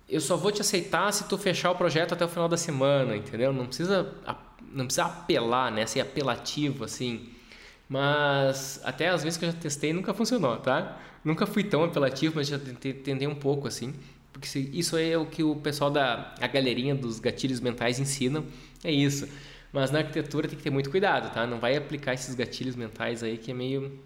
eu 0.09 0.21
só 0.21 0.37
vou 0.37 0.53
te 0.53 0.61
aceitar 0.61 1.11
se 1.13 1.25
tu 1.27 1.39
fechar 1.39 1.71
o 1.71 1.75
projeto 1.75 2.13
até 2.13 2.25
o 2.25 2.29
final 2.29 2.49
da 2.49 2.57
semana, 2.57 3.17
entendeu? 3.17 3.53
Não 3.53 3.67
precisa, 3.67 4.13
não 4.71 4.85
precisa 4.85 5.07
apelar, 5.07 5.73
né? 5.73 5.87
Ser 5.87 6.01
apelativo 6.01 6.85
assim. 6.85 7.31
Mas 7.89 8.81
até 8.85 9.09
às 9.09 9.23
vezes 9.23 9.39
que 9.39 9.47
eu 9.47 9.51
já 9.51 9.57
testei 9.57 9.93
nunca 9.93 10.13
funcionou, 10.13 10.59
tá? 10.59 10.99
Nunca 11.25 11.47
fui 11.47 11.65
tão 11.65 11.85
apelativo, 11.85 12.35
mas 12.37 12.49
já 12.49 12.59
tentei 12.59 13.27
um 13.27 13.35
pouco 13.35 13.67
assim. 13.67 13.95
Porque 14.33 14.59
isso 14.59 14.97
é 14.97 15.16
o 15.16 15.26
que 15.26 15.43
o 15.43 15.57
pessoal 15.57 15.91
da 15.91 16.35
a 16.41 16.47
galerinha 16.47 16.95
dos 16.95 17.20
gatilhos 17.20 17.61
mentais 17.61 17.99
ensina, 17.99 18.43
é 18.83 18.91
isso. 18.91 19.28
Mas 19.72 19.91
na 19.91 20.01
arquitetura 20.01 20.49
tem 20.49 20.57
que 20.57 20.62
ter 20.62 20.70
muito 20.70 20.91
cuidado, 20.91 21.33
tá? 21.33 21.47
Não 21.47 21.59
vai 21.59 21.76
aplicar 21.76 22.14
esses 22.14 22.35
gatilhos 22.35 22.76
mentais 22.76 23.22
aí 23.22 23.39
que 23.39 23.51
é 23.51 23.55
meio 23.55 23.99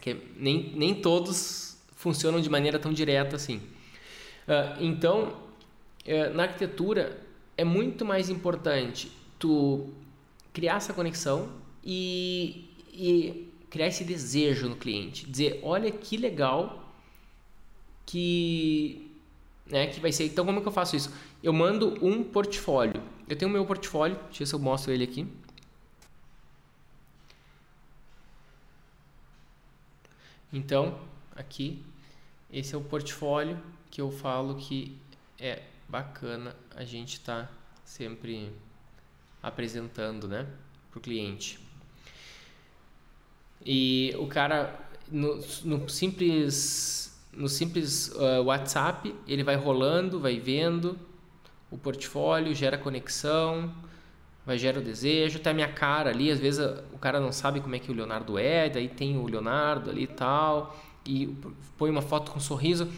que 0.00 0.10
é, 0.10 0.16
nem, 0.36 0.72
nem 0.74 0.94
todos 0.94 1.78
funcionam 1.94 2.40
de 2.40 2.50
maneira 2.50 2.78
tão 2.78 2.92
direta 2.92 3.36
assim. 3.36 3.58
Uh, 3.58 4.80
então, 4.80 5.36
uh, 6.06 6.34
na 6.34 6.44
arquitetura 6.44 7.20
é 7.56 7.64
muito 7.64 8.04
mais 8.04 8.28
importante 8.28 9.12
tu 9.38 9.90
criar 10.52 10.76
essa 10.76 10.92
conexão 10.92 11.48
e, 11.84 12.68
e 12.92 13.48
criar 13.70 13.86
esse 13.86 14.02
desejo 14.02 14.68
no 14.68 14.76
cliente, 14.76 15.28
dizer, 15.30 15.60
olha 15.62 15.90
que 15.90 16.16
legal 16.16 16.92
que 18.04 19.11
né? 19.66 19.86
Que 19.86 20.00
vai 20.00 20.12
ser. 20.12 20.26
Então, 20.26 20.44
como 20.44 20.58
é 20.58 20.62
que 20.62 20.68
eu 20.68 20.72
faço 20.72 20.96
isso? 20.96 21.12
Eu 21.42 21.52
mando 21.52 21.98
um 22.04 22.22
portfólio. 22.22 23.02
Eu 23.28 23.36
tenho 23.36 23.50
o 23.50 23.52
meu 23.52 23.64
portfólio, 23.64 24.16
deixa 24.16 24.34
eu 24.34 24.38
ver 24.38 24.46
se 24.46 24.54
eu 24.54 24.58
mostro 24.58 24.92
ele 24.92 25.04
aqui. 25.04 25.26
Então, 30.52 31.00
aqui, 31.34 31.82
esse 32.52 32.74
é 32.74 32.78
o 32.78 32.82
portfólio 32.82 33.58
que 33.90 34.00
eu 34.00 34.10
falo 34.10 34.56
que 34.56 34.98
é 35.38 35.62
bacana 35.88 36.54
a 36.76 36.84
gente 36.84 37.14
estar 37.14 37.46
tá 37.46 37.52
sempre 37.84 38.52
apresentando, 39.42 40.28
né, 40.28 40.46
para 40.90 40.98
o 40.98 41.02
cliente. 41.02 41.58
E 43.64 44.14
o 44.18 44.26
cara, 44.26 44.78
no, 45.10 45.36
no 45.64 45.88
simples 45.88 47.11
no 47.32 47.48
simples 47.48 48.08
uh, 48.08 48.42
WhatsApp, 48.44 49.14
ele 49.26 49.42
vai 49.42 49.56
rolando, 49.56 50.20
vai 50.20 50.38
vendo 50.38 50.98
o 51.70 51.78
portfólio, 51.78 52.54
gera 52.54 52.76
conexão, 52.76 53.72
vai 54.44 54.58
gera 54.58 54.78
o 54.78 54.82
desejo, 54.82 55.38
até 55.38 55.50
a 55.50 55.54
minha 55.54 55.72
cara 55.72 56.10
ali, 56.10 56.30
às 56.30 56.38
vezes 56.38 56.64
o 56.92 56.98
cara 56.98 57.18
não 57.18 57.32
sabe 57.32 57.60
como 57.60 57.74
é 57.74 57.78
que 57.78 57.90
o 57.90 57.94
Leonardo 57.94 58.38
é, 58.38 58.68
daí 58.68 58.88
tem 58.88 59.16
o 59.16 59.26
Leonardo 59.26 59.90
ali 59.90 60.04
e 60.04 60.06
tal, 60.06 60.76
e 61.06 61.34
põe 61.78 61.90
uma 61.90 62.02
foto 62.02 62.32
com 62.32 62.38
um 62.38 62.42
sorriso. 62.42 62.88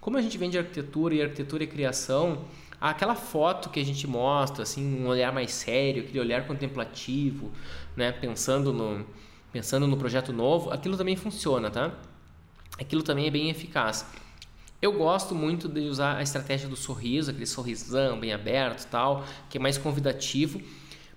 Como 0.00 0.16
a 0.16 0.22
gente 0.22 0.36
vende 0.38 0.58
arquitetura 0.58 1.14
e 1.14 1.22
arquitetura 1.22 1.64
e 1.64 1.66
criação, 1.66 2.44
Aquela 2.82 3.14
foto 3.14 3.70
que 3.70 3.78
a 3.78 3.84
gente 3.84 4.08
mostra, 4.08 4.64
assim, 4.64 5.00
um 5.00 5.06
olhar 5.06 5.32
mais 5.32 5.52
sério, 5.52 6.02
aquele 6.02 6.18
olhar 6.18 6.44
contemplativo, 6.48 7.52
né? 7.94 8.10
Pensando 8.10 8.72
no, 8.72 9.06
pensando 9.52 9.86
no 9.86 9.96
projeto 9.96 10.32
novo, 10.32 10.68
aquilo 10.72 10.96
também 10.96 11.14
funciona, 11.14 11.70
tá? 11.70 11.92
Aquilo 12.82 13.02
também 13.02 13.28
é 13.28 13.30
bem 13.30 13.48
eficaz. 13.48 14.04
Eu 14.80 14.92
gosto 14.92 15.36
muito 15.36 15.68
de 15.68 15.82
usar 15.82 16.16
a 16.16 16.22
estratégia 16.22 16.68
do 16.68 16.74
sorriso, 16.74 17.30
aquele 17.30 17.46
sorrisão 17.46 18.18
bem 18.18 18.32
aberto 18.32 18.88
tal, 18.90 19.24
que 19.48 19.56
é 19.56 19.60
mais 19.60 19.78
convidativo, 19.78 20.60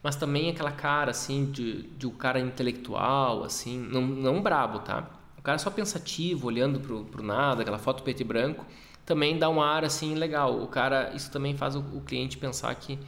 mas 0.03 0.15
também 0.15 0.51
aquela 0.51 0.71
cara 0.71 1.09
assim 1.09 1.45
de, 1.45 1.81
de 1.81 2.05
um 2.05 2.11
cara 2.11 2.39
intelectual, 2.39 3.43
assim, 3.43 3.79
não, 3.79 4.01
não 4.01 4.41
brabo, 4.43 4.79
tá? 4.79 5.09
O 5.39 5.41
cara 5.41 5.57
só 5.57 5.71
pensativo, 5.71 6.45
olhando 6.45 6.79
pro, 6.79 7.03
pro 7.05 7.23
nada, 7.23 7.63
aquela 7.63 7.79
foto 7.79 8.03
preto 8.03 8.21
e 8.21 8.23
branco, 8.23 8.63
também 9.03 9.39
dá 9.39 9.49
um 9.49 9.59
ar 9.59 9.83
assim 9.83 10.13
legal. 10.13 10.61
O 10.61 10.67
cara, 10.67 11.11
isso 11.15 11.31
também 11.31 11.57
faz 11.57 11.75
o, 11.75 11.79
o 11.79 12.01
cliente 12.01 12.37
pensar 12.37 12.75
que, 12.75 12.99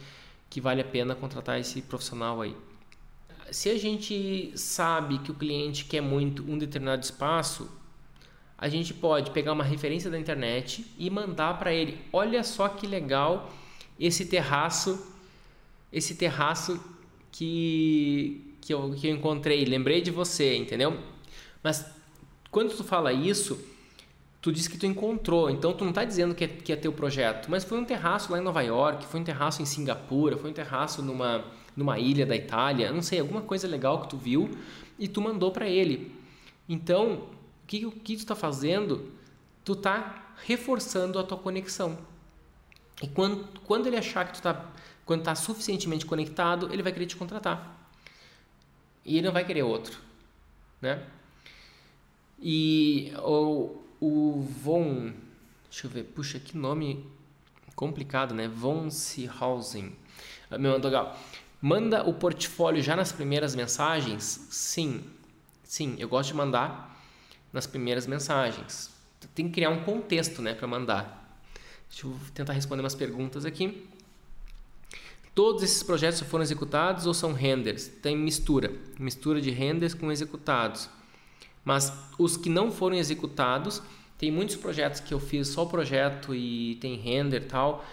que 0.50 0.60
vale 0.60 0.80
a 0.80 0.84
pena 0.84 1.14
contratar 1.14 1.60
esse 1.60 1.80
profissional 1.82 2.40
aí. 2.40 2.56
Se 3.52 3.70
a 3.70 3.78
gente 3.78 4.52
sabe 4.56 5.18
que 5.18 5.30
o 5.30 5.34
cliente 5.34 5.84
quer 5.84 6.00
muito 6.00 6.42
um 6.42 6.58
determinado 6.58 7.02
espaço, 7.04 7.77
a 8.58 8.68
gente 8.68 8.92
pode 8.92 9.30
pegar 9.30 9.52
uma 9.52 9.62
referência 9.62 10.10
da 10.10 10.18
internet 10.18 10.84
e 10.98 11.08
mandar 11.08 11.56
para 11.60 11.72
ele. 11.72 11.96
Olha 12.12 12.42
só 12.42 12.68
que 12.68 12.88
legal 12.88 13.52
esse 14.00 14.26
terraço, 14.26 15.14
esse 15.92 16.16
terraço 16.16 16.82
que, 17.30 18.56
que, 18.60 18.74
eu, 18.74 18.90
que 18.90 19.06
eu 19.06 19.14
encontrei. 19.14 19.64
Lembrei 19.64 20.00
de 20.00 20.10
você, 20.10 20.56
entendeu? 20.56 20.98
Mas 21.62 21.86
quando 22.50 22.76
tu 22.76 22.82
fala 22.82 23.12
isso, 23.12 23.64
tu 24.42 24.50
diz 24.50 24.66
que 24.66 24.76
tu 24.76 24.86
encontrou. 24.86 25.48
Então 25.48 25.72
tu 25.72 25.84
não 25.84 25.90
está 25.90 26.04
dizendo 26.04 26.34
que 26.34 26.42
é, 26.42 26.48
que 26.48 26.72
é 26.72 26.76
teu 26.76 26.92
projeto, 26.92 27.48
mas 27.48 27.62
foi 27.62 27.78
um 27.78 27.84
terraço 27.84 28.32
lá 28.32 28.38
em 28.38 28.42
Nova 28.42 28.62
York, 28.62 29.06
foi 29.06 29.20
um 29.20 29.24
terraço 29.24 29.62
em 29.62 29.66
Singapura, 29.66 30.36
foi 30.36 30.50
um 30.50 30.54
terraço 30.54 31.00
numa, 31.00 31.44
numa 31.76 31.96
ilha 32.00 32.26
da 32.26 32.34
Itália, 32.34 32.90
não 32.90 33.02
sei, 33.02 33.20
alguma 33.20 33.40
coisa 33.40 33.68
legal 33.68 34.00
que 34.00 34.08
tu 34.08 34.16
viu 34.16 34.50
e 34.98 35.06
tu 35.06 35.20
mandou 35.20 35.52
para 35.52 35.68
ele. 35.68 36.12
Então 36.68 37.37
que, 37.68 37.86
o 37.86 37.92
que 37.92 38.16
tu 38.16 38.20
está 38.20 38.34
fazendo? 38.34 39.12
Tu 39.64 39.74
está 39.74 40.32
reforçando 40.44 41.18
a 41.18 41.22
tua 41.22 41.36
conexão. 41.36 41.98
E 43.02 43.06
quando, 43.06 43.46
quando 43.60 43.86
ele 43.86 43.96
achar 43.96 44.24
que 44.26 44.32
tu 44.32 44.36
está 44.36 44.72
quando 45.08 45.20
está 45.20 45.34
suficientemente 45.34 46.04
conectado, 46.04 46.70
ele 46.70 46.82
vai 46.82 46.92
querer 46.92 47.06
te 47.06 47.16
contratar. 47.16 47.90
E 49.06 49.16
ele 49.16 49.26
não 49.26 49.32
vai 49.32 49.42
querer 49.42 49.62
outro, 49.62 49.98
né? 50.82 51.02
E 52.38 53.10
o, 53.22 53.82
o 53.98 54.42
Von, 54.42 55.14
deixa 55.70 55.86
eu 55.86 55.90
ver, 55.90 56.04
puxa, 56.04 56.38
que 56.38 56.58
nome 56.58 57.06
complicado, 57.74 58.34
né? 58.34 58.48
Von 58.48 58.90
Seehausen. 58.90 59.96
Meu 60.58 60.76
legal. 60.76 61.18
Manda 61.58 62.06
o 62.06 62.12
portfólio 62.12 62.82
já 62.82 62.94
nas 62.94 63.10
primeiras 63.10 63.54
mensagens? 63.54 64.46
Sim. 64.50 65.02
Sim, 65.64 65.96
eu 65.98 66.06
gosto 66.06 66.28
de 66.28 66.36
mandar 66.36 66.97
nas 67.52 67.66
primeiras 67.66 68.06
mensagens. 68.06 68.90
Tem 69.34 69.46
que 69.46 69.54
criar 69.54 69.70
um 69.70 69.82
contexto 69.82 70.42
né, 70.42 70.54
para 70.54 70.66
mandar. 70.66 71.40
Deixa 71.88 72.06
eu 72.06 72.14
tentar 72.34 72.52
responder 72.52 72.82
umas 72.82 72.94
perguntas 72.94 73.44
aqui. 73.44 73.88
Todos 75.34 75.62
esses 75.62 75.82
projetos 75.82 76.20
foram 76.22 76.42
executados 76.42 77.06
ou 77.06 77.14
são 77.14 77.32
renders? 77.32 77.86
Tem 77.86 78.16
mistura, 78.16 78.72
mistura 78.98 79.40
de 79.40 79.50
renders 79.50 79.94
com 79.94 80.10
executados. 80.10 80.90
Mas 81.64 81.92
os 82.18 82.36
que 82.36 82.48
não 82.48 82.70
foram 82.70 82.96
executados, 82.96 83.82
tem 84.16 84.32
muitos 84.32 84.56
projetos 84.56 85.00
que 85.00 85.14
eu 85.14 85.20
fiz 85.20 85.48
só 85.48 85.62
o 85.62 85.68
projeto 85.68 86.34
e 86.34 86.76
tem 86.80 86.96
render 86.96 87.42
tal, 87.42 87.84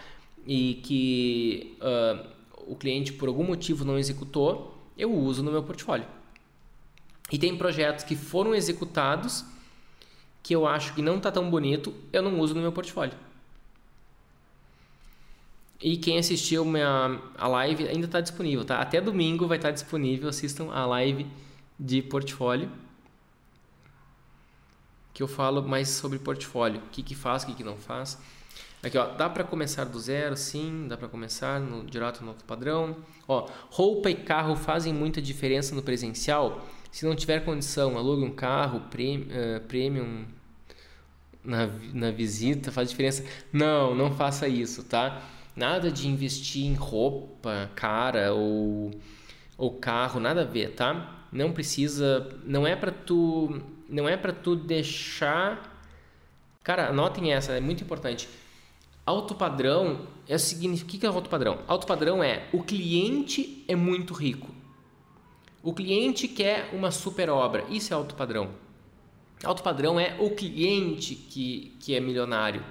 e 0.45 0.82
que 0.84 1.78
uh, 1.82 2.28
o 2.68 2.76
cliente 2.76 3.14
por 3.14 3.28
algum 3.28 3.43
motivo 3.43 3.86
não 3.86 3.97
executou, 3.97 4.76
eu 4.97 5.14
uso 5.14 5.43
no 5.43 5.51
meu 5.51 5.62
portfólio. 5.62 6.08
E 7.32 7.38
tem 7.38 7.57
projetos 7.57 8.03
que 8.03 8.15
foram 8.15 8.53
executados 8.53 9.43
que 10.43 10.55
eu 10.55 10.67
acho 10.67 10.93
que 10.93 11.01
não 11.01 11.17
está 11.17 11.32
tão 11.32 11.49
bonito, 11.49 11.93
eu 12.13 12.21
não 12.21 12.39
uso 12.39 12.53
no 12.53 12.61
meu 12.61 12.71
portfólio. 12.71 13.17
E 15.82 15.97
quem 15.97 16.17
assistiu 16.17 16.63
minha, 16.63 17.19
a 17.38 17.47
live 17.47 17.88
ainda 17.88 18.05
está 18.05 18.21
disponível, 18.21 18.63
tá? 18.63 18.80
Até 18.80 19.01
domingo 19.01 19.47
vai 19.47 19.57
estar 19.57 19.69
tá 19.69 19.73
disponível, 19.73 20.30
assistam 20.30 20.71
a 20.71 20.86
live 20.86 21.28
de 21.80 22.01
portfólio. 22.01 22.71
Que 25.13 25.23
eu 25.23 25.28
falo 25.28 25.63
mais 25.63 25.89
sobre 25.89 26.19
portfólio, 26.19 26.80
o 26.80 26.89
que, 26.89 27.01
que 27.01 27.15
faz, 27.15 27.43
o 27.43 27.47
que, 27.47 27.55
que 27.55 27.63
não 27.63 27.78
faz. 27.78 28.17
Aqui, 28.84 28.97
ó, 28.99 29.07
dá 29.07 29.28
para 29.28 29.43
começar 29.43 29.86
do 29.86 29.99
zero, 29.99 30.38
sim, 30.38 30.88
dá 30.88 30.95
para 30.95 31.07
começar 31.07 31.59
no, 31.59 31.84
direto 31.84 32.21
no 32.21 32.30
outro 32.30 32.45
padrão. 32.45 32.97
Ó, 33.28 33.49
roupa 33.71 34.11
e 34.11 34.15
carro 34.15 34.55
fazem 34.55 34.93
muita 34.93 35.19
diferença 35.19 35.73
no 35.73 35.82
presencial. 35.82 36.63
Se 36.95 37.05
não 37.05 37.13
tiver 37.13 37.43
condição, 37.43 37.97
alugue 37.97 38.23
um 38.23 38.31
carro 38.31 38.79
premium, 38.89 39.27
uh, 39.27 39.59
premium 39.67 40.23
na, 41.43 41.67
na 41.93 42.09
visita, 42.09 42.71
faz 42.71 42.89
diferença. 42.89 43.25
Não, 43.51 43.93
não 43.93 44.15
faça 44.15 44.47
isso, 44.47 44.81
tá? 44.81 45.21
Nada 45.53 45.91
de 45.91 46.07
investir 46.07 46.63
em 46.63 46.73
roupa 46.73 47.69
cara 47.75 48.33
ou, 48.33 48.91
ou 49.57 49.71
carro, 49.71 50.21
nada 50.21 50.43
a 50.43 50.45
ver, 50.45 50.69
tá? 50.69 51.25
Não 51.33 51.51
precisa, 51.51 52.33
não 52.45 52.65
é 52.65 52.77
para 52.77 52.93
tu, 52.93 53.61
não 53.89 54.07
é 54.07 54.15
para 54.15 54.31
tu 54.31 54.55
deixar 54.55 55.75
Cara, 56.63 56.91
anotem 56.91 57.33
essa, 57.33 57.51
é 57.51 57.59
muito 57.59 57.83
importante. 57.83 58.29
Alto 59.05 59.35
padrão 59.35 60.07
é 60.29 60.35
o 60.35 60.39
seguinte, 60.39 60.83
o 60.83 60.87
que 60.87 61.05
é 61.05 61.09
alto 61.09 61.29
padrão? 61.29 61.59
Alto 61.67 61.85
padrão 61.85 62.23
é 62.23 62.47
o 62.53 62.63
cliente 62.63 63.65
é 63.67 63.75
muito 63.75 64.13
rico. 64.13 64.55
O 65.66 65.74
cliente 65.74 66.28
quer 66.28 66.70
uma 66.74 66.91
super 66.91 67.28
obra. 67.28 67.66
Isso 67.72 67.91
é 67.91 67.95
alto 67.95 68.13
padrão. 68.13 68.51
Alto 69.43 69.63
padrão 69.63 69.99
é 69.99 70.16
o 70.20 70.30
cliente 70.30 71.16
que, 71.16 71.76
que 71.80 71.95
é 71.95 71.99
milionário. 71.99 72.63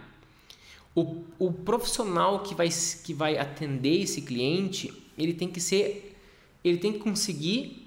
O, 0.94 1.24
o 1.36 1.52
profissional 1.52 2.38
que 2.38 2.54
vai, 2.54 2.68
que 3.02 3.12
vai 3.12 3.36
atender 3.36 4.02
esse 4.02 4.22
cliente, 4.22 4.94
ele 5.18 5.34
tem 5.34 5.48
que 5.48 5.60
ser, 5.60 6.16
ele 6.62 6.78
tem 6.78 6.92
que 6.92 7.00
conseguir 7.00 7.84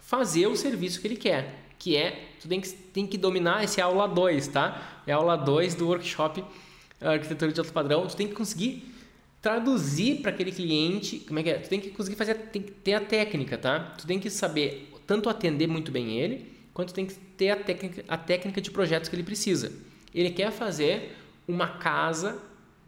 fazer 0.00 0.48
o 0.48 0.56
serviço 0.56 1.00
que 1.00 1.06
ele 1.06 1.16
quer, 1.16 1.68
que 1.78 1.96
é, 1.96 2.30
tu 2.40 2.48
tem 2.48 2.60
que, 2.60 2.68
tem 2.68 3.06
que 3.06 3.16
dominar, 3.16 3.62
esse 3.62 3.80
aula 3.80 4.08
2, 4.08 4.48
tá? 4.48 5.02
É 5.06 5.12
a 5.12 5.16
aula 5.18 5.36
2 5.36 5.76
do 5.76 5.86
workshop 5.86 6.44
Arquitetura 7.00 7.52
de 7.52 7.60
Alto 7.60 7.72
Padrão, 7.72 8.08
tu 8.08 8.16
tem 8.16 8.26
que 8.26 8.34
conseguir 8.34 8.91
traduzir 9.42 10.22
para 10.22 10.30
aquele 10.30 10.52
cliente, 10.52 11.18
como 11.18 11.40
é 11.40 11.42
que 11.42 11.50
é? 11.50 11.58
Tu 11.58 11.68
tem 11.68 11.80
que 11.80 11.90
conseguir 11.90 12.16
fazer, 12.16 12.34
tem 12.34 12.62
que 12.62 12.70
ter 12.70 12.94
a 12.94 13.00
técnica, 13.00 13.58
tá? 13.58 13.80
Tu 13.98 14.06
tem 14.06 14.20
que 14.20 14.30
saber 14.30 14.88
tanto 15.04 15.28
atender 15.28 15.66
muito 15.66 15.90
bem 15.90 16.18
ele, 16.18 16.46
quanto 16.72 16.94
tem 16.94 17.04
que 17.04 17.14
ter 17.14 17.50
a 17.50 17.56
técnica, 17.56 18.04
a 18.06 18.16
técnica 18.16 18.60
de 18.60 18.70
projetos 18.70 19.08
que 19.08 19.16
ele 19.16 19.24
precisa. 19.24 19.72
Ele 20.14 20.30
quer 20.30 20.52
fazer 20.52 21.16
uma 21.46 21.66
casa 21.66 22.40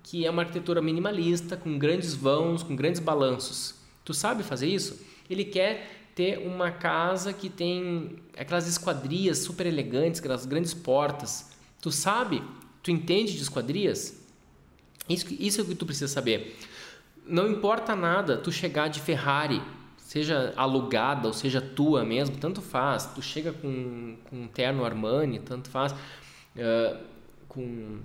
que 0.05 0.25
é 0.25 0.31
uma 0.31 0.43
arquitetura 0.43 0.81
minimalista, 0.81 1.57
com 1.57 1.79
grandes 1.79 2.15
vãos, 2.15 2.63
com 2.63 2.77
grandes 2.77 3.01
balanços. 3.01 3.75
Tu 4.05 4.15
sabe 4.15 4.43
fazer 4.43 4.69
isso? 4.69 5.05
Ele 5.29 5.45
quer 5.45 6.11
ter 6.15 6.39
uma 6.39 6.71
casa 6.71 7.33
que 7.33 7.49
tem 7.49 8.17
aquelas 8.37 8.69
esquadrias 8.69 9.39
super 9.39 9.67
elegantes, 9.67 10.21
aquelas 10.21 10.47
grandes 10.47 10.73
portas. 10.73 11.51
Tu 11.81 11.91
sabe? 11.91 12.43
Tu 12.83 12.91
entende 12.91 13.35
de 13.35 13.43
esquadrias? 13.43 14.24
Isso, 15.09 15.27
isso 15.39 15.61
é 15.61 15.65
o 15.65 15.67
que 15.67 15.75
tu 15.75 15.87
precisa 15.87 16.09
saber. 16.09 16.59
Não 17.27 17.49
importa 17.49 17.95
nada 17.95 18.37
tu 18.37 18.53
chegar 18.53 18.89
de 18.89 19.01
Ferrari, 19.01 19.63
seja 19.97 20.53
alugada 20.57 21.27
ou 21.27 21.33
seja 21.33 21.61
tua 21.61 22.05
mesmo, 22.05 22.37
tanto 22.37 22.63
faz. 22.63 23.07
Tu 23.07 23.23
chega 23.23 23.53
com, 23.53 24.17
com 24.29 24.43
um 24.43 24.49
terno 24.49 24.85
Armani, 24.85 25.39
tanto 25.41 25.69
faz. 25.69 25.93
Uh, 25.93 26.99
com 27.49 28.01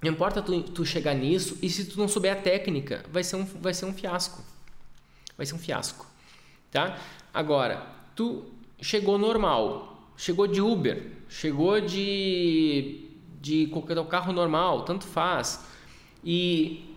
não 0.00 0.12
importa 0.12 0.40
tu, 0.40 0.62
tu 0.62 0.84
chegar 0.86 1.14
nisso 1.14 1.58
e 1.60 1.68
se 1.68 1.84
tu 1.86 1.98
não 1.98 2.06
souber 2.06 2.32
a 2.32 2.36
técnica, 2.36 3.04
vai 3.10 3.24
ser 3.24 3.36
um, 3.36 3.44
vai 3.44 3.74
ser 3.74 3.84
um 3.84 3.92
fiasco. 3.92 4.42
Vai 5.36 5.44
ser 5.44 5.54
um 5.54 5.58
fiasco, 5.58 6.06
tá? 6.70 6.98
Agora, 7.32 7.84
tu 8.14 8.44
chegou 8.80 9.18
normal, 9.18 10.12
chegou 10.16 10.46
de 10.46 10.60
Uber, 10.60 11.10
chegou 11.28 11.80
de 11.80 13.04
de 13.40 13.68
qualquer 13.68 14.04
carro 14.06 14.32
normal, 14.32 14.84
tanto 14.84 15.06
faz. 15.06 15.64
E 16.24 16.94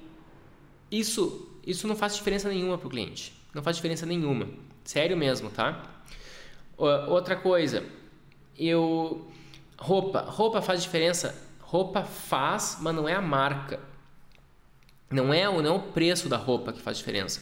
isso, 0.90 1.50
isso 1.66 1.88
não 1.88 1.96
faz 1.96 2.16
diferença 2.16 2.50
nenhuma 2.50 2.78
para 2.78 2.88
o 2.88 2.90
cliente. 2.90 3.34
Não 3.54 3.62
faz 3.62 3.76
diferença 3.76 4.06
nenhuma. 4.06 4.48
Sério 4.84 5.16
mesmo, 5.16 5.50
tá? 5.50 6.04
Outra 6.78 7.36
coisa, 7.36 7.86
eu 8.58 9.30
roupa, 9.78 10.22
roupa 10.22 10.62
faz 10.62 10.82
diferença. 10.82 11.50
Roupa 11.60 12.04
faz, 12.04 12.78
mas 12.82 12.96
não 12.96 13.08
é 13.08 13.14
a 13.14 13.22
marca. 13.22 13.80
Não 15.10 15.34
é, 15.34 15.44
não 15.44 15.66
é 15.66 15.72
o 15.72 15.80
preço 15.92 16.28
da 16.28 16.38
roupa 16.38 16.74
que 16.74 16.82
faz 16.82 16.98
diferença. 16.98 17.42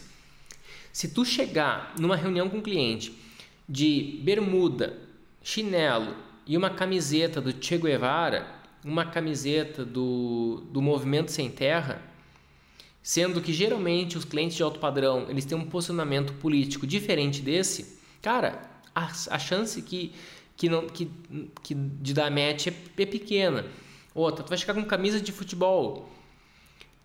Se 0.92 1.08
tu 1.08 1.24
chegar 1.24 1.94
numa 1.98 2.16
reunião 2.16 2.48
com 2.50 2.58
um 2.58 2.62
cliente 2.62 3.16
de 3.68 4.20
bermuda, 4.24 4.98
chinelo 5.42 6.16
e 6.46 6.56
uma 6.56 6.70
camiseta 6.70 7.40
do 7.40 7.52
Che 7.64 7.78
Guevara, 7.78 8.59
uma 8.84 9.04
camiseta 9.04 9.84
do, 9.84 10.62
do 10.70 10.80
Movimento 10.80 11.30
Sem 11.30 11.50
Terra 11.50 12.10
sendo 13.02 13.40
que 13.40 13.52
geralmente 13.52 14.18
os 14.18 14.24
clientes 14.24 14.56
de 14.56 14.62
alto 14.62 14.78
padrão 14.78 15.26
eles 15.28 15.44
têm 15.44 15.56
um 15.56 15.64
posicionamento 15.64 16.32
político 16.34 16.86
diferente 16.86 17.40
desse, 17.40 17.98
cara, 18.20 18.60
a, 18.94 19.06
a 19.30 19.38
chance 19.38 19.80
que, 19.82 20.12
que, 20.56 20.68
não, 20.68 20.86
que, 20.86 21.10
que 21.62 21.74
de 21.74 22.12
dar 22.12 22.30
match 22.30 22.66
é, 22.66 22.74
é 22.98 23.06
pequena. 23.06 23.66
Outra, 24.14 24.44
tu 24.44 24.48
vai 24.48 24.58
chegar 24.58 24.74
com 24.74 24.84
camisa 24.84 25.20
de 25.20 25.32
futebol 25.32 26.10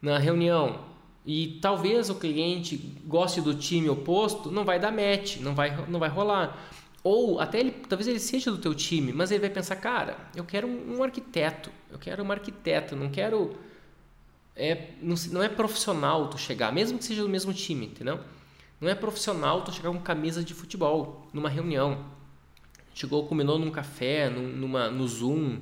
na 0.02 0.18
reunião 0.18 0.80
e 1.26 1.60
talvez 1.62 2.10
o 2.10 2.16
cliente 2.16 2.78
goste 3.06 3.42
do 3.42 3.54
time 3.56 3.90
oposto, 3.90 4.52
não 4.52 4.66
vai 4.66 4.80
dar 4.80 4.92
match, 4.92 5.38
não 5.38 5.56
vai, 5.56 5.86
não 5.88 6.00
vai 6.00 6.10
rolar. 6.10 6.72
Ou 7.06 7.40
até 7.40 7.60
ele, 7.60 7.70
talvez 7.70 8.08
ele 8.08 8.20
seja 8.20 8.50
do 8.50 8.58
teu 8.58 8.74
time, 8.74 9.14
mas 9.14 9.30
ele 9.30 9.42
vai 9.42 9.50
pensar, 9.52 9.76
cara, 9.76 10.18
eu 10.36 10.44
quero 10.44 10.68
um, 10.68 10.98
um 10.98 11.04
arquiteto, 11.04 11.70
eu 11.92 12.00
quero 12.00 12.24
uma 12.24 12.34
arquiteta, 12.34 12.96
não 12.96 13.12
quero 13.12 13.56
é, 14.56 14.90
não, 15.00 15.16
não, 15.32 15.44
é 15.44 15.48
profissional 15.48 16.28
tu 16.30 16.40
chegar, 16.40 16.74
mesmo 16.74 16.98
que 16.98 17.06
seja 17.06 17.22
do 17.22 17.30
mesmo 17.30 17.54
time, 17.54 17.86
entendeu? 17.86 18.20
Não 18.82 18.90
é 18.90 18.96
profissional 18.96 19.62
tu 19.62 19.72
chegar 19.72 19.92
com 19.92 20.00
camisa 20.00 20.44
de 20.44 20.56
futebol 20.56 21.28
numa 21.32 21.48
reunião. 21.48 22.04
Chegou, 22.96 23.28
combinou 23.28 23.60
num 23.60 23.70
café, 23.70 24.28
num, 24.28 24.48
numa, 24.48 24.90
no 24.90 25.08
Zoom, 25.08 25.60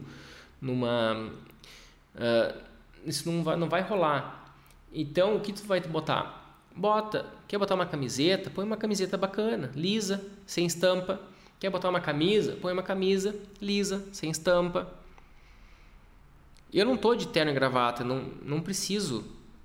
numa. 0.61 1.29
Uh, 2.15 2.61
isso 3.05 3.29
não 3.29 3.43
vai, 3.43 3.57
não 3.57 3.67
vai 3.67 3.81
rolar. 3.81 4.55
Então, 4.93 5.35
o 5.35 5.41
que 5.41 5.51
tu 5.51 5.65
vai 5.65 5.81
botar? 5.81 6.57
Bota. 6.73 7.25
Quer 7.49 7.57
botar 7.57 7.75
uma 7.75 7.85
camiseta? 7.85 8.49
Põe 8.49 8.63
uma 8.63 8.77
camiseta 8.77 9.17
bacana, 9.17 9.71
lisa, 9.75 10.25
sem 10.45 10.65
estampa. 10.65 11.32
Quer 11.59 11.69
botar 11.69 11.89
uma 11.89 12.01
camisa? 12.01 12.57
Põe 12.61 12.73
uma 12.73 12.83
camisa 12.83 13.35
lisa, 13.61 14.05
sem 14.11 14.29
estampa. 14.29 14.91
Eu 16.73 16.85
não 16.85 16.97
tô 16.97 17.15
de 17.15 17.27
terno 17.27 17.51
e 17.51 17.53
gravata, 17.53 18.03
não, 18.03 18.23
não 18.41 18.59
preciso 18.59 19.19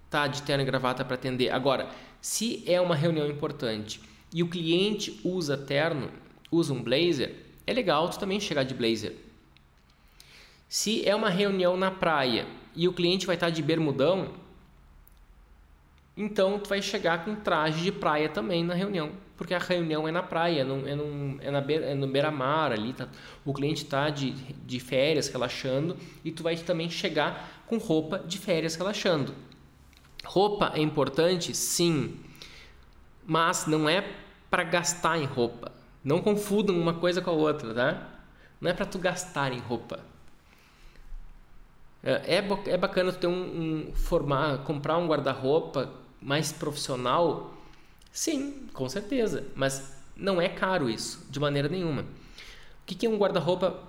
estar 0.04 0.22
tá 0.22 0.26
de 0.26 0.42
terno 0.42 0.62
e 0.62 0.66
gravata 0.66 1.04
para 1.04 1.14
atender. 1.14 1.50
Agora, 1.50 1.88
se 2.20 2.62
é 2.66 2.80
uma 2.80 2.94
reunião 2.94 3.26
importante 3.26 4.00
e 4.32 4.42
o 4.42 4.48
cliente 4.48 5.20
usa 5.24 5.56
terno, 5.56 6.10
usa 6.50 6.72
um 6.72 6.82
blazer, 6.82 7.34
é 7.66 7.72
legal 7.72 8.08
tu 8.08 8.18
também 8.18 8.40
chegar 8.40 8.62
de 8.62 8.74
blazer. 8.74 9.16
Se 10.68 11.06
é 11.08 11.14
uma 11.14 11.30
reunião 11.30 11.76
na 11.76 11.90
praia 11.90 12.46
e 12.76 12.86
o 12.86 12.92
cliente 12.92 13.26
vai 13.26 13.36
estar 13.36 13.46
tá 13.46 13.50
de 13.50 13.62
bermudão, 13.62 14.34
então 16.16 16.58
tu 16.58 16.68
vai 16.68 16.82
chegar 16.82 17.24
com 17.24 17.34
traje 17.36 17.82
de 17.82 17.92
praia 17.92 18.28
também 18.28 18.64
na 18.64 18.74
reunião, 18.74 19.12
porque 19.38 19.54
a 19.54 19.58
reunião 19.58 20.06
é 20.08 20.10
na 20.10 20.22
praia, 20.22 20.64
não, 20.64 20.86
é, 20.86 20.96
num, 20.96 21.38
é, 21.40 21.50
na 21.50 21.60
beira, 21.60 21.86
é 21.86 21.94
no 21.94 22.08
beira-mar 22.08 22.72
ali, 22.72 22.92
tá, 22.92 23.08
o 23.44 23.54
cliente 23.54 23.84
está 23.84 24.10
de, 24.10 24.32
de 24.32 24.80
férias 24.80 25.28
relaxando 25.28 25.96
e 26.24 26.32
tu 26.32 26.42
vai 26.42 26.56
também 26.56 26.90
chegar 26.90 27.62
com 27.66 27.78
roupa 27.78 28.18
de 28.18 28.36
férias 28.36 28.74
relaxando. 28.74 29.32
Roupa 30.24 30.72
é 30.74 30.80
importante, 30.80 31.54
sim, 31.54 32.18
mas 33.24 33.66
não 33.66 33.88
é 33.88 34.04
para 34.50 34.64
gastar 34.64 35.16
em 35.16 35.24
roupa. 35.24 35.70
Não 36.02 36.20
confundam 36.20 36.76
uma 36.76 36.94
coisa 36.94 37.22
com 37.22 37.30
a 37.30 37.34
outra, 37.34 37.72
tá? 37.72 38.08
Não 38.60 38.68
é 38.68 38.74
para 38.74 38.86
tu 38.86 38.98
gastar 38.98 39.52
em 39.52 39.60
roupa. 39.60 40.00
É, 42.02 42.36
é, 42.36 42.72
é 42.72 42.76
bacana 42.76 43.12
tu 43.12 43.18
ter 43.18 43.26
um, 43.28 43.88
um 43.88 43.92
formar, 43.94 44.58
comprar 44.64 44.98
um 44.98 45.06
guarda-roupa 45.06 45.92
mais 46.20 46.50
profissional. 46.50 47.54
Sim, 48.12 48.68
com 48.72 48.88
certeza, 48.88 49.46
mas 49.54 49.96
não 50.16 50.40
é 50.40 50.48
caro 50.48 50.90
isso, 50.90 51.26
de 51.30 51.38
maneira 51.38 51.68
nenhuma. 51.68 52.02
O 52.02 52.86
que 52.86 53.06
é 53.06 53.08
um 53.08 53.18
guarda-roupa 53.18 53.82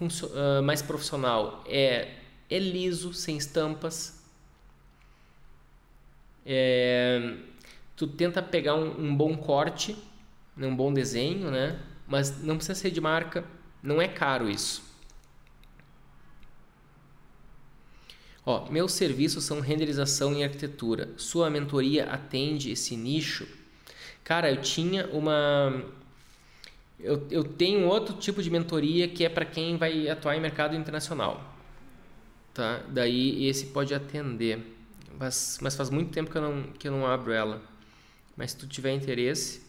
uh, 0.00 0.62
mais 0.62 0.82
profissional? 0.82 1.62
É, 1.66 2.14
é 2.50 2.58
liso, 2.58 3.12
sem 3.12 3.36
estampas. 3.36 4.22
É, 6.44 7.36
tu 7.96 8.06
tenta 8.06 8.42
pegar 8.42 8.74
um, 8.74 9.08
um 9.08 9.16
bom 9.16 9.36
corte, 9.36 9.96
um 10.56 10.74
bom 10.74 10.92
desenho, 10.92 11.50
né? 11.50 11.78
Mas 12.06 12.42
não 12.42 12.56
precisa 12.56 12.78
ser 12.78 12.90
de 12.90 13.00
marca, 13.00 13.44
não 13.82 14.00
é 14.00 14.08
caro 14.08 14.48
isso. 14.48 14.82
Ó, 18.44 18.70
meus 18.70 18.92
serviços 18.92 19.42
são 19.42 19.60
renderização 19.60 20.32
e 20.32 20.44
arquitetura. 20.44 21.10
Sua 21.16 21.50
mentoria 21.50 22.06
atende 22.06 22.70
esse 22.70 22.96
nicho? 22.96 23.46
Cara, 24.26 24.50
eu 24.50 24.60
tinha 24.60 25.06
uma. 25.12 25.84
Eu, 26.98 27.28
eu 27.30 27.44
tenho 27.44 27.86
outro 27.86 28.16
tipo 28.16 28.42
de 28.42 28.50
mentoria 28.50 29.06
que 29.06 29.24
é 29.24 29.28
para 29.28 29.44
quem 29.44 29.76
vai 29.76 30.08
atuar 30.08 30.36
em 30.36 30.40
mercado 30.40 30.74
internacional. 30.74 31.54
Tá? 32.52 32.82
Daí 32.88 33.46
esse 33.46 33.66
pode 33.66 33.94
atender. 33.94 34.58
Mas, 35.16 35.60
mas 35.62 35.76
faz 35.76 35.90
muito 35.90 36.10
tempo 36.10 36.28
que 36.28 36.36
eu, 36.36 36.42
não, 36.42 36.62
que 36.72 36.88
eu 36.88 36.90
não 36.90 37.06
abro 37.06 37.30
ela. 37.30 37.62
Mas 38.36 38.50
se 38.50 38.56
tu 38.56 38.66
tiver 38.66 38.92
interesse. 38.92 39.62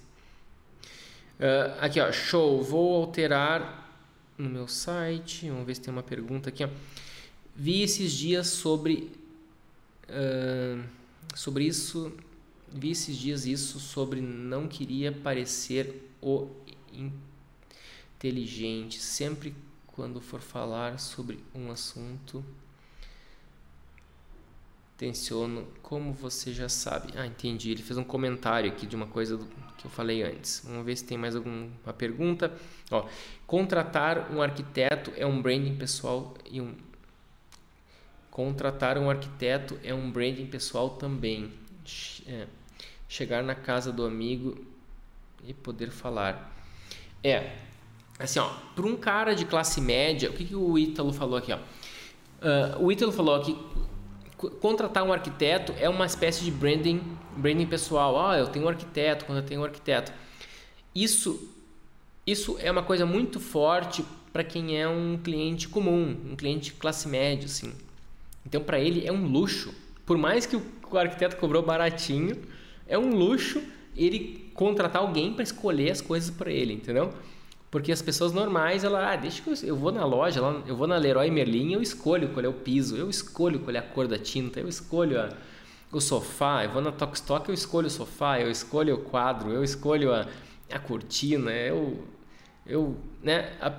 Uh, 1.40 1.78
aqui, 1.80 2.02
ó, 2.02 2.12
show. 2.12 2.64
Vou 2.64 2.96
alterar 3.04 3.88
no 4.40 4.50
meu 4.50 4.68
site. 4.68 5.48
Vamos 5.52 5.68
ver 5.68 5.76
se 5.76 5.82
tem 5.82 5.94
uma 5.94 6.02
pergunta 6.02 6.50
aqui. 6.50 6.66
Ó. 6.66 6.70
Vi 7.56 7.84
esses 7.84 8.12
dias 8.12 8.48
sobre 8.48 9.12
uh, 10.10 10.84
sobre 11.36 11.66
isso, 11.66 12.12
vi 12.72 12.92
esses 12.92 13.16
dias 13.18 13.46
isso 13.46 13.80
sobre 13.80 14.22
não 14.22 14.68
queria 14.68 15.12
parecer 15.12 16.12
o 16.22 16.50
inteligente. 18.18 19.00
Sempre 19.00 19.56
quando 19.88 20.22
for 20.22 20.42
falar 20.42 21.00
sobre 21.00 21.40
um 21.54 21.72
assunto, 21.72 22.44
tensiono, 24.98 25.68
como 25.82 26.14
você 26.14 26.54
já 26.54 26.70
sabe. 26.70 27.14
Ah, 27.16 27.26
entendi. 27.26 27.72
Ele 27.72 27.84
fez 27.84 27.98
um 27.98 28.04
comentário 28.04 28.72
aqui 28.72 28.86
de 28.86 28.96
uma 28.96 29.08
coisa 29.08 29.38
do, 29.38 29.46
que 29.78 29.86
eu 29.86 29.92
falei 29.92 30.24
antes. 30.24 30.64
Vamos 30.66 30.86
ver 30.86 30.96
se 30.98 31.04
tem 31.04 31.18
mais 31.18 31.36
alguma 31.36 31.94
pergunta. 31.98 32.56
Ó, 32.92 33.08
contratar 33.46 34.32
um 34.32 34.42
arquiteto 34.42 35.12
é 35.16 35.26
um 35.26 35.42
branding 35.42 35.76
pessoal 35.76 36.36
e 36.52 36.62
um 36.62 36.74
Contratar 38.38 39.00
um 39.00 39.10
arquiteto 39.10 39.80
é 39.84 39.96
um 39.96 40.12
branding 40.12 40.46
pessoal 40.46 40.92
também. 40.92 41.52
É, 42.28 42.48
chegar 43.08 43.44
na 43.44 43.56
casa 43.56 43.92
do 43.92 44.06
amigo 44.06 44.58
e 45.46 45.54
poder 45.54 45.90
falar. 45.92 46.54
É, 47.24 47.56
assim, 48.20 48.40
ó, 48.40 48.50
para 48.76 48.86
um 48.86 48.98
cara 48.98 49.34
de 49.34 49.46
classe 49.46 49.80
média, 49.80 50.30
o 50.30 50.34
que, 50.34 50.46
que 50.46 50.56
o 50.56 50.78
Ítalo 50.78 51.14
falou 51.14 51.38
aqui, 51.38 51.54
ó? 51.54 51.58
Uh, 51.58 52.84
o 52.84 52.92
Ítalo 52.92 53.12
falou 53.12 53.40
que 53.42 53.58
contratar 54.60 55.04
um 55.04 55.12
arquiteto 55.12 55.74
é 55.80 55.90
uma 55.90 56.06
espécie 56.06 56.44
de 56.44 56.52
branding, 56.52 57.02
branding 57.36 57.66
pessoal. 57.66 58.20
Ah, 58.30 58.38
eu 58.38 58.48
tenho 58.48 58.66
um 58.66 58.70
arquiteto, 58.70 59.26
quando 59.26 59.40
eu 59.40 59.46
tenho 59.46 59.62
um 59.62 59.64
arquiteto. 59.64 60.12
Isso, 60.94 61.52
isso 62.26 62.58
é 62.60 62.72
uma 62.72 62.84
coisa 62.84 63.06
muito 63.06 63.40
forte 63.40 64.06
para 64.32 64.44
quem 64.44 64.80
é 64.80 64.88
um 64.88 65.18
cliente 65.18 65.68
comum, 65.68 66.16
um 66.26 66.36
cliente 66.36 66.74
classe 66.74 67.08
média, 67.08 67.46
assim. 67.46 67.74
Então, 68.46 68.62
para 68.62 68.80
ele 68.80 69.06
é 69.06 69.12
um 69.12 69.26
luxo. 69.26 69.74
Por 70.08 70.18
mais 70.18 70.46
que 70.46 70.56
o 70.56 70.98
arquiteto 70.98 71.36
cobrou 71.36 71.62
baratinho, 71.62 72.36
é 72.88 72.98
um 72.98 73.14
luxo 73.14 73.62
ele 73.96 74.50
contratar 74.54 75.02
alguém 75.02 75.34
para 75.34 75.44
escolher 75.44 75.92
as 75.92 76.02
coisas 76.02 76.32
para 76.32 76.50
ele, 76.52 76.74
entendeu? 76.74 77.14
Porque 77.70 77.92
as 77.92 78.02
pessoas 78.02 78.32
normais, 78.32 78.84
ela, 78.86 79.12
ah, 79.12 79.16
deixa 79.18 79.42
que 79.42 79.50
eu, 79.50 79.56
eu 79.62 79.76
vou 79.76 79.92
na 79.92 80.06
loja, 80.06 80.40
eu 80.66 80.76
vou 80.78 80.88
na 80.88 80.98
Leroy 80.98 81.30
Merlin, 81.30 81.74
eu 81.74 81.82
escolho 81.82 82.30
qual 82.30 82.46
é 82.46 82.48
o 82.48 82.54
piso, 82.54 82.96
eu 82.96 83.10
escolho 83.10 83.60
qual 83.60 83.76
é 83.76 83.80
a 83.80 83.84
cor 83.84 84.08
da 84.08 84.18
tinta, 84.18 84.62
eu 84.62 84.70
escolho 84.70 85.20
a, 85.20 85.30
o 85.92 86.00
sofá, 86.00 86.64
eu 86.64 86.72
vou 86.72 86.82
na 86.82 86.92
Tokstok, 86.92 87.50
eu 87.50 87.54
escolho 87.54 87.88
o 87.88 87.90
sofá, 87.90 88.40
eu 88.40 88.50
escolho 88.50 88.96
o 88.96 89.00
quadro, 89.00 89.52
eu 89.52 89.64
escolho 89.64 90.14
a, 90.14 90.26
a 90.72 90.80
cortina, 90.80 91.52
eu, 91.52 92.02
eu, 92.66 92.96
né, 93.22 93.52
a, 93.60 93.74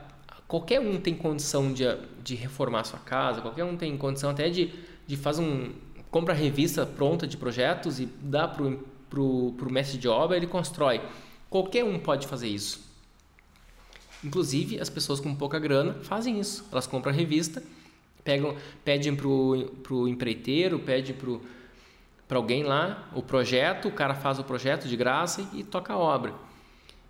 qualquer 0.46 0.80
um 0.80 1.00
tem 1.00 1.14
condição 1.14 1.72
de, 1.72 1.84
de 2.22 2.34
reformar 2.34 2.84
sua 2.84 2.98
casa, 2.98 3.40
qualquer 3.40 3.64
um 3.64 3.76
tem 3.76 3.96
condição 3.96 4.30
até 4.30 4.50
de, 4.50 4.70
de 5.06 5.16
fazer 5.16 5.42
um. 5.42 5.72
Compra 6.10 6.34
a 6.34 6.36
revista 6.36 6.86
pronta 6.86 7.26
de 7.26 7.36
projetos 7.36 8.00
e 8.00 8.06
dá 8.06 8.48
para 8.48 8.64
o 9.20 9.54
mestre 9.70 9.98
de 9.98 10.08
obra, 10.08 10.36
ele 10.36 10.46
constrói. 10.46 11.00
Qualquer 11.50 11.84
um 11.84 11.98
pode 11.98 12.26
fazer 12.26 12.48
isso. 12.48 12.86
Inclusive, 14.22 14.80
as 14.80 14.90
pessoas 14.90 15.20
com 15.20 15.34
pouca 15.34 15.58
grana 15.58 15.94
fazem 16.02 16.40
isso. 16.40 16.66
Elas 16.72 16.86
compram 16.86 17.12
a 17.12 17.14
revista, 17.14 17.62
pegam, 18.24 18.56
pedem 18.84 19.14
para 19.14 19.26
o 19.26 20.08
empreiteiro, 20.08 20.78
pedem 20.78 21.14
para 22.26 22.36
alguém 22.36 22.62
lá 22.64 23.08
o 23.14 23.22
projeto, 23.22 23.88
o 23.88 23.92
cara 23.92 24.14
faz 24.14 24.38
o 24.38 24.44
projeto 24.44 24.88
de 24.88 24.96
graça 24.96 25.48
e, 25.52 25.60
e 25.60 25.64
toca 25.64 25.92
a 25.92 25.98
obra. 25.98 26.34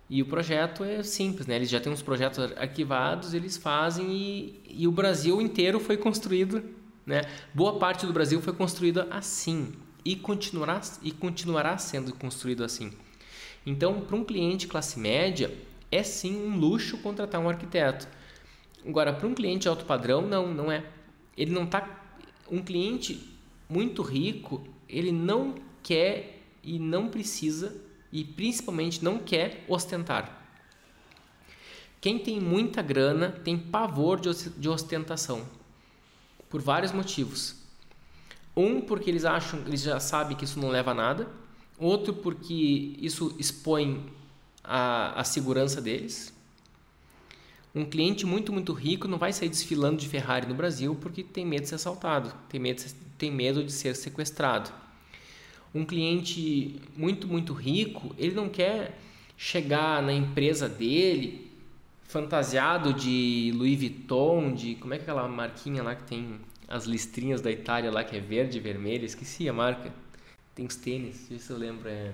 E 0.09 0.21
o 0.21 0.25
projeto 0.25 0.83
é 0.83 1.03
simples, 1.03 1.45
né? 1.45 1.55
Eles 1.55 1.69
já 1.69 1.79
têm 1.79 1.91
uns 1.91 2.01
projetos 2.01 2.39
arquivados, 2.57 3.33
eles 3.33 3.57
fazem 3.57 4.11
e, 4.11 4.63
e 4.67 4.87
o 4.87 4.91
Brasil 4.91 5.39
inteiro 5.41 5.79
foi 5.79 5.97
construído, 5.97 6.63
né? 7.09 7.23
Boa 7.51 7.79
parte 7.79 8.05
do 8.05 8.13
Brasil 8.13 8.39
foi 8.39 8.53
construída 8.53 9.07
assim 9.09 9.73
e 10.05 10.15
continuará, 10.15 10.79
e 11.01 11.11
continuará 11.11 11.75
sendo 11.79 12.13
construído 12.13 12.63
assim. 12.63 12.93
Então, 13.65 14.01
para 14.01 14.15
um 14.15 14.23
cliente 14.23 14.67
classe 14.67 14.99
média, 14.99 15.51
é 15.91 16.03
sim 16.03 16.35
um 16.35 16.55
luxo 16.55 16.99
contratar 16.99 17.41
um 17.41 17.49
arquiteto. 17.49 18.07
Agora, 18.87 19.11
para 19.11 19.27
um 19.27 19.33
cliente 19.33 19.67
alto 19.67 19.85
padrão, 19.85 20.21
não, 20.21 20.53
não 20.53 20.71
é. 20.71 20.85
Ele 21.35 21.51
não 21.51 21.63
está. 21.63 21.99
Um 22.49 22.61
cliente 22.61 23.27
muito 23.67 24.03
rico, 24.03 24.63
ele 24.87 25.11
não 25.11 25.55
quer 25.81 26.43
e 26.63 26.77
não 26.77 27.09
precisa 27.09 27.75
e 28.11 28.23
principalmente 28.23 29.03
não 29.03 29.17
quer 29.17 29.65
ostentar. 29.67 30.47
Quem 31.99 32.19
tem 32.19 32.39
muita 32.39 32.83
grana 32.83 33.31
tem 33.43 33.57
pavor 33.57 34.19
de 34.19 34.69
ostentação 34.69 35.58
por 36.49 36.61
vários 36.61 36.91
motivos. 36.91 37.55
Um 38.55 38.81
porque 38.81 39.09
eles 39.09 39.25
acham, 39.25 39.61
eles 39.67 39.81
já 39.81 39.99
sabem 39.99 40.35
que 40.35 40.43
isso 40.43 40.59
não 40.59 40.69
leva 40.69 40.91
a 40.91 40.93
nada. 40.93 41.27
Outro 41.77 42.13
porque 42.13 42.95
isso 42.99 43.35
expõe 43.39 44.11
a, 44.63 45.19
a 45.19 45.23
segurança 45.23 45.81
deles. 45.81 46.33
Um 47.73 47.85
cliente 47.85 48.25
muito, 48.25 48.51
muito 48.51 48.73
rico 48.73 49.07
não 49.07 49.17
vai 49.17 49.31
sair 49.31 49.49
desfilando 49.49 49.97
de 49.97 50.09
Ferrari 50.09 50.47
no 50.47 50.55
Brasil 50.55 50.95
porque 50.99 51.23
tem 51.23 51.45
medo 51.45 51.63
de 51.63 51.69
ser 51.69 51.75
assaltado, 51.75 52.33
tem 52.49 52.59
medo, 52.59 52.83
tem 53.17 53.31
medo 53.31 53.63
de 53.63 53.71
ser 53.71 53.95
sequestrado. 53.95 54.71
Um 55.73 55.85
cliente 55.85 56.81
muito, 56.97 57.27
muito 57.27 57.53
rico, 57.53 58.13
ele 58.17 58.33
não 58.33 58.49
quer 58.49 58.99
chegar 59.37 60.01
na 60.01 60.11
empresa 60.11 60.67
dele 60.67 61.48
fantasiado 62.09 62.91
de 62.91 63.53
Louis 63.55 63.77
Vuitton, 63.77 64.51
de 64.51 64.73
como 64.75 64.95
é 64.95 64.97
que 64.97 65.03
é 65.03 65.03
aquela 65.03 65.27
marquinha 65.27 65.83
lá 65.83 65.95
que 65.95 66.03
tem 66.03 66.41
as 66.67 66.85
listrinhas 66.85 67.39
da 67.39 67.51
Itália 67.51 67.91
lá 67.91 68.03
que 68.03 68.17
é 68.17 68.19
verde 68.19 68.57
e 68.57 68.59
vermelho, 68.59 69.05
esqueci 69.05 69.47
a 69.47 69.53
marca. 69.53 69.93
Tem 70.55 70.65
os 70.65 70.75
tênis, 70.75 71.27
deixa 71.29 71.45
se 71.45 71.51
eu 71.51 71.57
lembro. 71.57 71.87
É... 71.87 72.11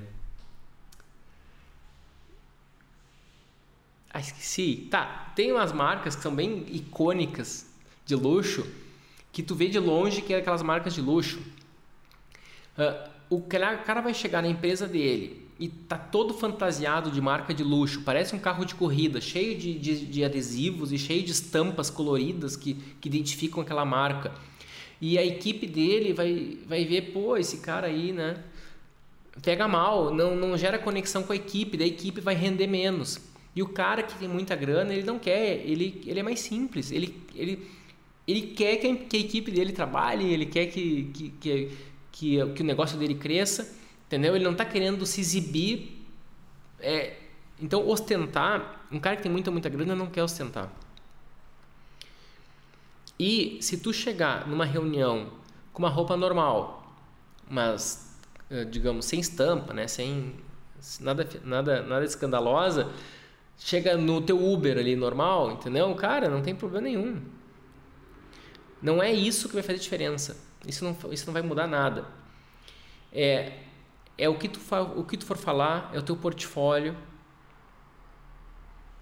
Ah, 4.10 4.20
esqueci. 4.20 4.88
Tá, 4.92 5.32
tem 5.34 5.54
umas 5.54 5.72
marcas 5.72 6.14
que 6.14 6.22
são 6.22 6.36
bem 6.36 6.66
icônicas 6.70 7.66
de 8.06 8.16
luxo 8.16 8.70
que 9.32 9.42
tu 9.42 9.56
vê 9.56 9.70
de 9.70 9.80
longe 9.80 10.22
que 10.22 10.34
é 10.34 10.38
aquelas 10.38 10.62
marcas 10.62 10.94
de 10.94 11.00
luxo. 11.00 11.40
Uh, 12.78 13.10
o 13.30 13.42
cara 13.42 14.02
vai 14.02 14.14
chegar 14.14 14.42
na 14.42 14.50
empresa 14.50 14.88
dele 14.88 15.45
e 15.60 15.70
tá 15.70 15.98
todo 15.98 16.34
fantasiado 16.34 17.10
de 17.10 17.22
marca 17.22 17.54
de 17.54 17.64
luxo, 17.64 18.02
parece 18.04 18.36
um 18.36 18.40
carro 18.40 18.66
de 18.66 18.76
corrida, 18.76 19.22
cheio 19.22 19.58
de, 19.58 19.80
de, 19.80 20.06
de 20.06 20.24
adesivos 20.24 20.92
e 20.92 20.98
cheio 20.98 21.24
de 21.24 21.32
estampas 21.32 21.90
coloridas 21.90 22.58
que, 22.58 22.74
que 23.00 23.08
identificam 23.08 23.62
aquela 23.62 23.86
marca. 23.86 24.34
E 25.00 25.18
a 25.18 25.26
equipe 25.26 25.66
dele 25.66 26.14
vai, 26.14 26.58
vai 26.68 26.84
ver, 26.86 27.14
pô, 27.14 27.38
esse 27.38 27.58
cara 27.58 27.88
aí, 27.88 28.12
né? 28.12 28.44
Pega 29.42 29.68
mal, 29.68 30.14
não, 30.14 30.36
não 30.36 30.58
gera 30.58 30.78
conexão 30.78 31.24
com 31.24 31.34
a 31.34 31.36
equipe, 31.36 31.78
da 31.78 31.86
equipe 31.86 32.20
vai 32.22 32.36
render 32.36 32.68
menos. 32.68 33.20
E 33.56 33.62
o 33.62 33.68
cara 33.68 34.04
que 34.04 34.18
tem 34.18 34.28
muita 34.28 34.56
grana, 34.56 34.94
ele 34.94 35.04
não 35.04 35.18
quer, 35.18 35.62
ele, 35.66 36.02
ele 36.06 36.20
é 36.20 36.24
mais 36.24 36.42
simples. 36.42 36.92
Ele, 36.92 37.16
ele, 37.34 37.66
ele 38.28 38.42
quer 38.42 38.76
que 38.78 38.88
a, 38.88 38.96
que 38.96 39.18
a 39.18 39.20
equipe 39.20 39.52
dele 39.52 39.72
trabalhe, 39.72 40.26
ele 40.26 40.46
quer 40.46 40.66
que, 40.68 41.10
que, 41.14 41.30
que, 41.40 41.72
que, 42.12 42.46
que 42.54 42.62
o 42.62 42.66
negócio 42.66 42.98
dele 42.98 43.16
cresça, 43.16 43.74
entendeu? 44.16 44.34
Ele 44.36 44.46
não 44.46 44.54
está 44.54 44.64
querendo 44.64 45.06
se 45.06 45.20
exibir. 45.20 46.08
É, 46.80 47.18
então, 47.60 47.88
ostentar, 47.88 48.88
um 48.90 49.00
cara 49.00 49.18
que 49.18 49.24
tem 49.24 49.32
muita, 49.32 49.52
muita 49.52 49.68
grana 49.68 49.94
não 49.94 50.08
quer 50.08 50.24
ostentar. 50.24 50.72
E 53.20 53.58
se 53.62 53.78
tu 53.78 53.92
chegar 53.94 54.48
numa 54.48 54.66
reunião 54.66 55.32
com 55.74 55.84
uma 55.84 55.90
roupa 55.90 56.16
normal, 56.16 56.98
mas 57.50 58.18
eh, 58.50 58.66
digamos 58.66 59.06
sem 59.06 59.20
estampa, 59.20 59.74
né, 59.74 59.88
sem 59.88 60.36
nada 61.00 61.28
nada 61.46 61.82
nada 61.82 62.04
escandalosa, 62.04 62.92
chega 63.58 63.96
no 63.98 64.22
teu 64.22 64.38
Uber 64.44 64.78
ali 64.78 64.98
normal, 64.98 65.52
entendeu? 65.52 65.94
Cara, 65.96 66.30
não 66.30 66.42
tem 66.42 66.54
problema 66.54 66.88
nenhum. 66.88 67.22
Não 68.82 69.02
é 69.02 69.14
isso 69.14 69.48
que 69.48 69.54
vai 69.54 69.64
fazer 69.64 69.80
diferença. 69.80 70.38
Isso 70.68 70.84
não, 70.84 70.98
isso 71.12 71.26
não 71.26 71.34
vai 71.34 71.42
mudar 71.42 71.68
nada. 71.68 72.06
É, 73.14 73.65
é 74.18 74.30
o 74.30 74.38
que 74.38 74.48
tu 74.48 74.60
o 74.96 75.04
que 75.04 75.18
tu 75.18 75.26
for 75.26 75.38
falar, 75.38 75.90
é 75.94 76.00
o 76.00 76.02
teu 76.02 76.16
portfólio. 76.16 76.96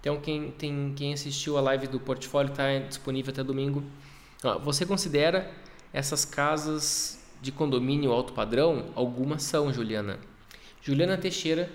Então 0.00 0.20
quem 0.20 0.50
tem 0.50 0.92
quem 0.94 1.12
assistiu 1.14 1.56
a 1.56 1.60
live 1.60 1.86
do 1.86 2.00
portfólio 2.00 2.50
está 2.50 2.78
disponível 2.78 3.32
até 3.32 3.42
domingo. 3.42 3.82
Você 4.62 4.84
considera 4.84 5.50
essas 5.92 6.24
casas 6.24 7.24
de 7.40 7.50
condomínio 7.50 8.12
alto 8.12 8.32
padrão? 8.32 8.90
Algumas 8.94 9.42
são, 9.42 9.72
Juliana. 9.72 10.18
Juliana 10.82 11.16
Teixeira, 11.16 11.70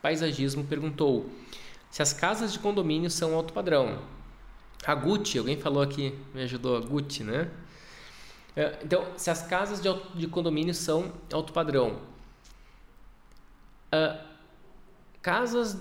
paisagismo, 0.00 0.64
perguntou: 0.64 1.28
se 1.90 2.02
as 2.02 2.12
casas 2.12 2.52
de 2.52 2.58
condomínio 2.58 3.10
são 3.10 3.34
alto 3.34 3.52
padrão. 3.52 3.98
A 4.86 4.94
Gucci, 4.94 5.38
alguém 5.38 5.56
falou 5.56 5.82
aqui, 5.82 6.14
me 6.34 6.42
ajudou, 6.42 6.76
a 6.76 6.80
Gucci, 6.80 7.24
né? 7.24 7.50
É, 8.54 8.78
então, 8.84 9.06
se 9.16 9.30
as 9.30 9.42
casas 9.42 9.80
de, 9.80 9.88
de 10.14 10.28
condomínio 10.28 10.74
são 10.74 11.12
alto 11.32 11.52
padrão, 11.52 11.98
uh, 13.94 14.18
casas 15.22 15.78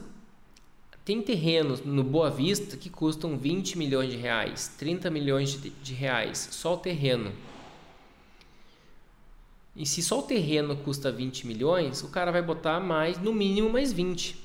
tem 1.03 1.21
terrenos 1.21 1.83
no 1.83 2.03
Boa 2.03 2.29
Vista 2.29 2.77
que 2.77 2.89
custam 2.89 3.37
20 3.37 3.77
milhões 3.77 4.11
de 4.11 4.17
reais, 4.17 4.73
30 4.77 5.09
milhões 5.09 5.61
de, 5.61 5.69
de 5.69 5.93
reais, 5.93 6.47
só 6.51 6.75
o 6.75 6.77
terreno. 6.77 7.33
E 9.75 9.85
se 9.85 10.03
só 10.03 10.19
o 10.19 10.23
terreno 10.23 10.77
custa 10.77 11.11
20 11.11 11.47
milhões, 11.47 12.03
o 12.03 12.09
cara 12.09 12.31
vai 12.31 12.41
botar 12.41 12.79
mais, 12.79 13.17
no 13.17 13.33
mínimo 13.33 13.69
mais 13.69 13.91
20 13.91 14.43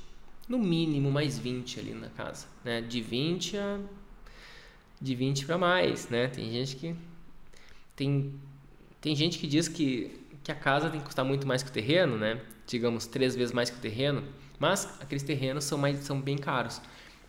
no 0.48 0.58
mínimo 0.58 1.10
mais 1.10 1.38
20 1.38 1.78
ali 1.78 1.92
na 1.92 2.08
casa, 2.08 2.46
né? 2.64 2.80
De 2.80 3.00
20 3.00 3.56
a 3.58 3.78
de 5.00 5.14
20 5.14 5.46
para 5.46 5.58
mais, 5.58 6.08
né? 6.08 6.26
Tem 6.28 6.50
gente 6.50 6.74
que 6.74 6.96
tem 7.94 8.34
tem 9.00 9.14
gente 9.14 9.38
que 9.38 9.46
diz 9.46 9.68
que 9.68 10.18
que 10.42 10.50
a 10.50 10.54
casa 10.54 10.88
tem 10.88 10.98
que 10.98 11.06
custar 11.06 11.24
muito 11.24 11.46
mais 11.46 11.62
que 11.62 11.68
o 11.68 11.72
terreno, 11.72 12.16
né? 12.16 12.40
Digamos 12.68 13.06
três 13.06 13.34
vezes 13.34 13.52
mais 13.52 13.70
que 13.70 13.78
o 13.78 13.80
terreno, 13.80 14.22
mas 14.58 14.86
aqueles 15.00 15.22
terrenos 15.22 15.64
são 15.64 15.78
mais 15.78 16.00
são 16.00 16.20
bem 16.20 16.36
caros. 16.36 16.80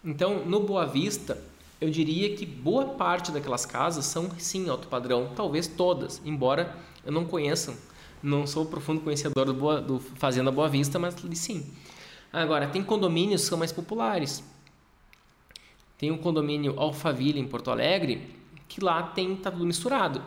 Então, 0.04 0.46
no 0.46 0.60
Boa 0.60 0.86
Vista, 0.86 1.42
eu 1.80 1.90
diria 1.90 2.36
que 2.36 2.46
boa 2.46 2.90
parte 2.90 3.32
daquelas 3.32 3.66
casas 3.66 4.06
são 4.06 4.30
sim 4.38 4.70
alto 4.70 4.90
padrão, 4.90 5.32
talvez 5.34 5.66
todas, 5.66 6.22
embora 6.26 6.76
eu 7.06 7.12
não 7.12 7.24
conheça, 7.24 7.74
não 8.22 8.46
sou 8.46 8.66
profundo 8.66 9.00
conhecedor 9.00 9.46
do, 9.46 9.54
Boa, 9.54 9.82
do 9.82 9.98
Fazenda 9.98 10.52
Boa 10.52 10.68
Vista, 10.68 11.00
mas 11.00 11.16
sim. 11.36 11.72
Agora, 12.34 12.68
tem 12.68 12.84
condomínios 12.84 13.44
que 13.44 13.48
são 13.48 13.58
mais 13.58 13.72
populares. 13.72 14.44
Tem 15.98 16.12
um 16.12 16.18
condomínio 16.18 16.78
Alphaville 16.78 17.40
em 17.40 17.48
Porto 17.48 17.72
Alegre, 17.72 18.36
que 18.68 18.84
lá 18.84 19.04
tem 19.04 19.38
tá 19.38 19.50
tudo 19.50 19.66
misturado. 19.66 20.22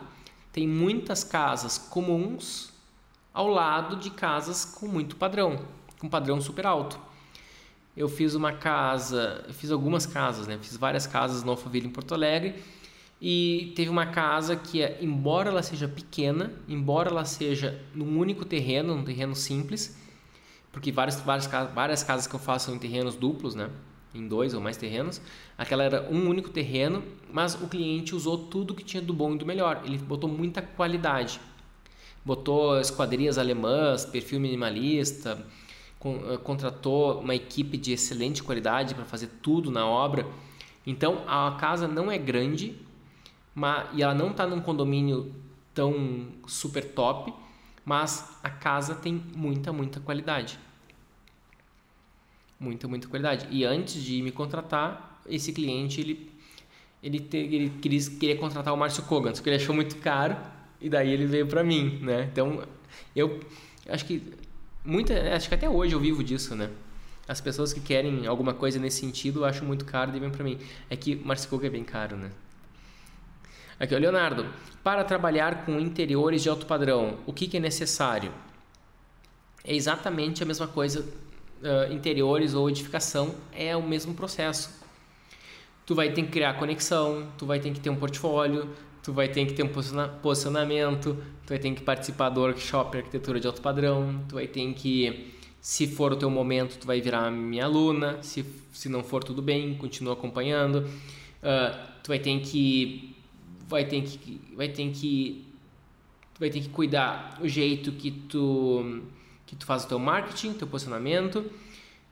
Tem 0.51 0.67
muitas 0.67 1.23
casas 1.23 1.77
comuns 1.77 2.72
ao 3.33 3.47
lado 3.47 3.95
de 3.95 4.09
casas 4.09 4.63
com 4.63 4.87
muito 4.87 5.15
padrão, 5.15 5.65
com 5.99 6.07
padrão 6.07 6.39
super 6.39 6.65
alto. 6.65 6.99
Eu 7.95 8.07
fiz 8.07 8.35
uma 8.35 8.53
casa, 8.53 9.45
fiz 9.51 9.71
algumas 9.71 10.05
casas, 10.05 10.47
né? 10.47 10.57
Fiz 10.61 10.77
várias 10.77 11.07
casas 11.07 11.43
no 11.43 11.51
Alphaville 11.51 11.87
em 11.87 11.91
Porto 11.91 12.13
Alegre 12.13 12.55
e 13.21 13.71
teve 13.75 13.89
uma 13.89 14.07
casa 14.07 14.55
que, 14.55 14.83
embora 14.99 15.49
ela 15.49 15.63
seja 15.63 15.87
pequena, 15.87 16.51
embora 16.67 17.09
ela 17.09 17.23
seja 17.23 17.81
num 17.93 18.17
único 18.19 18.43
terreno, 18.45 18.93
um 18.93 19.03
terreno 19.03 19.35
simples, 19.35 19.97
porque 20.71 20.91
várias, 20.91 21.21
várias, 21.21 21.47
várias 21.73 22.03
casas 22.03 22.27
que 22.27 22.33
eu 22.33 22.39
faço 22.39 22.65
são 22.65 22.75
em 22.75 22.79
terrenos 22.79 23.15
duplos, 23.15 23.55
né? 23.55 23.69
Em 24.13 24.27
dois 24.27 24.53
ou 24.53 24.61
mais 24.61 24.75
terrenos. 24.75 25.21
Aquela 25.57 25.83
era 25.83 26.09
um 26.11 26.27
único 26.27 26.49
terreno, 26.49 27.03
mas 27.31 27.55
o 27.55 27.67
cliente 27.67 28.15
usou 28.15 28.37
tudo 28.37 28.75
que 28.75 28.83
tinha 28.83 29.01
do 29.01 29.13
bom 29.13 29.33
e 29.33 29.37
do 29.37 29.45
melhor. 29.45 29.83
Ele 29.85 29.97
botou 29.97 30.29
muita 30.29 30.61
qualidade. 30.61 31.39
Botou 32.25 32.79
esquadrias 32.79 33.37
alemãs, 33.37 34.05
perfil 34.05 34.39
minimalista, 34.39 35.45
eh, 36.05 36.37
contratou 36.43 37.19
uma 37.19 37.35
equipe 37.35 37.77
de 37.77 37.91
excelente 37.93 38.41
qualidade 38.41 38.95
para 38.95 39.05
fazer 39.05 39.27
tudo 39.41 39.69
na 39.69 39.85
obra. 39.85 40.25
Então 40.85 41.23
a 41.27 41.57
casa 41.59 41.87
não 41.87 42.11
é 42.11 42.17
grande, 42.17 42.75
mas, 43.53 43.87
e 43.93 44.03
ela 44.03 44.13
não 44.13 44.31
está 44.31 44.47
num 44.47 44.61
condomínio 44.61 45.33
tão 45.73 46.27
super 46.47 46.93
top, 46.93 47.33
mas 47.85 48.37
a 48.41 48.49
casa 48.49 48.95
tem 48.95 49.21
muita, 49.35 49.73
muita 49.73 49.99
qualidade. 49.99 50.57
Muita, 52.59 52.87
muita 52.87 53.07
qualidade. 53.07 53.47
E 53.51 53.65
antes 53.65 54.01
de 54.01 54.21
me 54.21 54.31
contratar, 54.31 55.21
esse 55.27 55.51
cliente 55.51 55.99
ele 56.01 56.33
ele, 57.01 57.19
te, 57.19 57.35
ele 57.35 57.69
queria, 57.81 57.99
queria 58.11 58.37
contratar 58.37 58.73
o 58.73 58.77
Márcio 58.77 59.03
Kogan, 59.03 59.35
só 59.35 59.43
que 59.43 59.49
ele 59.49 59.57
achou 59.57 59.75
muito 59.75 59.97
caro 59.97 60.37
e 60.83 60.89
daí 60.89 61.09
ele 61.09 61.25
veio 61.25 61.47
para 61.47 61.63
mim, 61.63 61.99
né? 62.01 62.27
Então, 62.29 62.61
eu 63.15 63.39
acho 63.87 64.05
que 64.05 64.33
muita, 64.83 65.13
acho 65.33 65.47
que 65.47 65.55
até 65.55 65.69
hoje 65.69 65.95
eu 65.95 65.99
vivo 65.99 66.21
disso, 66.21 66.53
né? 66.55 66.69
As 67.25 67.39
pessoas 67.39 67.71
que 67.71 67.79
querem 67.79 68.27
alguma 68.27 68.53
coisa 68.53 68.77
nesse 68.77 68.99
sentido, 68.99 69.39
eu 69.39 69.45
acho 69.45 69.63
muito 69.63 69.85
caro 69.85 70.13
e 70.13 70.19
vêm 70.19 70.29
para 70.29 70.43
mim. 70.43 70.59
É 70.89 70.97
que 70.97 71.15
Kogan 71.49 71.67
é 71.67 71.69
bem 71.69 71.85
caro, 71.85 72.17
né? 72.17 72.29
Aqui, 73.79 73.95
o 73.95 73.97
Leonardo. 73.97 74.45
Para 74.83 75.05
trabalhar 75.05 75.65
com 75.65 75.79
interiores 75.79 76.43
de 76.43 76.49
alto 76.49 76.65
padrão, 76.65 77.17
o 77.25 77.31
que, 77.31 77.47
que 77.47 77.55
é 77.55 77.59
necessário? 77.61 78.29
É 79.63 79.73
exatamente 79.73 80.43
a 80.43 80.45
mesma 80.45 80.67
coisa. 80.67 80.99
Uh, 81.61 81.93
interiores 81.93 82.53
ou 82.53 82.69
edificação 82.69 83.33
é 83.53 83.73
o 83.73 83.81
mesmo 83.81 84.13
processo. 84.13 84.83
Tu 85.85 85.95
vai 85.95 86.11
ter 86.11 86.23
que 86.23 86.27
criar 86.27 86.55
conexão, 86.55 87.31
tu 87.37 87.45
vai 87.45 87.61
ter 87.61 87.71
que 87.71 87.79
ter 87.79 87.89
um 87.89 87.95
portfólio, 87.95 88.69
tu 89.03 89.11
vai 89.11 89.27
ter 89.27 89.45
que 89.45 89.53
ter 89.53 89.63
um 89.63 89.69
posicionamento, 90.21 91.17
tu 91.45 91.49
vai 91.49 91.59
ter 91.59 91.71
que 91.73 91.83
participar 91.83 92.29
do 92.29 92.39
workshop 92.39 92.97
arquitetura 92.97 93.37
de 93.37 93.45
alto 93.45 93.61
padrão, 93.61 94.23
tu 94.29 94.35
vai 94.35 94.47
ter 94.47 94.73
que, 94.73 95.33
se 95.59 95.85
for 95.87 96.13
o 96.13 96.15
teu 96.15 96.29
momento, 96.29 96.77
tu 96.79 96.87
vai 96.87 97.01
virar 97.01 97.29
minha 97.29 97.65
aluna, 97.65 98.23
se, 98.23 98.45
se 98.71 98.87
não 98.87 99.03
for 99.03 99.21
tudo 99.21 99.41
bem, 99.41 99.75
continua 99.75 100.13
acompanhando, 100.13 100.77
uh, 100.77 101.77
tu 102.01 102.07
vai 102.07 102.19
ter 102.19 102.39
que 102.39 103.13
vai 103.67 103.85
ter 103.85 104.01
que 104.03 104.41
vai 104.55 104.69
ter 104.69 104.89
que 104.91 105.45
tu 106.33 106.39
vai 106.39 106.49
ter 106.49 106.61
que 106.61 106.69
cuidar 106.69 107.39
o 107.41 107.47
jeito 107.47 107.91
que 107.91 108.09
tu 108.09 109.01
que 109.45 109.55
tu 109.55 109.65
faz 109.65 109.83
o 109.83 109.87
teu 109.87 109.99
marketing, 109.99 110.53
teu 110.53 110.67
posicionamento, 110.67 111.45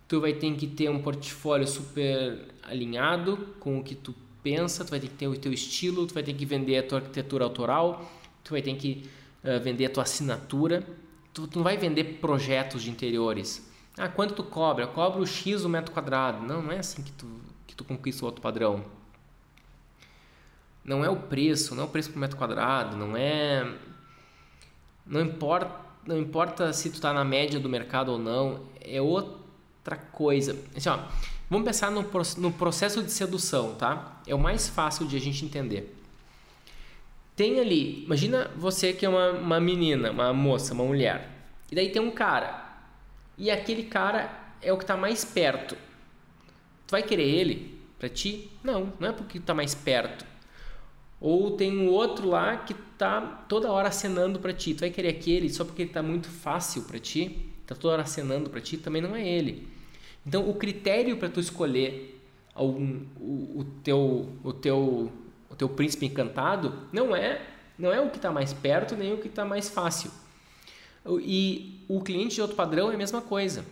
tu 0.07 0.19
vai 0.19 0.33
ter 0.33 0.53
que 0.55 0.67
ter 0.67 0.89
um 0.89 1.01
portfólio 1.01 1.65
super 1.65 2.49
alinhado 2.63 3.37
com 3.59 3.79
o 3.79 3.83
que 3.83 3.95
tu 3.95 4.13
pensa, 4.43 4.83
tu 4.83 4.91
vai 4.91 4.99
ter 4.99 5.07
que 5.07 5.15
ter 5.15 5.27
o 5.27 5.37
teu 5.37 5.53
estilo, 5.53 6.05
tu 6.05 6.13
vai 6.13 6.23
ter 6.23 6.33
que 6.33 6.45
vender 6.45 6.77
a 6.77 6.83
tua 6.83 6.99
arquitetura 6.99 7.43
autoral, 7.43 8.11
tu 8.43 8.51
vai 8.51 8.61
ter 8.61 8.75
que 8.75 9.09
uh, 9.43 9.59
vender 9.61 9.85
a 9.85 9.89
tua 9.89 10.03
assinatura. 10.03 10.85
Tu, 11.33 11.47
tu, 11.47 11.57
não 11.57 11.63
vai 11.63 11.77
vender 11.77 12.19
projetos 12.19 12.83
de 12.83 12.89
interiores. 12.89 13.69
Ah, 13.97 14.07
quanto 14.07 14.33
tu 14.33 14.43
cobra? 14.43 14.85
Eu 14.85 14.89
cobro 14.89 15.25
X 15.25 15.63
o 15.63 15.69
metro 15.69 15.93
quadrado. 15.93 16.45
Não, 16.45 16.61
não 16.61 16.71
é 16.71 16.79
assim 16.79 17.03
que 17.03 17.11
tu, 17.11 17.27
que 17.67 17.75
tu 17.75 17.83
conquista 17.83 18.23
o 18.23 18.25
outro 18.25 18.41
padrão. 18.41 18.83
Não 20.83 21.05
é 21.05 21.09
o 21.09 21.15
preço, 21.15 21.75
não 21.75 21.83
é 21.83 21.85
o 21.85 21.89
preço 21.89 22.11
por 22.11 22.19
metro 22.19 22.37
quadrado, 22.37 22.97
não 22.97 23.15
é... 23.15 23.71
Não 25.05 25.21
importa, 25.21 25.75
não 26.05 26.17
importa 26.17 26.73
se 26.73 26.89
tu 26.89 26.95
está 26.95 27.13
na 27.13 27.23
média 27.23 27.59
do 27.59 27.69
mercado 27.69 28.13
ou 28.13 28.17
não, 28.17 28.63
é 28.79 29.01
outra 29.01 29.97
coisa. 29.97 30.57
Assim, 30.75 30.89
ó, 30.89 30.99
Vamos 31.51 31.65
pensar 31.65 31.91
no, 31.91 32.09
no 32.37 32.51
processo 32.53 33.03
de 33.03 33.11
sedução, 33.11 33.75
tá? 33.75 34.20
É 34.31 34.35
o 34.35 34.39
mais 34.39 34.69
fácil 34.69 35.05
de 35.05 35.17
a 35.17 35.19
gente 35.19 35.43
entender. 35.43 35.93
Tem 37.35 37.59
ali, 37.59 38.05
imagina 38.05 38.49
você 38.55 38.93
que 38.93 39.05
é 39.05 39.09
uma, 39.09 39.31
uma 39.31 39.59
menina, 39.59 40.09
uma 40.09 40.31
moça, 40.31 40.73
uma 40.73 40.85
mulher. 40.85 41.29
E 41.69 41.75
daí 41.75 41.89
tem 41.89 42.01
um 42.01 42.11
cara. 42.11 42.79
E 43.37 43.51
aquele 43.51 43.83
cara 43.83 44.31
é 44.61 44.71
o 44.71 44.77
que 44.77 44.85
está 44.85 44.95
mais 44.95 45.25
perto. 45.25 45.75
Tu 46.87 46.91
vai 46.91 47.03
querer 47.03 47.27
ele 47.27 47.77
para 47.99 48.07
ti? 48.07 48.49
Não, 48.63 48.93
não 48.97 49.09
é 49.09 49.11
porque 49.11 49.37
está 49.37 49.53
mais 49.53 49.75
perto. 49.75 50.25
Ou 51.19 51.57
tem 51.57 51.77
um 51.77 51.89
outro 51.89 52.29
lá 52.29 52.55
que 52.55 52.73
tá 52.97 53.43
toda 53.49 53.69
hora 53.69 53.89
acenando 53.89 54.39
para 54.39 54.53
ti. 54.53 54.73
Tu 54.73 54.79
vai 54.79 54.91
querer 54.91 55.09
aquele 55.09 55.49
só 55.49 55.65
porque 55.65 55.81
ele 55.81 55.89
está 55.89 56.01
muito 56.01 56.29
fácil 56.29 56.83
para 56.83 56.99
ti? 56.99 57.51
Tá 57.67 57.75
toda 57.75 57.95
hora 57.95 58.03
acenando 58.03 58.49
para 58.49 58.61
ti? 58.61 58.77
Também 58.77 59.01
não 59.01 59.13
é 59.13 59.27
ele. 59.27 59.67
Então, 60.25 60.49
o 60.49 60.53
critério 60.53 61.17
para 61.17 61.27
tu 61.27 61.41
escolher 61.41 62.20
algum, 62.53 63.05
o, 63.19 63.59
o, 63.59 63.65
teu, 63.83 64.29
o, 64.43 64.53
teu, 64.53 65.11
o 65.49 65.55
teu 65.55 65.69
príncipe 65.69 66.05
encantado 66.05 66.87
não 66.91 67.15
é, 67.15 67.41
não 67.77 67.91
é 67.91 67.99
o 67.99 68.09
que 68.09 68.17
está 68.17 68.31
mais 68.31 68.53
perto 68.53 68.95
nem 68.95 69.13
o 69.13 69.17
que 69.17 69.27
está 69.27 69.45
mais 69.45 69.69
fácil. 69.69 70.11
E 71.21 71.83
o 71.87 72.01
cliente 72.01 72.35
de 72.35 72.41
outro 72.41 72.55
padrão 72.55 72.91
é 72.91 72.95
a 72.95 72.97
mesma 72.97 73.21
coisa. 73.21 73.65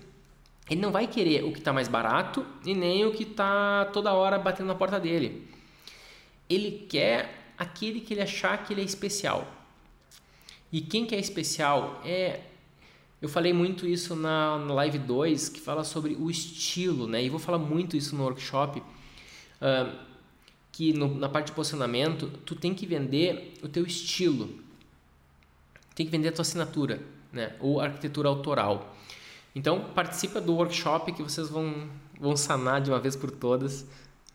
Ele 0.70 0.82
não 0.82 0.92
vai 0.92 1.08
querer 1.08 1.44
o 1.44 1.52
que 1.52 1.60
está 1.60 1.74
mais 1.74 1.88
barato 1.88 2.46
e 2.66 2.74
nem 2.74 3.06
o 3.06 3.12
que 3.12 3.24
está 3.24 3.86
toda 3.86 4.14
hora 4.14 4.38
batendo 4.38 4.68
na 4.68 4.76
porta 4.76 5.00
dele. 5.00 5.48
Ele 6.50 6.86
quer 6.90 7.54
aquele 7.58 8.02
que 8.02 8.14
ele 8.14 8.22
achar 8.22 8.64
que 8.64 8.74
ele 8.74 8.82
é 8.82 8.86
especial. 8.86 9.48
E 10.72 10.82
quem 10.82 11.06
que 11.06 11.16
é 11.16 11.20
especial 11.20 12.02
é 12.06 12.42
eu 13.22 13.28
falei 13.28 13.52
muito 13.52 13.86
isso 13.86 14.16
na, 14.16 14.58
na 14.58 14.74
live 14.74 14.98
2, 14.98 15.50
que 15.50 15.60
fala 15.60 15.84
sobre 15.84 16.16
o 16.16 16.30
estilo, 16.30 17.06
né? 17.06 17.24
E 17.24 17.30
vou 17.30 17.40
falar 17.40 17.58
muito 17.58 17.98
isso 17.98 18.16
no 18.16 18.24
workshop, 18.24 18.80
uh, 18.80 20.00
que 20.72 20.94
no, 20.94 21.14
na 21.16 21.28
parte 21.28 21.48
de 21.48 21.52
posicionamento, 21.52 22.28
tu 22.46 22.56
tem 22.56 22.74
que 22.74 22.86
vender 22.86 23.56
o 23.62 23.68
teu 23.68 23.86
estilo. 23.86 24.50
Tem 25.94 26.06
que 26.06 26.12
vender 26.12 26.30
a 26.30 26.32
tua 26.32 26.44
assinatura, 26.44 27.02
né? 27.34 27.56
Ou 27.60 27.82
arquitetura 27.82 28.30
autoral. 28.30 28.96
Então, 29.54 29.92
participa 29.94 30.40
do 30.40 30.54
workshop 30.56 31.12
que 31.12 31.22
vocês 31.22 31.50
vão, 31.50 31.90
vão 32.18 32.38
sanar 32.38 32.80
de 32.80 32.90
uma 32.90 33.00
vez 33.00 33.18
por 33.18 33.32
todas 33.32 33.86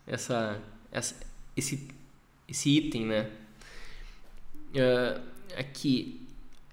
essa, 0.06 0.60
essa 0.92 1.14
esse, 1.56 1.88
esse 2.46 2.68
item, 2.68 3.06
né? 3.06 3.30
Uh, 4.74 5.22
aqui, 5.56 6.20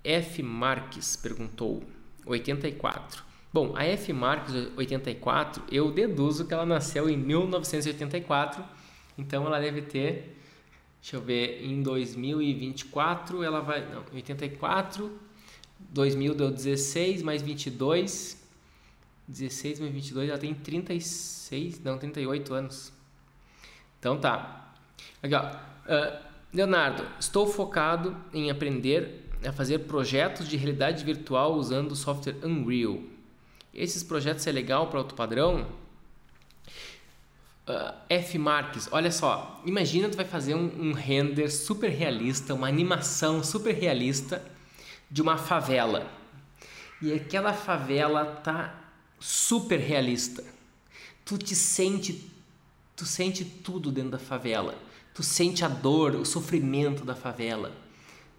F. 0.03 0.41
Marques 0.41 1.15
perguntou 1.15 1.83
84. 2.25 3.23
Bom, 3.53 3.73
a 3.75 3.83
F. 3.83 4.13
Marques 4.13 4.53
84, 4.77 5.63
eu 5.69 5.91
deduzo 5.91 6.45
que 6.45 6.53
ela 6.53 6.65
nasceu 6.65 7.09
em 7.09 7.17
1984, 7.17 8.63
então 9.17 9.45
ela 9.45 9.59
deve 9.59 9.81
ter, 9.81 10.37
deixa 11.01 11.17
eu 11.17 11.21
ver, 11.21 11.61
em 11.61 11.83
2024 11.83 13.43
ela 13.43 13.59
vai, 13.59 13.85
não, 13.89 14.05
84, 14.13 15.11
2000 15.89 16.33
deu 16.33 16.49
16 16.49 17.21
mais 17.23 17.41
22, 17.41 18.41
16 19.27 19.79
mais 19.81 19.93
22, 19.93 20.29
ela 20.29 20.39
tem 20.39 20.53
36, 20.53 21.81
não, 21.83 21.97
38 21.97 22.53
anos. 22.53 22.93
Então 23.99 24.17
tá. 24.17 24.73
Aqui, 25.21 25.35
ó. 25.35 25.41
Uh, 25.41 26.31
Leonardo, 26.53 27.05
estou 27.19 27.47
focado 27.47 28.15
em 28.33 28.49
aprender 28.49 29.20
a 29.43 29.51
fazer 29.51 29.79
projetos 29.79 30.47
de 30.47 30.55
realidade 30.55 31.03
virtual 31.03 31.55
usando 31.55 31.91
o 31.91 31.95
software 31.95 32.35
Unreal. 32.43 32.99
Esses 33.73 34.03
projetos 34.03 34.45
é 34.45 34.51
legal 34.51 34.87
para 34.87 34.99
outro 34.99 35.15
padrão? 35.15 35.67
Uh, 37.67 37.93
F 38.09 38.37
Marques, 38.37 38.89
olha 38.91 39.11
só, 39.11 39.61
imagina 39.65 40.09
tu 40.09 40.17
vai 40.17 40.25
fazer 40.25 40.55
um, 40.55 40.89
um 40.89 40.93
render 40.93 41.49
super 41.49 41.89
realista, 41.89 42.53
uma 42.53 42.67
animação 42.67 43.43
super 43.43 43.73
realista 43.73 44.43
de 45.09 45.21
uma 45.21 45.37
favela. 45.37 46.05
E 47.01 47.13
aquela 47.13 47.53
favela 47.53 48.25
tá 48.25 48.75
super 49.19 49.79
realista. 49.79 50.43
Tu 51.23 51.37
te 51.37 51.55
sente, 51.55 52.29
tu 52.95 53.05
sente 53.05 53.45
tudo 53.45 53.91
dentro 53.91 54.11
da 54.11 54.19
favela. 54.19 54.77
Tu 55.13 55.23
sente 55.23 55.63
a 55.63 55.67
dor, 55.67 56.15
o 56.15 56.25
sofrimento 56.25 57.05
da 57.05 57.15
favela 57.15 57.71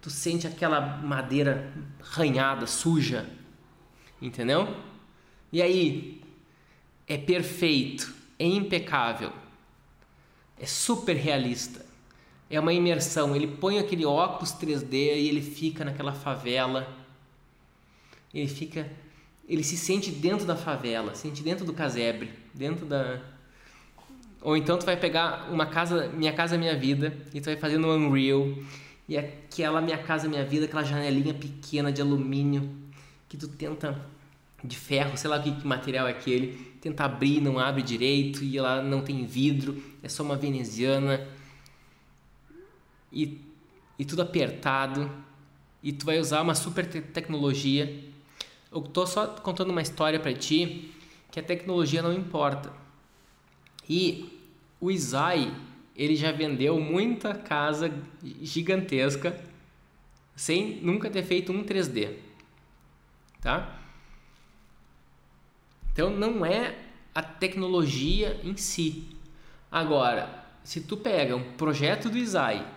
tu 0.03 0.09
sente 0.09 0.45
aquela 0.45 0.81
madeira 0.81 1.73
ranhada, 2.01 2.67
suja, 2.67 3.25
entendeu? 4.21 4.75
E 5.49 5.61
aí, 5.61 6.21
é 7.07 7.17
perfeito, 7.17 8.13
é 8.37 8.45
impecável, 8.45 9.31
é 10.59 10.65
super 10.65 11.15
realista, 11.15 11.85
é 12.49 12.59
uma 12.59 12.73
imersão. 12.73 13.33
Ele 13.33 13.47
põe 13.47 13.79
aquele 13.79 14.05
óculos 14.05 14.51
3D 14.51 14.93
e 14.93 15.29
ele 15.29 15.41
fica 15.41 15.85
naquela 15.85 16.11
favela, 16.11 16.85
ele 18.33 18.49
fica, 18.49 18.91
ele 19.47 19.63
se 19.63 19.77
sente 19.77 20.11
dentro 20.11 20.45
da 20.45 20.57
favela, 20.57 21.15
se 21.15 21.21
sente 21.21 21.41
dentro 21.41 21.63
do 21.63 21.71
casebre, 21.71 22.33
dentro 22.53 22.85
da 22.85 23.21
ou 24.41 24.57
então 24.57 24.77
tu 24.77 24.85
vai 24.85 24.97
pegar 24.97 25.49
uma 25.49 25.65
casa, 25.65 26.09
minha 26.09 26.33
casa 26.33 26.57
minha 26.57 26.77
vida, 26.77 27.15
e 27.33 27.39
tu 27.39 27.45
vai 27.45 27.55
fazer 27.55 27.77
no 27.77 27.95
Unreal 27.95 28.53
e 29.07 29.17
aquela 29.17 29.81
Minha 29.81 29.97
Casa 29.97 30.27
Minha 30.27 30.45
Vida, 30.45 30.65
aquela 30.65 30.83
janelinha 30.83 31.33
pequena 31.33 31.91
de 31.91 32.01
alumínio 32.01 32.69
que 33.27 33.37
tu 33.37 33.47
tenta 33.47 33.99
de 34.63 34.77
ferro, 34.77 35.17
sei 35.17 35.29
lá 35.29 35.39
que, 35.41 35.51
que 35.51 35.67
material 35.67 36.07
é 36.07 36.11
aquele, 36.11 36.55
tenta 36.79 37.03
abrir, 37.03 37.41
não 37.41 37.59
abre 37.59 37.81
direito 37.81 38.43
e 38.43 38.57
ela 38.57 38.81
não 38.81 39.01
tem 39.01 39.25
vidro, 39.25 39.81
é 40.01 40.07
só 40.07 40.23
uma 40.23 40.35
veneziana 40.35 41.27
e, 43.11 43.41
e 43.99 44.05
tudo 44.05 44.21
apertado 44.21 45.11
e 45.81 45.91
tu 45.91 46.05
vai 46.05 46.17
usar 46.17 46.41
uma 46.41 46.55
super 46.55 46.87
te 46.87 47.01
tecnologia. 47.01 48.03
Eu 48.71 48.81
tô 48.81 49.05
só 49.05 49.27
contando 49.27 49.69
uma 49.69 49.81
história 49.81 50.19
para 50.19 50.33
ti 50.33 50.93
que 51.29 51.39
a 51.39 51.43
tecnologia 51.43 52.01
não 52.01 52.13
importa. 52.13 52.71
E 53.87 54.39
o 54.79 54.89
Isai 54.89 55.53
ele 55.95 56.15
já 56.15 56.31
vendeu 56.31 56.79
muita 56.79 57.33
casa 57.33 57.93
gigantesca 58.41 59.39
sem 60.35 60.81
nunca 60.81 61.09
ter 61.09 61.23
feito 61.23 61.51
um 61.51 61.63
3D, 61.63 62.15
tá? 63.39 63.79
Então 65.91 66.09
não 66.09 66.43
é 66.43 66.75
a 67.13 67.21
tecnologia 67.21 68.39
em 68.43 68.57
si. 68.57 69.05
Agora, 69.71 70.43
se 70.63 70.81
tu 70.81 70.97
pega 70.97 71.35
um 71.35 71.53
projeto 71.53 72.09
do 72.09 72.17
Isai 72.17 72.67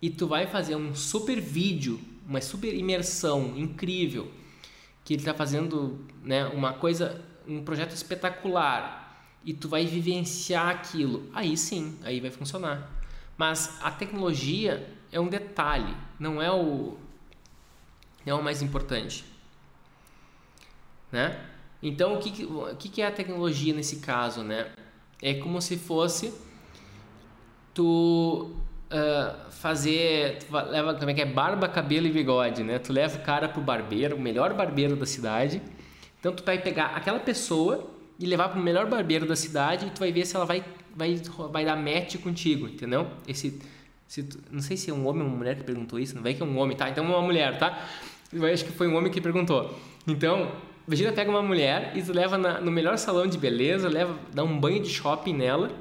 e 0.00 0.08
tu 0.08 0.26
vai 0.26 0.46
fazer 0.46 0.76
um 0.76 0.94
super 0.94 1.40
vídeo, 1.40 2.00
uma 2.26 2.40
super 2.40 2.74
imersão 2.74 3.56
incrível, 3.56 4.30
que 5.04 5.14
ele 5.14 5.20
está 5.20 5.34
fazendo, 5.34 6.04
né, 6.22 6.46
uma 6.46 6.72
coisa, 6.72 7.22
um 7.46 7.62
projeto 7.62 7.92
espetacular 7.92 9.05
e 9.46 9.54
tu 9.54 9.68
vai 9.68 9.86
vivenciar 9.86 10.68
aquilo, 10.70 11.30
aí 11.32 11.56
sim, 11.56 11.96
aí 12.02 12.18
vai 12.18 12.32
funcionar. 12.32 12.90
Mas 13.38 13.78
a 13.80 13.92
tecnologia 13.92 14.92
é 15.12 15.20
um 15.20 15.28
detalhe, 15.28 15.94
não 16.18 16.42
é 16.42 16.50
o 16.50 16.96
não 18.26 18.38
é 18.38 18.40
o 18.40 18.42
mais 18.42 18.60
importante, 18.60 19.24
né? 21.12 21.38
Então 21.80 22.14
o 22.14 22.18
que 22.18 22.44
o 22.44 22.74
que 22.76 23.00
é 23.00 23.06
a 23.06 23.12
tecnologia 23.12 23.72
nesse 23.72 24.00
caso, 24.00 24.42
né? 24.42 24.72
É 25.22 25.34
como 25.34 25.62
se 25.62 25.76
fosse 25.76 26.34
tu 27.72 28.50
uh, 28.90 29.50
fazer. 29.52 30.38
Tu 30.40 30.52
leva 30.52 30.94
como 30.94 31.10
é 31.10 31.14
que 31.14 31.22
é? 31.22 31.24
Barba, 31.26 31.68
cabelo 31.68 32.08
e 32.08 32.10
bigode, 32.10 32.64
né? 32.64 32.80
Tu 32.80 32.92
leva 32.92 33.16
o 33.16 33.22
cara 33.22 33.48
pro 33.48 33.62
barbeiro, 33.62 34.16
o 34.16 34.20
melhor 34.20 34.54
barbeiro 34.54 34.96
da 34.96 35.06
cidade. 35.06 35.62
Então 36.18 36.32
tu 36.32 36.42
vai 36.42 36.58
pegar 36.60 36.86
aquela 36.86 37.20
pessoa 37.20 37.95
e 38.18 38.26
levar 38.26 38.48
pro 38.48 38.60
melhor 38.60 38.86
barbeiro 38.86 39.26
da 39.26 39.36
cidade 39.36 39.86
e 39.86 39.90
tu 39.90 39.98
vai 40.00 40.12
ver 40.12 40.26
se 40.26 40.36
ela 40.36 40.44
vai, 40.44 40.64
vai, 40.94 41.20
vai 41.50 41.64
dar 41.64 41.76
match 41.76 42.16
contigo, 42.16 42.66
entendeu? 42.66 43.06
Esse. 43.26 43.60
Se 44.08 44.22
tu, 44.22 44.38
não 44.52 44.60
sei 44.60 44.76
se 44.76 44.88
é 44.88 44.94
um 44.94 45.04
homem 45.06 45.22
ou 45.22 45.28
uma 45.28 45.36
mulher 45.36 45.56
que 45.56 45.64
perguntou 45.64 45.98
isso, 45.98 46.14
não 46.14 46.22
vai 46.22 46.32
que 46.32 46.40
é 46.40 46.46
um 46.46 46.56
homem, 46.58 46.76
tá? 46.76 46.88
Então 46.88 47.04
uma 47.04 47.20
mulher, 47.20 47.58
tá? 47.58 47.86
Eu 48.32 48.44
acho 48.46 48.64
que 48.64 48.70
foi 48.70 48.86
um 48.86 48.96
homem 48.96 49.10
que 49.10 49.20
perguntou. 49.20 49.76
Então, 50.06 50.52
Imagina 50.86 51.10
pega 51.10 51.28
uma 51.28 51.42
mulher 51.42 51.92
e 51.96 52.02
leva 52.12 52.38
na, 52.38 52.60
no 52.60 52.70
melhor 52.70 52.96
salão 52.96 53.26
de 53.26 53.36
beleza, 53.36 53.88
leva, 53.88 54.16
dá 54.32 54.44
um 54.44 54.58
banho 54.58 54.80
de 54.80 54.88
shopping 54.88 55.34
nela. 55.34 55.72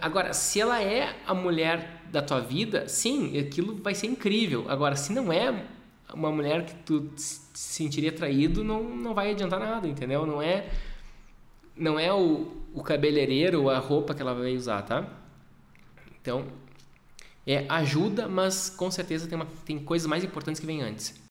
Agora, 0.00 0.34
se 0.34 0.60
ela 0.60 0.82
é 0.82 1.14
a 1.24 1.32
mulher 1.32 2.02
da 2.10 2.20
tua 2.20 2.40
vida, 2.40 2.88
sim, 2.88 3.38
aquilo 3.38 3.76
vai 3.76 3.94
ser 3.94 4.08
incrível. 4.08 4.66
Agora, 4.68 4.96
se 4.96 5.12
não 5.12 5.32
é 5.32 5.64
uma 6.12 6.30
mulher 6.32 6.66
que 6.66 6.74
tu 6.84 7.08
se 7.14 7.40
sentiria 7.54 8.10
atraído, 8.10 8.64
não, 8.64 8.82
não 8.82 9.14
vai 9.14 9.30
adiantar 9.30 9.60
nada, 9.60 9.86
entendeu? 9.86 10.26
Não 10.26 10.42
é 10.42 10.66
não 11.80 11.98
é 11.98 12.12
o, 12.12 12.46
o 12.74 12.82
cabeleireiro 12.82 13.62
ou 13.62 13.70
a 13.70 13.78
roupa 13.78 14.14
que 14.14 14.20
ela 14.20 14.34
vai 14.34 14.54
usar, 14.54 14.82
tá? 14.82 15.08
Então, 16.20 16.46
é 17.46 17.64
ajuda, 17.68 18.28
mas 18.28 18.68
com 18.68 18.90
certeza 18.90 19.26
tem, 19.26 19.36
uma, 19.36 19.46
tem 19.64 19.78
coisas 19.78 20.06
mais 20.06 20.22
importantes 20.22 20.60
que 20.60 20.66
vêm 20.66 20.82
antes. 20.82 21.18